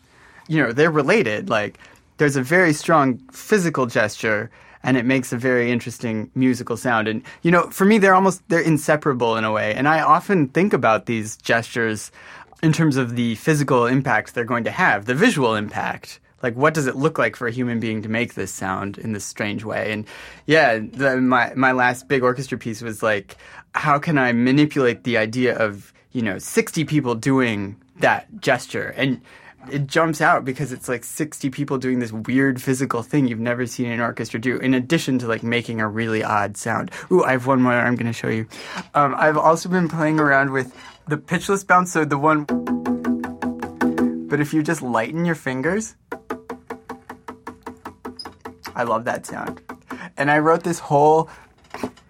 You 0.47 0.61
know, 0.61 0.71
they're 0.73 0.91
related. 0.91 1.49
Like, 1.49 1.79
there's 2.17 2.35
a 2.35 2.43
very 2.43 2.73
strong 2.73 3.19
physical 3.31 3.85
gesture 3.85 4.51
and 4.83 4.97
it 4.97 5.05
makes 5.05 5.31
a 5.31 5.37
very 5.37 5.71
interesting 5.71 6.29
musical 6.35 6.75
sound. 6.75 7.07
And, 7.07 7.23
you 7.41 7.51
know, 7.51 7.69
for 7.69 7.85
me, 7.85 7.97
they're 7.97 8.13
almost, 8.13 8.47
they're 8.49 8.59
inseparable 8.59 9.37
in 9.37 9.45
a 9.45 9.51
way. 9.51 9.73
And 9.73 9.87
I 9.87 10.01
often 10.01 10.49
think 10.49 10.73
about 10.73 11.05
these 11.05 11.37
gestures 11.37 12.11
in 12.61 12.73
terms 12.73 12.97
of 12.97 13.15
the 13.15 13.35
physical 13.35 13.85
impact 13.85 14.33
they're 14.33 14.43
going 14.43 14.65
to 14.65 14.71
have, 14.71 15.05
the 15.05 15.15
visual 15.15 15.55
impact. 15.55 16.19
Like, 16.41 16.55
what 16.55 16.73
does 16.73 16.87
it 16.87 16.97
look 16.97 17.17
like 17.17 17.37
for 17.37 17.47
a 17.47 17.51
human 17.51 17.79
being 17.79 18.01
to 18.01 18.09
make 18.09 18.33
this 18.33 18.51
sound 18.51 18.97
in 18.97 19.13
this 19.13 19.23
strange 19.23 19.63
way? 19.63 19.93
And 19.93 20.05
yeah, 20.45 20.79
the, 20.79 21.15
my 21.21 21.53
my 21.55 21.71
last 21.71 22.09
big 22.09 22.21
orchestra 22.21 22.57
piece 22.57 22.81
was 22.81 23.01
like, 23.01 23.37
how 23.73 23.97
can 23.97 24.17
I 24.17 24.33
manipulate 24.33 25.05
the 25.05 25.17
idea 25.17 25.57
of 25.57 25.93
you 26.11 26.21
know 26.21 26.39
sixty 26.39 26.83
people 26.83 27.15
doing 27.15 27.77
that 27.99 28.27
gesture 28.41 28.93
and 28.97 29.21
it 29.71 29.87
jumps 29.87 30.21
out 30.21 30.45
because 30.45 30.71
it's 30.71 30.87
like 30.89 31.03
60 31.03 31.49
people 31.49 31.77
doing 31.77 31.99
this 31.99 32.11
weird 32.11 32.61
physical 32.61 33.03
thing 33.03 33.27
you've 33.27 33.39
never 33.39 33.65
seen 33.65 33.89
an 33.91 33.99
orchestra 33.99 34.39
do 34.39 34.57
in 34.57 34.73
addition 34.73 35.19
to 35.19 35.27
like 35.27 35.43
making 35.43 35.81
a 35.81 35.87
really 35.87 36.23
odd 36.23 36.57
sound. 36.57 36.91
Ooh 37.11 37.23
i 37.23 37.31
have 37.31 37.47
one 37.47 37.61
more 37.61 37.73
i'm 37.73 37.95
going 37.95 38.11
to 38.11 38.13
show 38.13 38.29
you. 38.29 38.47
Um, 38.93 39.15
i've 39.17 39.37
also 39.37 39.69
been 39.69 39.87
playing 39.87 40.19
around 40.19 40.51
with 40.51 40.75
the 41.07 41.17
pitchless 41.17 41.65
bounce 41.65 41.91
so 41.91 42.05
the 42.05 42.17
one 42.17 42.45
but 44.27 44.39
if 44.39 44.53
you 44.53 44.63
just 44.63 44.81
lighten 44.81 45.25
your 45.25 45.35
fingers 45.35 45.95
i 48.75 48.83
love 48.83 49.05
that 49.05 49.25
sound. 49.25 49.61
And 50.17 50.29
i 50.29 50.39
wrote 50.39 50.63
this 50.63 50.79
whole 50.79 51.29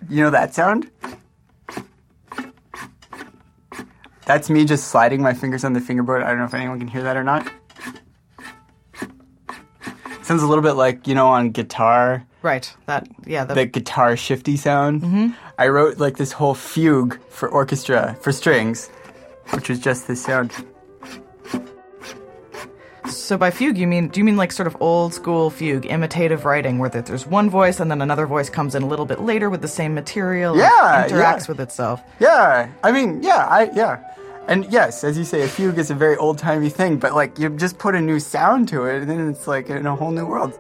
you 0.10 0.24
know 0.24 0.30
that 0.30 0.54
sound 0.54 0.90
that's 4.26 4.50
me 4.50 4.66
just 4.66 4.88
sliding 4.88 5.22
my 5.22 5.34
fingers 5.34 5.64
on 5.64 5.74
the 5.74 5.82
fingerboard. 5.82 6.24
I 6.24 6.30
don't 6.30 6.40
know 6.40 6.46
if 6.46 6.54
anyone 6.54 6.80
can 6.80 6.88
hear 6.88 7.04
that 7.04 7.18
or 7.18 7.24
not. 7.24 7.52
Sounds 10.22 10.42
a 10.42 10.48
little 10.48 10.64
bit 10.64 10.74
like, 10.74 11.06
you 11.08 11.16
know, 11.16 11.28
on 11.28 11.52
guitar, 11.52 12.26
Right. 12.44 12.76
That 12.88 13.08
yeah. 13.26 13.46
The, 13.46 13.54
the 13.54 13.66
guitar 13.66 14.18
shifty 14.18 14.58
sound. 14.58 15.02
Mm-hmm. 15.02 15.28
I 15.58 15.70
wrote 15.70 15.98
like 15.98 16.18
this 16.18 16.34
whole 16.34 16.54
fugue 16.54 17.18
for 17.30 17.48
orchestra, 17.48 18.18
for 18.22 18.34
strings, 18.34 18.90
which 19.52 19.70
was 19.70 19.80
just 19.80 20.08
this 20.10 20.22
sound. 20.22 20.52
so 23.10 23.38
by 23.38 23.50
fugue, 23.50 23.78
you 23.78 23.88
mean 23.88 24.10
do 24.10 24.20
you 24.20 24.26
mean 24.26 24.36
like 24.36 24.52
sort 24.52 24.68
of 24.68 24.76
old 24.82 25.14
school 25.14 25.50
fugue, 25.50 25.86
imitative 25.86 26.44
writing, 26.44 26.80
where 26.80 26.90
there's 26.90 27.26
one 27.26 27.50
voice 27.50 27.80
and 27.80 27.90
then 27.90 28.02
another 28.02 28.28
voice 28.28 28.50
comes 28.50 28.76
in 28.76 28.84
a 28.84 28.88
little 28.88 29.06
bit 29.06 29.22
later 29.22 29.50
with 29.50 29.62
the 29.62 29.68
same 29.70 29.94
material, 29.94 30.52
and 30.52 30.60
Yeah, 30.60 31.08
interacts 31.08 31.42
yeah. 31.42 31.46
with 31.48 31.62
itself. 31.62 32.02
Yeah, 32.20 32.70
I 32.84 32.92
mean, 32.92 33.24
yeah, 33.24 33.48
I, 33.50 33.70
yeah. 33.74 34.04
And 34.48 34.72
yes, 34.72 35.04
as 35.04 35.18
you 35.18 35.24
say, 35.24 35.42
a 35.44 35.48
fugue 35.48 35.78
is 35.78 35.90
a 35.90 35.96
very 35.96 36.18
old 36.18 36.38
timey 36.38 36.70
thing, 36.70 36.98
but 36.98 37.16
like 37.16 37.40
you 37.40 37.50
just 37.50 37.78
put 37.78 37.96
a 37.96 38.02
new 38.02 38.20
sound 38.20 38.68
to 38.70 38.86
it, 38.86 39.02
and 39.02 39.10
then 39.10 39.30
it's 39.30 39.48
like 39.48 39.70
in 39.70 39.86
a 39.86 39.96
whole 39.96 40.12
new 40.12 40.26
world. 40.26 40.60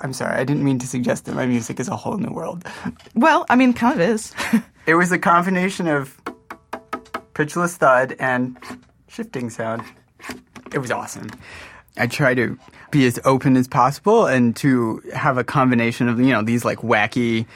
I'm 0.00 0.12
sorry, 0.12 0.36
I 0.36 0.44
didn't 0.44 0.62
mean 0.62 0.78
to 0.78 0.86
suggest 0.86 1.24
that 1.24 1.34
my 1.34 1.46
music 1.46 1.80
is 1.80 1.88
a 1.88 1.96
whole 1.96 2.18
new 2.18 2.32
world. 2.32 2.64
Well, 3.14 3.46
I 3.48 3.56
mean, 3.56 3.72
kind 3.72 4.00
of 4.00 4.08
is. 4.08 4.32
It 4.86 4.94
was 4.94 5.10
a 5.10 5.18
combination 5.18 5.88
of 5.88 6.16
pitchless 7.34 7.74
thud 7.76 8.14
and 8.20 8.56
shifting 9.08 9.50
sound. 9.50 9.82
It 10.72 10.78
was 10.78 10.92
awesome. 10.92 11.28
I 11.96 12.06
try 12.06 12.34
to 12.34 12.56
be 12.90 13.06
as 13.06 13.18
open 13.24 13.56
as 13.56 13.68
possible 13.68 14.26
and 14.26 14.54
to 14.56 15.02
have 15.14 15.38
a 15.38 15.44
combination 15.44 16.08
of, 16.08 16.18
you 16.20 16.32
know, 16.32 16.42
these 16.42 16.64
like 16.64 16.78
wacky, 16.78 17.46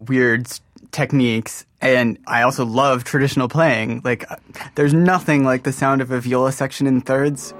weird 0.00 0.46
techniques. 0.92 1.66
And 1.80 2.18
I 2.26 2.42
also 2.42 2.64
love 2.64 3.04
traditional 3.04 3.48
playing. 3.48 4.00
Like, 4.04 4.30
uh, 4.30 4.36
there's 4.74 4.94
nothing 4.94 5.44
like 5.44 5.64
the 5.64 5.72
sound 5.72 6.00
of 6.00 6.10
a 6.10 6.20
viola 6.20 6.52
section 6.52 6.86
in 6.86 7.00
thirds. 7.00 7.52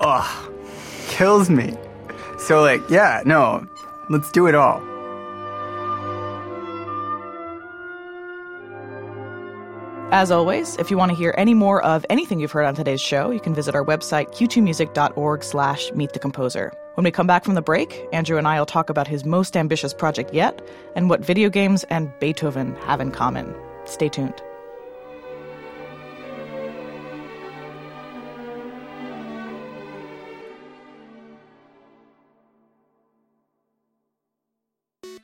Ugh, 0.00 0.52
kills 1.08 1.50
me. 1.50 1.76
So, 2.38 2.60
like, 2.60 2.80
yeah, 2.90 3.22
no, 3.24 3.66
let's 4.08 4.30
do 4.32 4.46
it 4.46 4.54
all. 4.54 4.80
As 10.12 10.30
always, 10.30 10.76
if 10.76 10.90
you 10.90 10.98
want 10.98 11.10
to 11.10 11.16
hear 11.16 11.34
any 11.38 11.54
more 11.54 11.82
of 11.82 12.04
anything 12.10 12.38
you've 12.38 12.52
heard 12.52 12.66
on 12.66 12.74
today's 12.74 13.00
show, 13.00 13.30
you 13.30 13.40
can 13.40 13.54
visit 13.54 13.74
our 13.74 13.82
website, 13.82 14.28
q2music.org 14.34 15.42
slash 15.42 15.90
meet 15.92 16.12
the 16.12 16.18
composer. 16.18 16.70
When 16.96 17.04
we 17.04 17.10
come 17.10 17.26
back 17.26 17.44
from 17.46 17.54
the 17.54 17.62
break, 17.62 17.98
Andrew 18.12 18.36
and 18.36 18.46
I 18.46 18.58
will 18.58 18.66
talk 18.66 18.90
about 18.90 19.08
his 19.08 19.24
most 19.24 19.56
ambitious 19.56 19.94
project 19.94 20.34
yet 20.34 20.60
and 20.94 21.08
what 21.08 21.24
video 21.24 21.48
games 21.48 21.84
and 21.84 22.12
Beethoven 22.20 22.74
have 22.82 23.00
in 23.00 23.10
common. 23.10 23.54
Stay 23.86 24.10
tuned. 24.10 24.34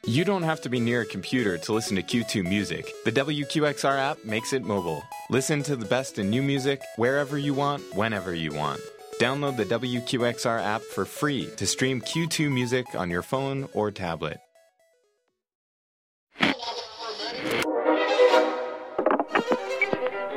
You 0.09 0.25
don't 0.25 0.43
have 0.43 0.63
to 0.63 0.71
be 0.71 0.81
near 0.81 1.03
a 1.03 1.05
computer 1.05 1.59
to 1.59 1.73
listen 1.75 1.95
to 1.97 2.03
Q2 2.03 2.43
music. 2.43 2.91
The 3.05 3.13
WQXR 3.13 3.99
app 3.99 4.25
makes 4.25 4.55
it 4.55 4.65
mobile. 4.65 5.03
Listen 5.29 5.63
to 5.65 5.77
the 5.77 5.85
best 5.85 6.19
in 6.19 6.31
new 6.31 6.41
music 6.41 6.81
wherever 6.97 7.37
you 7.37 7.53
want, 7.53 7.83
whenever 7.95 8.35
you 8.35 8.55
want. 8.55 8.81
Download 9.21 9.59
the 9.59 9.67
WQXR 9.67 10.65
app 10.65 10.81
for 10.81 11.05
free 11.05 11.51
to 11.57 11.67
stream 11.67 12.01
Q2 12.01 12.51
music 12.51 12.87
on 12.95 13.11
your 13.11 13.21
phone 13.21 13.69
or 13.75 13.91
tablet. 13.91 14.39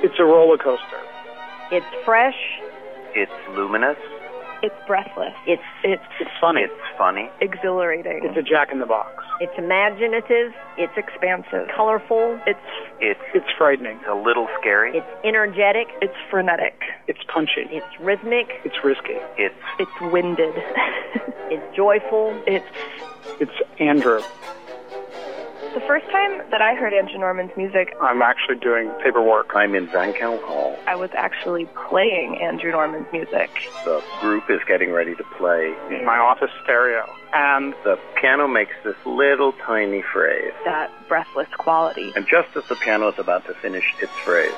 It's 0.04 0.20
a 0.20 0.26
roller 0.26 0.58
coaster. 0.58 1.02
It's 1.72 1.86
fresh. 2.04 2.36
It's 3.16 3.32
luminous. 3.56 3.96
It's 4.64 4.76
breathless. 4.88 5.34
It's 5.48 5.62
It's 5.84 6.04
It's 6.20 6.30
funny. 6.40 6.62
It's 6.62 6.74
funny. 6.98 7.30
exhilarating. 7.42 8.22
It's 8.24 8.38
a 8.38 8.42
jack 8.44 8.72
in 8.72 8.80
the 8.80 8.86
box. 8.86 9.24
it's 9.40 9.54
imaginative. 9.58 10.54
It's 10.78 10.94
expansive. 10.98 11.68
Colorful. 11.76 12.40
It's 12.46 12.60
It's 13.00 13.20
It's 13.34 13.50
frightening. 13.58 14.00
a 14.08 14.14
little 14.16 14.48
scary. 14.60 14.98
It's 14.98 15.08
energetic. 15.24 15.88
it's 16.02 16.16
frenetic. 16.30 16.80
It's 17.08 17.20
punchy. 17.34 17.66
It's 17.72 18.00
rhythmic. 18.00 18.48
It's 18.64 18.84
risky. 18.84 19.18
It's 19.38 19.56
It's 19.80 20.02
winded. 20.14 20.54
It's 21.54 21.76
joyful. 21.76 22.34
it's 22.48 22.66
It's 23.42 23.52
Andrew. 23.80 24.22
The 25.74 25.82
first 25.88 26.06
time 26.12 26.42
that 26.52 26.62
I 26.62 26.76
heard 26.76 26.94
Andrew 26.94 27.18
Norman's 27.20 27.52
music, 27.56 27.96
I'm 28.02 28.22
actually 28.22 28.58
doing 28.58 28.90
paperwork. 29.04 29.52
I'm 29.56 29.74
in 29.76 29.88
Zankel 29.88 30.42
Hall. 30.44 30.78
I 30.88 30.96
was 30.96 31.10
actually 31.14 31.66
playing 31.90 32.38
Andrew 32.42 32.72
Norman's 32.72 33.08
music. 33.12 33.50
The 33.86 34.04
group 34.20 34.50
is 34.50 34.60
getting 34.68 34.92
ready 34.92 35.16
to 35.16 35.24
play. 35.38 35.74
in 35.90 36.06
my 36.06 36.18
office 36.18 36.52
stereo. 36.64 37.08
And 37.34 37.74
The 37.86 37.98
piano 38.20 38.48
makes 38.48 38.74
this 38.84 38.96
little 39.06 39.54
tiny 39.66 40.04
phrase. 40.14 40.52
That 40.66 40.92
breathless 41.08 41.48
quality. 41.58 42.12
And 42.16 42.28
just 42.28 42.50
as 42.58 42.64
the 42.68 42.76
piano 42.76 43.08
is 43.10 43.18
about 43.20 43.46
to 43.46 43.54
finish 43.56 43.86
its 44.02 44.12
phrase, 44.26 44.52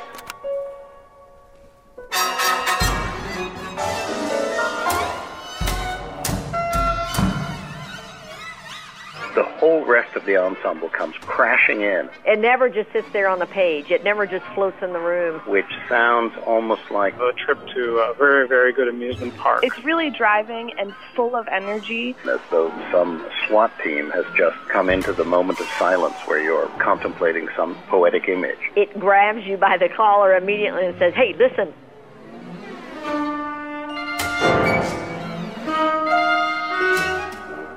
the 9.35 9.43
whole 9.43 9.85
rest 9.85 10.15
of 10.15 10.25
the 10.25 10.37
ensemble 10.37 10.89
comes 10.89 11.15
crashing 11.21 11.81
in, 11.81 12.09
It 12.25 12.39
never 12.39 12.69
just 12.69 12.91
sits 12.91 13.07
there 13.13 13.27
on 13.27 13.39
the 13.39 13.45
page. 13.45 13.91
It 13.91 14.03
never 14.03 14.25
just 14.25 14.45
floats 14.53 14.77
in 14.81 14.93
the 14.93 14.99
room. 14.99 15.39
which 15.47 15.65
sounds 15.89 16.33
almost 16.45 16.89
like 16.91 17.15
a 17.19 17.31
trip 17.33 17.59
to 17.73 17.97
a 17.99 18.13
very, 18.13 18.47
very 18.47 18.71
good 18.73 18.87
amusement 18.87 19.35
park. 19.37 19.63
It's 19.63 19.83
really 19.83 20.09
driving 20.09 20.71
and 20.79 20.93
full 21.15 21.35
of 21.35 21.47
energy. 21.47 22.15
as 22.29 22.39
though 22.51 22.69
some 22.91 23.25
SWAT 23.47 23.71
team 23.83 24.09
has 24.11 24.25
just 24.37 24.57
come 24.69 24.89
into 24.89 25.13
the 25.13 25.25
moment 25.25 25.59
of 25.59 25.67
silence 25.79 26.15
where 26.25 26.41
you're 26.41 26.67
contemplating 26.79 27.47
some 27.55 27.75
poetic 27.87 28.27
image. 28.27 28.57
It 28.75 28.99
grabs 28.99 29.45
you 29.45 29.57
by 29.57 29.77
the 29.77 29.89
collar 29.89 30.35
immediately 30.35 30.85
and 30.85 30.97
says, 30.99 31.13
"Hey, 31.13 31.33
listen." 31.37 31.73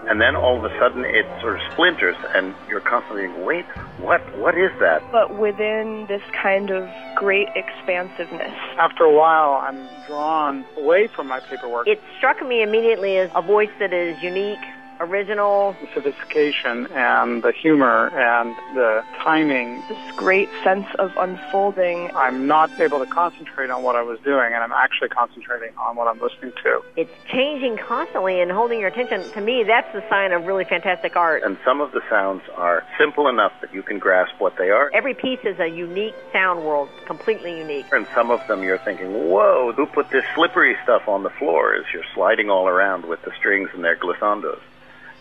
And 0.09 0.21
then 0.21 0.37
all 0.37 0.59
of 0.59 0.65
a 0.65 0.73
sudden 0.79 1.05
it 1.05 1.27
sort 1.41 1.55
of 1.55 1.61
splinters 1.73 2.17
and 2.35 2.55
you're 2.69 2.81
constantly 2.81 3.27
thinking, 3.27 3.45
wait, 3.45 3.67
what 3.99 4.21
what 4.39 4.55
is 4.55 4.71
that? 4.81 5.01
but 5.11 5.39
within 5.39 6.05
this 6.09 6.21
kind 6.43 6.71
of 6.71 6.89
great 7.17 7.49
expansiveness. 7.57 8.53
After 8.79 9.05
a 9.05 9.13
while, 9.13 9.63
I'm 9.63 9.89
drawn 10.07 10.65
away 10.77 11.09
from 11.15 11.29
my 11.29 11.41
paperwork. 11.41 11.89
It 11.89 12.01
struck 12.19 12.37
me 12.47 12.63
immediately 12.63 13.17
as 13.17 13.31
a 13.35 13.41
voice 13.43 13.73
that 13.81 13.93
is 13.93 14.17
unique, 14.23 14.63
original. 15.01 15.75
sophistication 15.95 16.87
and 16.93 17.43
the 17.43 17.53
humor 17.53 18.09
and 18.09 18.55
the 18.75 19.03
timing. 19.19 19.83
This 19.89 20.17
great 20.17 20.49
sense 20.63 20.87
of 20.99 21.13
unfolding. 21.17 22.11
I'm 22.15 22.47
not 22.47 22.71
able 22.81 22.99
to 22.99 23.07
concentrate 23.07 23.71
on 23.71 23.83
what 23.83 23.97
I 23.97 24.03
was 24.03 24.19
doing, 24.21 24.53
and 24.53 24.63
I'm 24.63 24.73
actually 24.73 25.09
concentrating 25.09 25.77
on 25.79 25.97
what 25.97 26.07
I'm 26.07 26.21
listening 26.21 26.53
to. 26.63 26.83
It's 26.97 27.11
changing 27.27 27.79
constantly 27.79 28.41
and 28.41 28.51
holding 28.51 28.81
your 28.81 28.89
attention. 28.89 29.31
To 29.33 29.41
me, 29.41 29.65
that's 29.65 29.93
the 29.93 30.05
sign 30.09 30.33
of 30.33 30.45
really 30.45 30.65
fantastic 30.65 31.17
art. 31.17 31.43
And 31.43 31.57
some 31.65 31.81
of 31.81 31.93
the 31.93 32.03
sounds 32.09 32.43
are 32.55 32.85
simple 32.99 33.29
enough 33.29 33.53
that 33.61 33.73
you 33.73 33.83
can 33.83 33.99
grasp 33.99 34.35
what 34.39 34.57
they 34.59 34.71
are. 34.71 34.91
Every 34.93 35.15
piece 35.15 35.41
is 35.45 35.59
a 35.59 35.69
unique 35.69 36.15
sound 36.33 36.65
world, 36.65 36.89
completely 37.07 37.59
unique. 37.59 37.87
And 37.93 38.07
some 38.15 38.31
of 38.31 38.47
them 38.49 38.63
you're 38.63 38.79
thinking, 38.79 39.13
whoa, 39.31 39.73
who 39.73 39.87
put 39.87 40.11
this 40.11 40.25
slippery 40.35 40.77
stuff 40.83 41.09
on 41.09 41.23
the 41.23 41.31
floor 41.31 41.75
as 41.75 41.85
you're 41.93 42.05
sliding 42.15 42.51
all 42.51 42.69
around 42.69 43.07
with 43.07 43.23
the 43.23 43.33
strings 43.39 43.71
and 43.75 43.85
their 43.85 43.97
glissandos. 43.97 44.61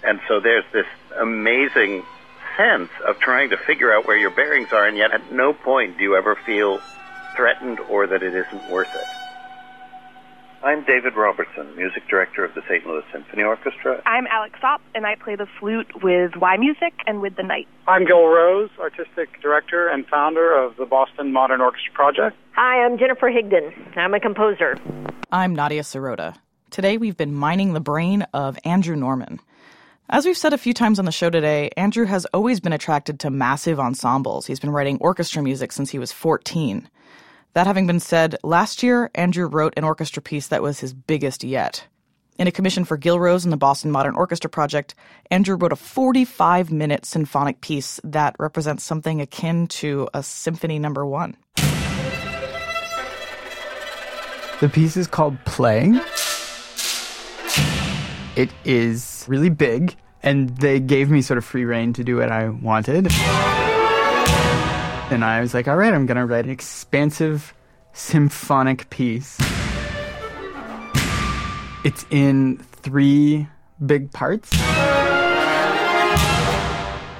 And 0.05 0.19
so 0.27 0.39
there's 0.39 0.65
this 0.71 0.85
amazing 1.19 2.03
sense 2.55 2.91
of 3.07 3.17
trying 3.19 3.49
to 3.49 3.57
figure 3.57 3.91
out 3.91 4.05
where 4.05 4.17
your 4.17 4.29
bearings 4.29 4.71
are, 4.71 4.85
and 4.85 4.95
yet 4.95 5.11
at 5.11 5.31
no 5.31 5.51
point 5.51 5.97
do 5.97 6.03
you 6.03 6.15
ever 6.15 6.35
feel 6.45 6.79
threatened 7.35 7.79
or 7.89 8.05
that 8.07 8.21
it 8.21 8.33
isn't 8.35 8.69
worth 8.71 8.93
it. 8.93 9.03
I'm 10.63 10.83
David 10.85 11.15
Robertson, 11.15 11.75
music 11.75 12.07
director 12.07 12.43
of 12.43 12.53
the 12.55 12.61
St. 12.67 12.85
Louis 12.87 13.03
Symphony 13.11 13.43
Orchestra. 13.43 14.01
I'm 14.05 14.25
Alex 14.27 14.59
Sopp, 14.61 14.81
and 14.95 15.05
I 15.05 15.15
play 15.15 15.35
the 15.35 15.47
flute 15.59 16.03
with 16.03 16.31
yMusic 16.31 16.93
and 17.05 17.21
with 17.21 17.35
the 17.35 17.43
Knights. 17.43 17.69
I'm 17.87 18.05
Gil 18.05 18.25
Rose, 18.27 18.69
artistic 18.79 19.41
director 19.41 19.87
and 19.87 20.07
founder 20.07 20.55
of 20.55 20.75
the 20.77 20.85
Boston 20.85 21.33
Modern 21.33 21.61
Orchestra 21.61 21.93
Project. 21.93 22.37
Hi, 22.53 22.83
I'm 22.83 22.97
Jennifer 22.97 23.29
Higdon. 23.29 23.97
I'm 23.97 24.13
a 24.13 24.19
composer. 24.19 24.77
I'm 25.31 25.53
Nadia 25.55 25.81
Sirota. 25.81 26.35
Today 26.71 26.97
we've 26.97 27.17
been 27.17 27.33
mining 27.33 27.73
the 27.73 27.79
brain 27.79 28.25
of 28.33 28.57
Andrew 28.65 28.95
Norman. 28.95 29.39
As 30.07 30.23
we've 30.23 30.37
said 30.37 30.53
a 30.53 30.57
few 30.59 30.73
times 30.73 30.99
on 30.99 31.05
the 31.05 31.11
show 31.11 31.31
today, 31.31 31.71
Andrew 31.75 32.05
has 32.05 32.25
always 32.25 32.59
been 32.59 32.73
attracted 32.73 33.19
to 33.21 33.31
massive 33.31 33.79
ensembles. 33.79 34.45
He's 34.45 34.59
been 34.59 34.69
writing 34.69 34.99
orchestra 35.01 35.41
music 35.41 35.71
since 35.71 35.89
he 35.89 35.97
was 35.97 36.11
14. 36.11 36.87
That 37.53 37.65
having 37.65 37.87
been 37.87 37.99
said, 37.99 38.35
last 38.43 38.83
year, 38.83 39.09
Andrew 39.15 39.47
wrote 39.47 39.73
an 39.77 39.83
orchestra 39.83 40.21
piece 40.21 40.49
that 40.49 40.61
was 40.61 40.79
his 40.79 40.93
biggest 40.93 41.43
yet. 41.43 41.87
In 42.37 42.45
a 42.45 42.51
commission 42.51 42.85
for 42.85 42.97
Gil 42.97 43.19
Rose 43.19 43.45
and 43.45 43.51
the 43.51 43.57
Boston 43.57 43.89
Modern 43.89 44.15
Orchestra 44.15 44.49
Project, 44.49 44.93
Andrew 45.31 45.55
wrote 45.55 45.71
a 45.71 45.75
45 45.75 46.71
minute 46.71 47.03
symphonic 47.05 47.61
piece 47.61 47.99
that 48.03 48.35
represents 48.37 48.83
something 48.83 49.21
akin 49.21 49.65
to 49.67 50.07
a 50.13 50.21
symphony 50.21 50.77
number 50.77 51.03
one. 51.03 51.35
The 54.61 54.69
piece 54.71 54.97
is 54.97 55.07
called 55.07 55.43
Play. 55.45 55.99
It 58.35 58.51
is 58.65 59.23
really 59.29 59.49
big, 59.49 59.95
and 60.21 60.49
they 60.57 60.81
gave 60.81 61.09
me 61.09 61.21
sort 61.21 61.37
of 61.37 61.45
free 61.45 61.63
reign 61.63 61.93
to 61.93 62.03
do 62.03 62.17
what 62.17 62.31
I 62.31 62.49
wanted. 62.49 63.07
And 65.09 65.23
I 65.23 65.39
was 65.39 65.53
like, 65.53 65.69
all 65.69 65.77
right, 65.77 65.93
I'm 65.93 66.05
going 66.05 66.17
to 66.17 66.25
write 66.25 66.43
an 66.43 66.51
expansive 66.51 67.53
symphonic 67.93 68.89
piece. 68.89 69.37
It's 71.85 72.05
in 72.09 72.57
three 72.57 73.47
big 73.85 74.11
parts. 74.11 74.51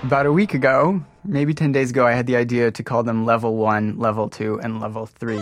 About 0.03 0.25
a 0.25 0.33
week 0.33 0.53
ago, 0.53 1.01
maybe 1.23 1.53
10 1.53 1.71
days 1.71 1.91
ago, 1.91 2.05
I 2.05 2.11
had 2.11 2.27
the 2.27 2.35
idea 2.35 2.71
to 2.71 2.83
call 2.83 3.03
them 3.03 3.25
level 3.25 3.55
one, 3.55 3.97
level 3.97 4.27
two, 4.27 4.59
and 4.61 4.81
level 4.81 5.05
three. 5.05 5.41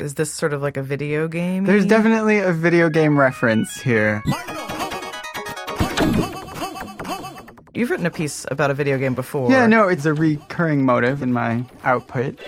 Is 0.00 0.14
this 0.14 0.32
sort 0.32 0.52
of 0.52 0.60
like 0.60 0.76
a 0.76 0.82
video 0.82 1.26
game? 1.26 1.64
There's 1.64 1.86
definitely 1.86 2.38
a 2.38 2.52
video 2.52 2.90
game 2.90 3.18
reference 3.18 3.80
here. 3.80 4.22
You've 7.74 7.90
written 7.90 8.06
a 8.06 8.10
piece 8.10 8.46
about 8.50 8.70
a 8.70 8.74
video 8.74 8.98
game 8.98 9.14
before. 9.14 9.50
Yeah, 9.50 9.66
no, 9.66 9.88
it's 9.88 10.04
a 10.04 10.12
recurring 10.12 10.84
motive 10.84 11.22
in 11.22 11.32
my 11.32 11.64
output. 11.84 12.38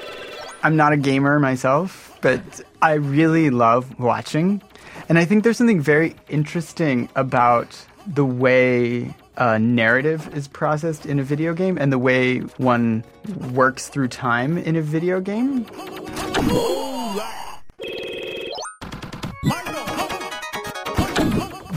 I'm 0.65 0.77
not 0.77 0.93
a 0.93 0.97
gamer 0.97 1.39
myself, 1.39 2.19
but 2.21 2.43
I 2.81 2.95
really 2.95 3.51
love 3.51 3.99
watching. 4.01 4.63
And 5.09 5.19
I 5.19 5.25
think 5.25 5.45
there's 5.45 5.59
something 5.59 5.81
very 5.81 6.17
interesting 6.29 7.09
about 7.15 7.87
the 8.07 8.25
way 8.25 9.15
a 9.37 9.59
narrative 9.59 10.35
is 10.35 10.49
processed 10.49 11.07
in 11.07 11.19
a 11.19 11.23
video 11.23 11.55
game 11.55 11.79
and 11.79 11.93
the 11.93 11.99
way 11.99 12.41
one 12.59 13.05
works 13.53 13.89
through 13.89 14.09
time 14.09 14.59
in 14.59 14.77
a 14.77 14.83
video 14.83 15.21
game. 15.21 15.67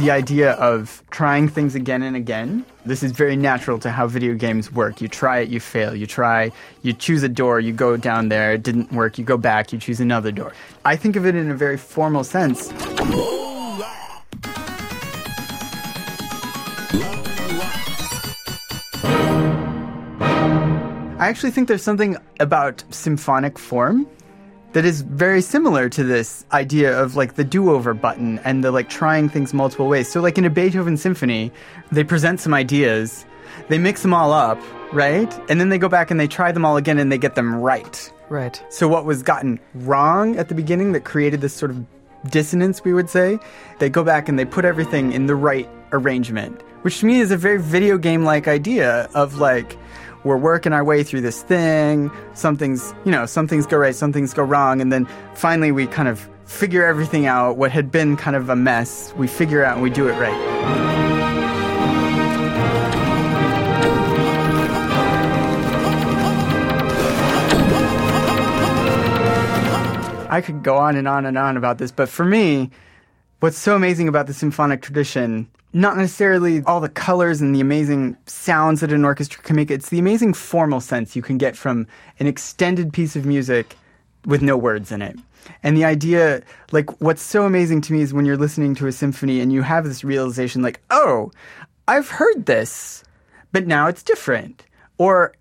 The 0.06 0.12
idea 0.12 0.52
of 0.52 1.02
trying 1.10 1.48
things 1.48 1.74
again 1.74 2.04
and 2.04 2.16
again. 2.16 2.64
This 2.86 3.02
is 3.02 3.12
very 3.12 3.36
natural 3.36 3.80
to 3.80 3.90
how 3.90 4.06
video 4.06 4.36
games 4.36 4.72
work. 4.72 5.02
You 5.02 5.08
try 5.08 5.40
it, 5.40 5.50
you 5.50 5.60
fail. 5.60 5.96
You 5.96 6.06
try, 6.06 6.52
you 6.84 6.94
choose 6.94 7.24
a 7.24 7.28
door, 7.28 7.60
you 7.60 7.74
go 7.74 7.98
down 7.98 8.30
there, 8.30 8.54
it 8.54 8.62
didn't 8.62 8.92
work, 8.92 9.18
you 9.18 9.26
go 9.26 9.36
back, 9.36 9.74
you 9.74 9.80
choose 9.80 10.00
another 10.00 10.32
door. 10.32 10.54
I 10.86 10.96
think 10.96 11.16
of 11.16 11.26
it 11.26 11.34
in 11.34 11.50
a 11.50 11.56
very 11.56 11.78
formal 11.78 12.24
sense. 12.24 12.72
I 21.18 21.30
actually 21.30 21.50
think 21.50 21.68
there's 21.68 21.82
something 21.82 22.16
about 22.40 22.84
symphonic 22.92 23.58
form 23.58 24.06
that 24.76 24.86
is 24.86 25.02
very 25.02 25.42
similar 25.42 25.88
to 25.88 26.04
this 26.04 26.46
idea 26.52 26.96
of 27.02 27.16
like 27.16 27.36
the 27.36 27.44
do-over 27.44 27.94
button 27.94 28.40
and 28.40 28.64
the 28.64 28.72
like 28.72 28.90
trying 28.90 29.30
things 29.30 29.54
multiple 29.54 29.88
ways. 29.88 30.12
So 30.12 30.20
like 30.22 30.38
in 30.38 30.44
a 30.44 30.50
Beethoven 30.50 30.98
symphony, 30.98 31.52
they 31.92 32.04
present 32.04 32.42
some 32.42 32.54
ideas 32.54 33.26
they 33.70 33.78
mix 33.78 34.02
them 34.02 34.14
all 34.14 34.32
up, 34.32 34.60
right? 34.94 35.34
And 35.50 35.60
then 35.60 35.70
they 35.70 35.78
go 35.78 35.90
back 35.90 36.12
and 36.12 36.20
they 36.20 36.28
try 36.28 36.52
them 36.52 36.66
all 36.66 36.78
again 36.78 37.00
and 37.00 37.12
they 37.12 37.18
get 37.18 37.36
them 37.36 37.56
right. 37.56 38.12
Right. 38.30 38.62
So 38.70 38.88
what 38.88 39.06
was 39.06 39.24
gotten 39.24 39.60
wrong 39.74 40.36
at 40.38 40.50
the 40.50 40.56
beginning 40.56 40.92
that 40.94 41.04
created 41.04 41.42
this 41.42 41.54
sort 41.54 41.72
of 41.72 41.86
dissonance, 42.30 42.84
we 42.84 42.94
would 42.94 43.10
say, 43.10 43.40
they 43.80 43.90
go 43.90 44.04
back 44.04 44.28
and 44.30 44.38
they 44.38 44.46
put 44.46 44.66
everything 44.66 45.14
in 45.14 45.28
the 45.28 45.36
right 45.36 45.70
arrangement, 45.92 46.62
which 46.82 47.00
to 47.00 47.06
me 47.06 47.20
is 47.20 47.32
a 47.32 47.38
very 47.38 47.62
video 47.62 47.98
game 47.98 48.24
like 48.24 48.48
idea 48.48 49.08
of 49.14 49.38
like, 49.38 49.78
we're 50.26 50.38
working 50.38 50.74
our 50.74 50.84
way 50.84 51.04
through 51.04 51.22
this 51.22 51.44
thing, 51.44 52.12
something's, 52.34 52.94
you 53.06 53.12
know, 53.12 53.28
some 53.28 53.48
things 53.48 53.68
go 53.68 53.78
right, 53.78 53.94
some 53.94 54.12
things 54.12 54.34
go 54.34 54.44
wrong, 54.44 54.82
and 54.82 54.92
then 54.92 55.08
finally 55.36 55.72
we 55.72 55.86
kind 55.86 56.10
of 56.10 56.28
figure 56.46 56.84
everything 56.84 57.28
out. 57.28 57.58
What 57.58 57.72
had 57.72 57.92
been 57.92 58.18
kind 58.18 58.36
of 58.36 58.50
a 58.50 58.56
mess, 58.56 59.14
we 59.16 59.28
figure 59.28 59.64
out 59.64 59.76
and 59.76 59.84
we 59.84 59.92
do 59.92 60.08
it 60.10 60.14
right. 60.14 60.34
I 70.28 70.42
could 70.42 70.64
go 70.64 70.76
on 70.76 70.98
and 70.98 71.08
on 71.08 71.26
and 71.26 71.38
on 71.38 71.56
about 71.56 71.78
this, 71.78 71.92
but 71.92 72.10
for 72.10 72.26
me, 72.26 72.72
what's 73.40 73.58
so 73.58 73.76
amazing 73.76 74.08
about 74.08 74.28
the 74.28 74.34
symphonic 74.34 74.82
tradition, 74.82 75.50
not 75.74 75.98
necessarily 75.98 76.64
all 76.64 76.80
the 76.80 76.90
colors 76.90 77.42
and 77.42 77.54
the 77.54 77.62
amazing 77.62 78.18
sounds 78.26 78.82
that 78.82 78.92
an 78.92 79.06
orchestra 79.06 79.44
can 79.44 79.56
make, 79.56 79.70
it's 79.70 79.90
the 79.90 80.00
amazing 80.00 80.34
formal 80.34 80.80
sense 80.80 81.16
you 81.16 81.22
can 81.22 81.38
get 81.38 81.56
from 81.56 81.88
an 82.20 82.28
extended 82.28 82.94
piece 82.94 83.16
of 83.16 83.26
music 83.26 83.76
with 84.26 84.42
no 84.42 84.58
words 84.58 84.92
in 84.92 85.02
it. 85.02 85.18
And 85.62 85.78
the 85.78 85.86
idea, 85.86 86.42
like, 86.72 87.02
what's 87.02 87.22
so 87.22 87.46
amazing 87.46 87.82
to 87.82 87.94
me 87.94 88.02
is 88.02 88.14
when 88.14 88.26
you're 88.26 88.38
listening 88.38 88.74
to 88.76 88.88
a 88.88 88.92
symphony 88.92 89.42
and 89.42 89.54
you 89.54 89.62
have 89.62 89.84
this 89.84 90.04
realization, 90.04 90.64
like, 90.64 90.82
oh, 90.90 91.32
I've 91.88 92.10
heard 92.10 92.48
this, 92.48 93.04
but 93.52 93.68
now 93.68 93.88
it's 93.88 94.02
different. 94.02 94.66
Or 94.98 95.34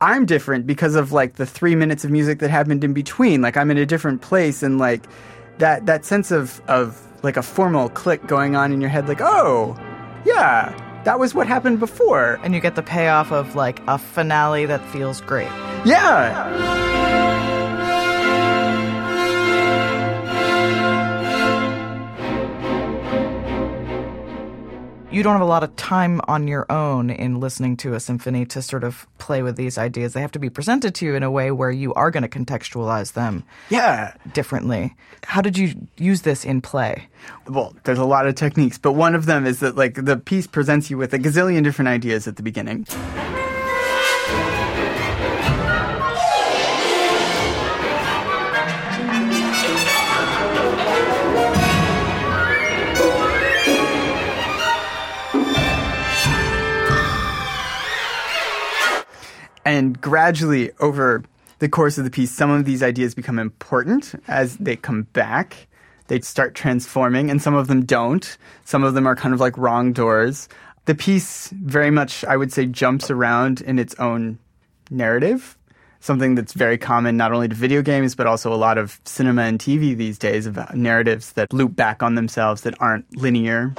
I'm 0.00 0.26
different 0.26 0.66
because 0.66 0.94
of 0.94 1.12
like 1.12 1.36
the 1.36 1.46
three 1.46 1.74
minutes 1.74 2.04
of 2.04 2.10
music 2.10 2.40
that 2.40 2.50
happened 2.50 2.84
in 2.84 2.92
between. 2.92 3.40
Like 3.40 3.56
I'm 3.56 3.70
in 3.70 3.78
a 3.78 3.86
different 3.86 4.20
place 4.20 4.62
and 4.62 4.78
like 4.78 5.04
that 5.58 5.86
that 5.86 6.04
sense 6.04 6.30
of 6.30 6.60
of 6.68 7.00
like 7.26 7.36
a 7.36 7.42
formal 7.42 7.90
click 7.90 8.26
going 8.26 8.56
on 8.56 8.72
in 8.72 8.80
your 8.80 8.88
head, 8.88 9.06
like, 9.08 9.20
oh, 9.20 9.76
yeah, 10.24 10.72
that 11.04 11.18
was 11.18 11.34
what 11.34 11.46
happened 11.46 11.78
before. 11.78 12.40
And 12.42 12.54
you 12.54 12.60
get 12.60 12.74
the 12.74 12.82
payoff 12.82 13.30
of 13.30 13.54
like 13.54 13.82
a 13.86 13.98
finale 13.98 14.64
that 14.64 14.80
feels 14.88 15.20
great. 15.20 15.50
Yeah. 15.84 17.55
You 25.16 25.22
don't 25.22 25.32
have 25.32 25.40
a 25.40 25.46
lot 25.46 25.64
of 25.64 25.74
time 25.76 26.20
on 26.28 26.46
your 26.46 26.70
own 26.70 27.08
in 27.08 27.40
listening 27.40 27.74
to 27.78 27.94
a 27.94 28.00
symphony 28.00 28.44
to 28.44 28.60
sort 28.60 28.84
of 28.84 29.06
play 29.16 29.42
with 29.42 29.56
these 29.56 29.78
ideas. 29.78 30.12
They 30.12 30.20
have 30.20 30.32
to 30.32 30.38
be 30.38 30.50
presented 30.50 30.94
to 30.96 31.06
you 31.06 31.14
in 31.14 31.22
a 31.22 31.30
way 31.30 31.50
where 31.50 31.70
you 31.70 31.94
are 31.94 32.10
going 32.10 32.22
to 32.22 32.28
contextualize 32.28 33.14
them 33.14 33.42
Yeah. 33.70 34.12
differently. 34.34 34.94
How 35.24 35.40
did 35.40 35.56
you 35.56 35.88
use 35.96 36.20
this 36.20 36.44
in 36.44 36.60
play? 36.60 37.08
Well, 37.48 37.74
there's 37.84 37.98
a 37.98 38.04
lot 38.04 38.26
of 38.26 38.34
techniques, 38.34 38.76
but 38.76 38.92
one 38.92 39.14
of 39.14 39.24
them 39.24 39.46
is 39.46 39.60
that 39.60 39.74
like 39.74 39.94
the 40.04 40.18
piece 40.18 40.46
presents 40.46 40.90
you 40.90 40.98
with 40.98 41.14
a 41.14 41.18
gazillion 41.18 41.64
different 41.64 41.88
ideas 41.88 42.28
at 42.28 42.36
the 42.36 42.42
beginning. 42.42 42.86
And 59.66 60.00
gradually, 60.00 60.70
over 60.78 61.24
the 61.58 61.68
course 61.68 61.98
of 61.98 62.04
the 62.04 62.10
piece, 62.10 62.30
some 62.30 62.50
of 62.50 62.64
these 62.64 62.84
ideas 62.84 63.16
become 63.16 63.36
important 63.40 64.14
as 64.28 64.56
they 64.58 64.76
come 64.76 65.02
back. 65.12 65.66
They 66.06 66.20
start 66.20 66.54
transforming, 66.54 67.32
and 67.32 67.42
some 67.42 67.56
of 67.56 67.66
them 67.66 67.84
don't. 67.84 68.38
Some 68.64 68.84
of 68.84 68.94
them 68.94 69.08
are 69.08 69.16
kind 69.16 69.34
of 69.34 69.40
like 69.40 69.58
wrong 69.58 69.92
doors. 69.92 70.48
The 70.84 70.94
piece 70.94 71.48
very 71.48 71.90
much, 71.90 72.24
I 72.24 72.36
would 72.36 72.52
say, 72.52 72.66
jumps 72.66 73.10
around 73.10 73.60
in 73.60 73.80
its 73.80 73.96
own 73.96 74.38
narrative. 74.88 75.58
Something 75.98 76.36
that's 76.36 76.52
very 76.52 76.78
common 76.78 77.16
not 77.16 77.32
only 77.32 77.48
to 77.48 77.54
video 77.56 77.82
games, 77.82 78.14
but 78.14 78.28
also 78.28 78.52
a 78.52 78.54
lot 78.54 78.78
of 78.78 79.00
cinema 79.04 79.42
and 79.42 79.58
TV 79.58 79.96
these 79.96 80.16
days 80.16 80.46
of 80.46 80.60
narratives 80.76 81.32
that 81.32 81.52
loop 81.52 81.74
back 81.74 82.04
on 82.04 82.14
themselves 82.14 82.60
that 82.60 82.80
aren't 82.80 83.16
linear 83.16 83.74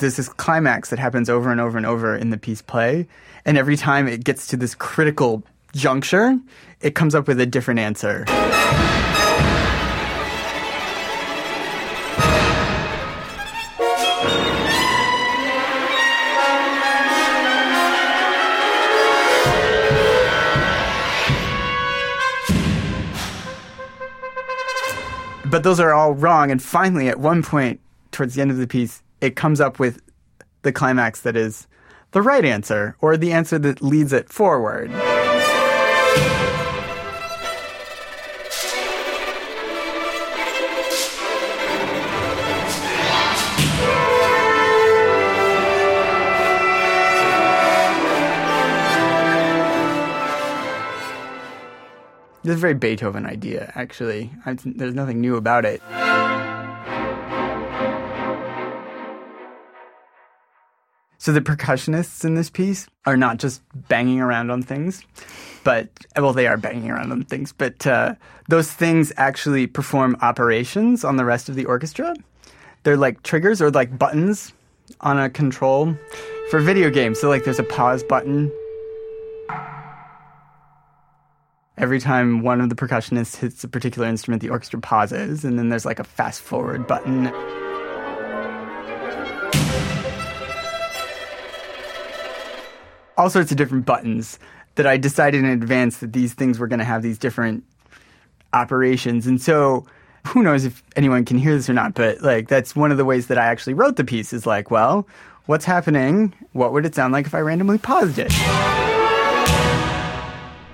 there's 0.00 0.16
this 0.16 0.28
climax 0.28 0.90
that 0.90 0.98
happens 0.98 1.28
over 1.30 1.50
and 1.50 1.60
over 1.60 1.76
and 1.76 1.86
over 1.86 2.16
in 2.16 2.30
the 2.30 2.38
piece 2.38 2.62
play. 2.62 3.06
And 3.44 3.56
every 3.56 3.76
time 3.76 4.08
it 4.08 4.24
gets 4.24 4.46
to 4.48 4.56
this 4.56 4.74
critical 4.74 5.42
juncture, 5.74 6.38
it 6.80 6.94
comes 6.94 7.14
up 7.14 7.28
with 7.28 7.40
a 7.40 7.46
different 7.46 7.80
answer. 7.80 8.24
But 25.50 25.62
those 25.62 25.80
are 25.80 25.94
all 25.94 26.12
wrong. 26.12 26.50
And 26.50 26.62
finally, 26.62 27.08
at 27.08 27.18
one 27.18 27.42
point, 27.42 27.80
towards 28.12 28.34
the 28.34 28.42
end 28.42 28.50
of 28.50 28.58
the 28.58 28.66
piece, 28.66 29.02
it 29.20 29.36
comes 29.36 29.60
up 29.60 29.78
with 29.78 30.00
the 30.62 30.72
climax 30.72 31.20
that 31.22 31.36
is 31.36 31.66
the 32.12 32.22
right 32.22 32.44
answer 32.44 32.96
or 33.00 33.16
the 33.16 33.32
answer 33.32 33.58
that 33.58 33.82
leads 33.82 34.12
it 34.12 34.28
forward. 34.32 34.90
This 52.44 52.54
is 52.54 52.60
a 52.60 52.60
very 52.60 52.72
Beethoven 52.74 53.26
idea, 53.26 53.70
actually. 53.74 54.30
I, 54.46 54.56
there's 54.64 54.94
nothing 54.94 55.20
new 55.20 55.36
about 55.36 55.66
it. 55.66 55.82
So 61.28 61.32
the 61.34 61.42
percussionists 61.42 62.24
in 62.24 62.36
this 62.36 62.48
piece 62.48 62.88
are 63.04 63.14
not 63.14 63.36
just 63.36 63.60
banging 63.88 64.18
around 64.18 64.50
on 64.50 64.62
things, 64.62 65.04
but 65.62 65.90
well, 66.16 66.32
they 66.32 66.46
are 66.46 66.56
banging 66.56 66.90
around 66.90 67.12
on 67.12 67.24
things, 67.24 67.52
but 67.52 67.86
uh, 67.86 68.14
those 68.48 68.72
things 68.72 69.12
actually 69.18 69.66
perform 69.66 70.16
operations 70.22 71.04
on 71.04 71.16
the 71.16 71.26
rest 71.26 71.50
of 71.50 71.54
the 71.54 71.66
orchestra. 71.66 72.14
They're 72.82 72.96
like 72.96 73.24
triggers 73.24 73.60
or 73.60 73.70
like 73.70 73.98
buttons 73.98 74.54
on 75.02 75.18
a 75.18 75.28
control 75.28 75.94
for 76.48 76.60
video 76.60 76.88
games. 76.88 77.20
So 77.20 77.28
like, 77.28 77.44
there's 77.44 77.58
a 77.58 77.62
pause 77.62 78.02
button. 78.02 78.50
Every 81.76 82.00
time 82.00 82.40
one 82.40 82.62
of 82.62 82.70
the 82.70 82.74
percussionists 82.74 83.36
hits 83.36 83.62
a 83.64 83.68
particular 83.68 84.08
instrument, 84.08 84.40
the 84.40 84.48
orchestra 84.48 84.80
pauses, 84.80 85.44
and 85.44 85.58
then 85.58 85.68
there's 85.68 85.84
like 85.84 85.98
a 85.98 86.04
fast 86.04 86.40
forward 86.40 86.86
button. 86.86 87.30
All 93.18 93.28
sorts 93.28 93.50
of 93.50 93.56
different 93.56 93.84
buttons 93.84 94.38
that 94.76 94.86
I 94.86 94.96
decided 94.96 95.44
in 95.44 95.50
advance 95.50 95.98
that 95.98 96.12
these 96.12 96.32
things 96.32 96.58
were 96.58 96.68
going 96.68 96.78
to 96.78 96.84
have 96.84 97.02
these 97.02 97.18
different 97.18 97.64
operations. 98.52 99.26
And 99.26 99.42
so 99.42 99.84
who 100.26 100.42
knows 100.42 100.64
if 100.64 100.82
anyone 100.94 101.24
can 101.24 101.36
hear 101.36 101.54
this 101.54 101.68
or 101.68 101.74
not, 101.74 101.94
but 101.94 102.22
like 102.22 102.48
that's 102.48 102.76
one 102.76 102.92
of 102.92 102.96
the 102.96 103.04
ways 103.04 103.26
that 103.26 103.36
I 103.36 103.46
actually 103.46 103.74
wrote 103.74 103.96
the 103.96 104.04
piece 104.04 104.32
is 104.32 104.46
like, 104.46 104.70
well, 104.70 105.06
what's 105.46 105.64
happening? 105.64 106.32
What 106.52 106.72
would 106.72 106.86
it 106.86 106.94
sound 106.94 107.12
like 107.12 107.26
if 107.26 107.34
I 107.34 107.40
randomly 107.40 107.78
paused 107.78 108.18
it? 108.18 108.32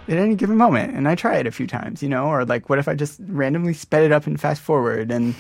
At 0.07 0.18
any 0.18 0.34
given 0.34 0.59
moment, 0.59 0.95
and 0.95 1.09
I 1.09 1.14
try 1.14 1.36
it 1.36 1.47
a 1.47 1.51
few 1.51 1.66
times, 1.66 2.03
you 2.03 2.11
know, 2.11 2.26
or 2.26 2.45
like, 2.45 2.68
what 2.68 2.78
if 2.78 2.88
I 2.88 2.95
just 2.95 3.18
randomly 3.26 3.72
sped 3.72 4.03
it 4.03 4.12
up 4.12 4.26
and 4.26 4.38
fast 4.38 4.61
forward? 4.61 5.11
And 5.11 5.34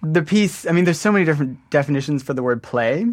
the 0.00 0.22
piece, 0.22 0.64
I 0.64 0.70
mean, 0.70 0.84
there's 0.84 1.00
so 1.00 1.10
many 1.10 1.24
different 1.24 1.58
definitions 1.70 2.22
for 2.22 2.32
the 2.32 2.42
word 2.42 2.62
play. 2.62 3.04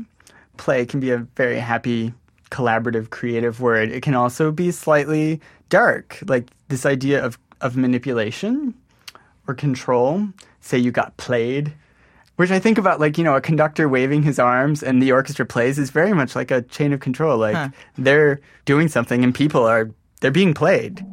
Play 0.57 0.86
can 0.86 0.99
be 0.99 1.09
a 1.09 1.17
very 1.17 1.57
happy 1.57 2.13
collaborative 2.58 3.10
creative 3.10 3.60
word 3.60 3.89
it 3.97 4.01
can 4.08 4.14
also 4.16 4.51
be 4.51 4.70
slightly 4.72 5.41
dark 5.70 6.20
like 6.28 6.45
this 6.70 6.86
idea 6.86 7.18
of 7.26 7.38
of 7.62 7.76
manipulation 7.76 8.74
or 9.47 9.54
control. 9.56 10.28
Say 10.62 10.78
you 10.78 10.91
got 10.91 11.18
played 11.18 11.74
which 12.38 12.51
i 12.51 12.60
think 12.60 12.78
about 12.78 12.99
like 12.99 13.18
you 13.18 13.24
know 13.24 13.36
a 13.36 13.41
conductor 13.41 13.86
waving 13.88 14.24
his 14.24 14.39
arms 14.39 14.82
and 14.82 15.01
the 15.01 15.12
orchestra 15.12 15.45
plays 15.45 15.78
is 15.78 15.89
very 15.91 16.14
much 16.14 16.36
like 16.36 16.51
a 16.51 16.62
chain 16.76 16.93
of 16.93 16.99
control. 16.99 17.38
Like 17.38 17.56
Huh. 17.56 17.70
they're 17.97 18.39
doing 18.66 18.88
something 18.88 19.24
and 19.24 19.34
people 19.36 19.64
are 19.74 19.89
they're 20.22 20.32
being 20.41 20.54
played 20.54 21.06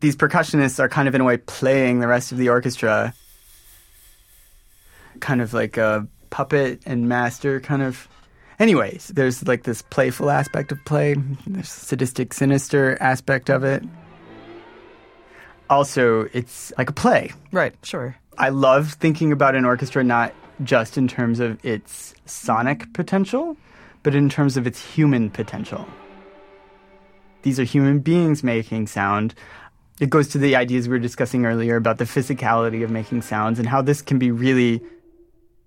these 0.00 0.16
percussionists 0.16 0.78
are 0.78 0.88
kind 0.88 1.08
of 1.08 1.14
in 1.14 1.20
a 1.20 1.24
way 1.24 1.36
playing 1.36 2.00
the 2.00 2.08
rest 2.08 2.32
of 2.32 2.38
the 2.38 2.48
orchestra, 2.48 3.14
kind 5.20 5.40
of 5.40 5.52
like 5.52 5.76
a 5.76 6.06
puppet 6.30 6.80
and 6.86 7.08
master 7.08 7.60
kind 7.60 7.82
of. 7.82 8.08
Anyways, 8.58 9.08
there's 9.08 9.46
like 9.46 9.62
this 9.62 9.82
playful 9.82 10.30
aspect 10.30 10.72
of 10.72 10.84
play, 10.84 11.14
there's 11.46 11.68
sadistic, 11.68 12.34
sinister 12.34 12.98
aspect 13.00 13.50
of 13.50 13.62
it. 13.62 13.84
Also, 15.70 16.28
it's 16.32 16.72
like 16.76 16.90
a 16.90 16.92
play. 16.92 17.30
Right, 17.52 17.74
sure. 17.82 18.16
I 18.36 18.48
love 18.48 18.94
thinking 18.94 19.32
about 19.32 19.54
an 19.54 19.64
orchestra 19.64 20.02
not 20.02 20.34
just 20.64 20.98
in 20.98 21.06
terms 21.06 21.40
of 21.40 21.64
its 21.64 22.14
sonic 22.24 22.92
potential, 22.94 23.56
but 24.02 24.14
in 24.14 24.28
terms 24.28 24.56
of 24.56 24.66
its 24.66 24.80
human 24.80 25.30
potential. 25.30 25.86
These 27.42 27.60
are 27.60 27.64
human 27.64 28.00
beings 28.00 28.42
making 28.42 28.88
sound. 28.88 29.34
It 30.00 30.10
goes 30.10 30.28
to 30.28 30.38
the 30.38 30.54
ideas 30.54 30.88
we 30.88 30.92
were 30.92 30.98
discussing 30.98 31.44
earlier 31.44 31.76
about 31.76 31.98
the 31.98 32.04
physicality 32.04 32.84
of 32.84 32.90
making 32.90 33.22
sounds 33.22 33.58
and 33.58 33.68
how 33.68 33.82
this 33.82 34.00
can 34.00 34.18
be 34.18 34.30
really 34.30 34.80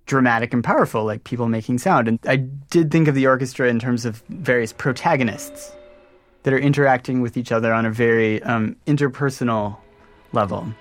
dramatic 0.05 0.53
and 0.53 0.63
powerful, 0.63 1.03
like 1.03 1.23
people 1.23 1.47
making 1.47 1.77
sound. 1.77 2.07
And 2.07 2.19
I 2.25 2.37
did 2.37 2.91
think 2.91 3.07
of 3.07 3.15
the 3.15 3.27
orchestra 3.27 3.69
in 3.69 3.79
terms 3.79 4.05
of 4.05 4.23
various 4.29 4.73
protagonists 4.73 5.73
that 6.43 6.53
are 6.53 6.59
interacting 6.59 7.21
with 7.21 7.37
each 7.37 7.51
other 7.51 7.73
on 7.73 7.85
a 7.85 7.91
very 7.91 8.41
um, 8.43 8.75
interpersonal 8.87 9.77
level. 10.33 10.73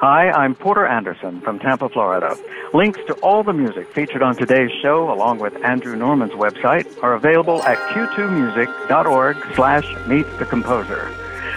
Hi, 0.00 0.30
I'm 0.30 0.54
Porter 0.54 0.86
Anderson 0.86 1.40
from 1.40 1.58
Tampa, 1.58 1.88
Florida. 1.88 2.38
Links 2.72 3.00
to 3.08 3.14
all 3.14 3.42
the 3.42 3.52
music 3.52 3.92
featured 3.92 4.22
on 4.22 4.36
today's 4.36 4.70
show, 4.80 5.12
along 5.12 5.40
with 5.40 5.56
Andrew 5.64 5.96
Norman's 5.96 6.34
website, 6.34 6.86
are 7.02 7.14
available 7.14 7.60
at 7.64 7.78
q2music.org 7.92 9.36
slash 9.56 10.06
Meet 10.06 10.24
the 10.38 10.46
Composer. 10.46 11.12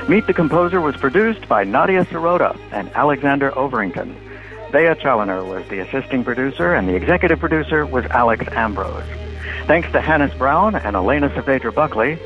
Meet 0.10 0.26
the 0.26 0.34
Composer 0.34 0.82
was 0.82 0.98
produced 0.98 1.48
by 1.48 1.64
Nadia 1.64 2.04
Sirota 2.06 2.60
and 2.72 2.90
Alexander 2.96 3.52
Overington. 3.52 4.16
Bea 4.72 4.96
Challoner 5.00 5.44
was 5.44 5.64
the 5.70 5.78
assisting 5.78 6.24
producer, 6.24 6.74
and 6.74 6.90
the 6.90 6.96
executive 6.96 7.40
producer 7.40 7.86
was 7.86 8.06
Alex 8.06 8.44
Ambrose. 8.54 9.06
Thanks 9.68 9.92
to 9.92 10.02
Hannes 10.02 10.34
Brown 10.34 10.74
and 10.74 10.96
Elena 10.96 11.30
Saavedra 11.30 11.76
Buckley, 11.76 12.18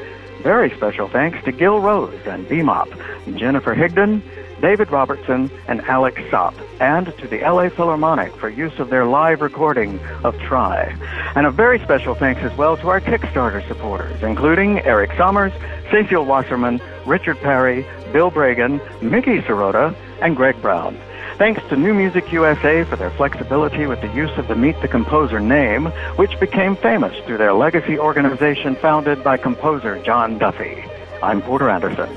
very 0.43 0.69
special 0.69 1.09
thanks 1.09 1.43
to 1.43 1.51
Gil 1.51 1.81
Rose 1.81 2.21
and 2.25 2.47
BMOP, 2.47 3.35
Jennifer 3.37 3.75
Higdon, 3.75 4.21
David 4.61 4.91
Robertson, 4.91 5.49
and 5.67 5.81
Alex 5.81 6.21
Sopp, 6.29 6.55
and 6.79 7.07
to 7.17 7.27
the 7.27 7.39
LA 7.39 7.69
Philharmonic 7.69 8.35
for 8.35 8.49
use 8.49 8.77
of 8.79 8.89
their 8.89 9.05
live 9.05 9.41
recording 9.41 9.99
of 10.23 10.37
Try. 10.39 10.95
And 11.35 11.45
a 11.45 11.51
very 11.51 11.79
special 11.79 12.15
thanks 12.15 12.41
as 12.41 12.55
well 12.57 12.77
to 12.77 12.89
our 12.89 13.01
Kickstarter 13.01 13.65
supporters, 13.67 14.23
including 14.23 14.79
Eric 14.79 15.11
Sommers, 15.11 15.53
Cecil 15.91 16.25
Wasserman, 16.25 16.81
Richard 17.05 17.37
Perry, 17.39 17.85
Bill 18.11 18.31
Bragan, 18.31 18.79
Mickey 19.01 19.41
Sirota, 19.41 19.95
and 20.21 20.35
Greg 20.35 20.59
Brown. 20.61 20.97
Thanks 21.37 21.61
to 21.67 21.75
New 21.75 21.93
Music 21.93 22.31
USA 22.31 22.85
for 22.85 22.95
their 22.95 23.11
flexibility 23.11 23.87
with 23.87 23.99
the 23.99 24.13
use 24.13 24.31
of 24.37 24.47
the 24.47 24.55
Meet 24.55 24.81
the 24.81 24.87
Composer 24.87 25.41
name, 25.41 25.87
which 26.15 26.39
became 26.39 26.77
famous 26.77 27.13
through 27.25 27.37
their 27.39 27.53
legacy 27.53 27.99
organization 27.99 28.75
founded 28.75 29.21
by 29.21 29.35
composer 29.35 30.01
John 30.01 30.37
Duffy. 30.37 30.85
I'm 31.21 31.41
Porter 31.41 31.69
Anderson. 31.69 32.09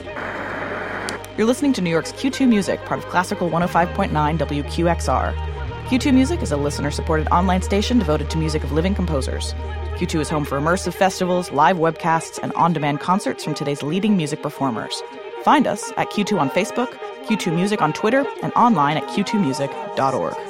You're 1.39 1.47
listening 1.47 1.73
to 1.75 1.81
New 1.81 1.91
York's 1.91 2.11
Q2 2.15 2.49
Music, 2.49 2.85
part 2.85 2.99
of 2.99 3.07
Classical 3.07 3.49
105.9 3.49 4.11
WQXR. 4.11 5.33
Q2 5.85 6.13
Music 6.13 6.43
is 6.43 6.51
a 6.51 6.57
listener 6.57 6.91
supported 6.91 7.29
online 7.29 7.63
station 7.63 8.01
devoted 8.01 8.29
to 8.31 8.39
music 8.39 8.65
of 8.65 8.73
living 8.73 8.93
composers. 8.93 9.55
Q2 9.95 10.23
is 10.23 10.29
home 10.29 10.45
for 10.45 10.59
immersive 10.59 10.95
festivals, 10.95 11.53
live 11.53 11.77
webcasts, 11.77 12.41
and 12.43 12.53
on 12.55 12.73
demand 12.73 12.99
concerts 12.99 13.45
from 13.45 13.55
today's 13.55 13.85
leading 13.85 14.17
music 14.17 14.43
performers. 14.43 15.01
Find 15.45 15.69
us 15.69 15.93
at 15.97 16.11
Q2 16.11 16.41
on 16.41 16.51
Facebook, 16.51 16.99
Q2 17.27 17.55
Music 17.55 17.81
on 17.83 17.93
Twitter, 17.93 18.27
and 18.43 18.53
online 18.55 18.97
at 18.97 19.05
q2music.org. 19.05 20.48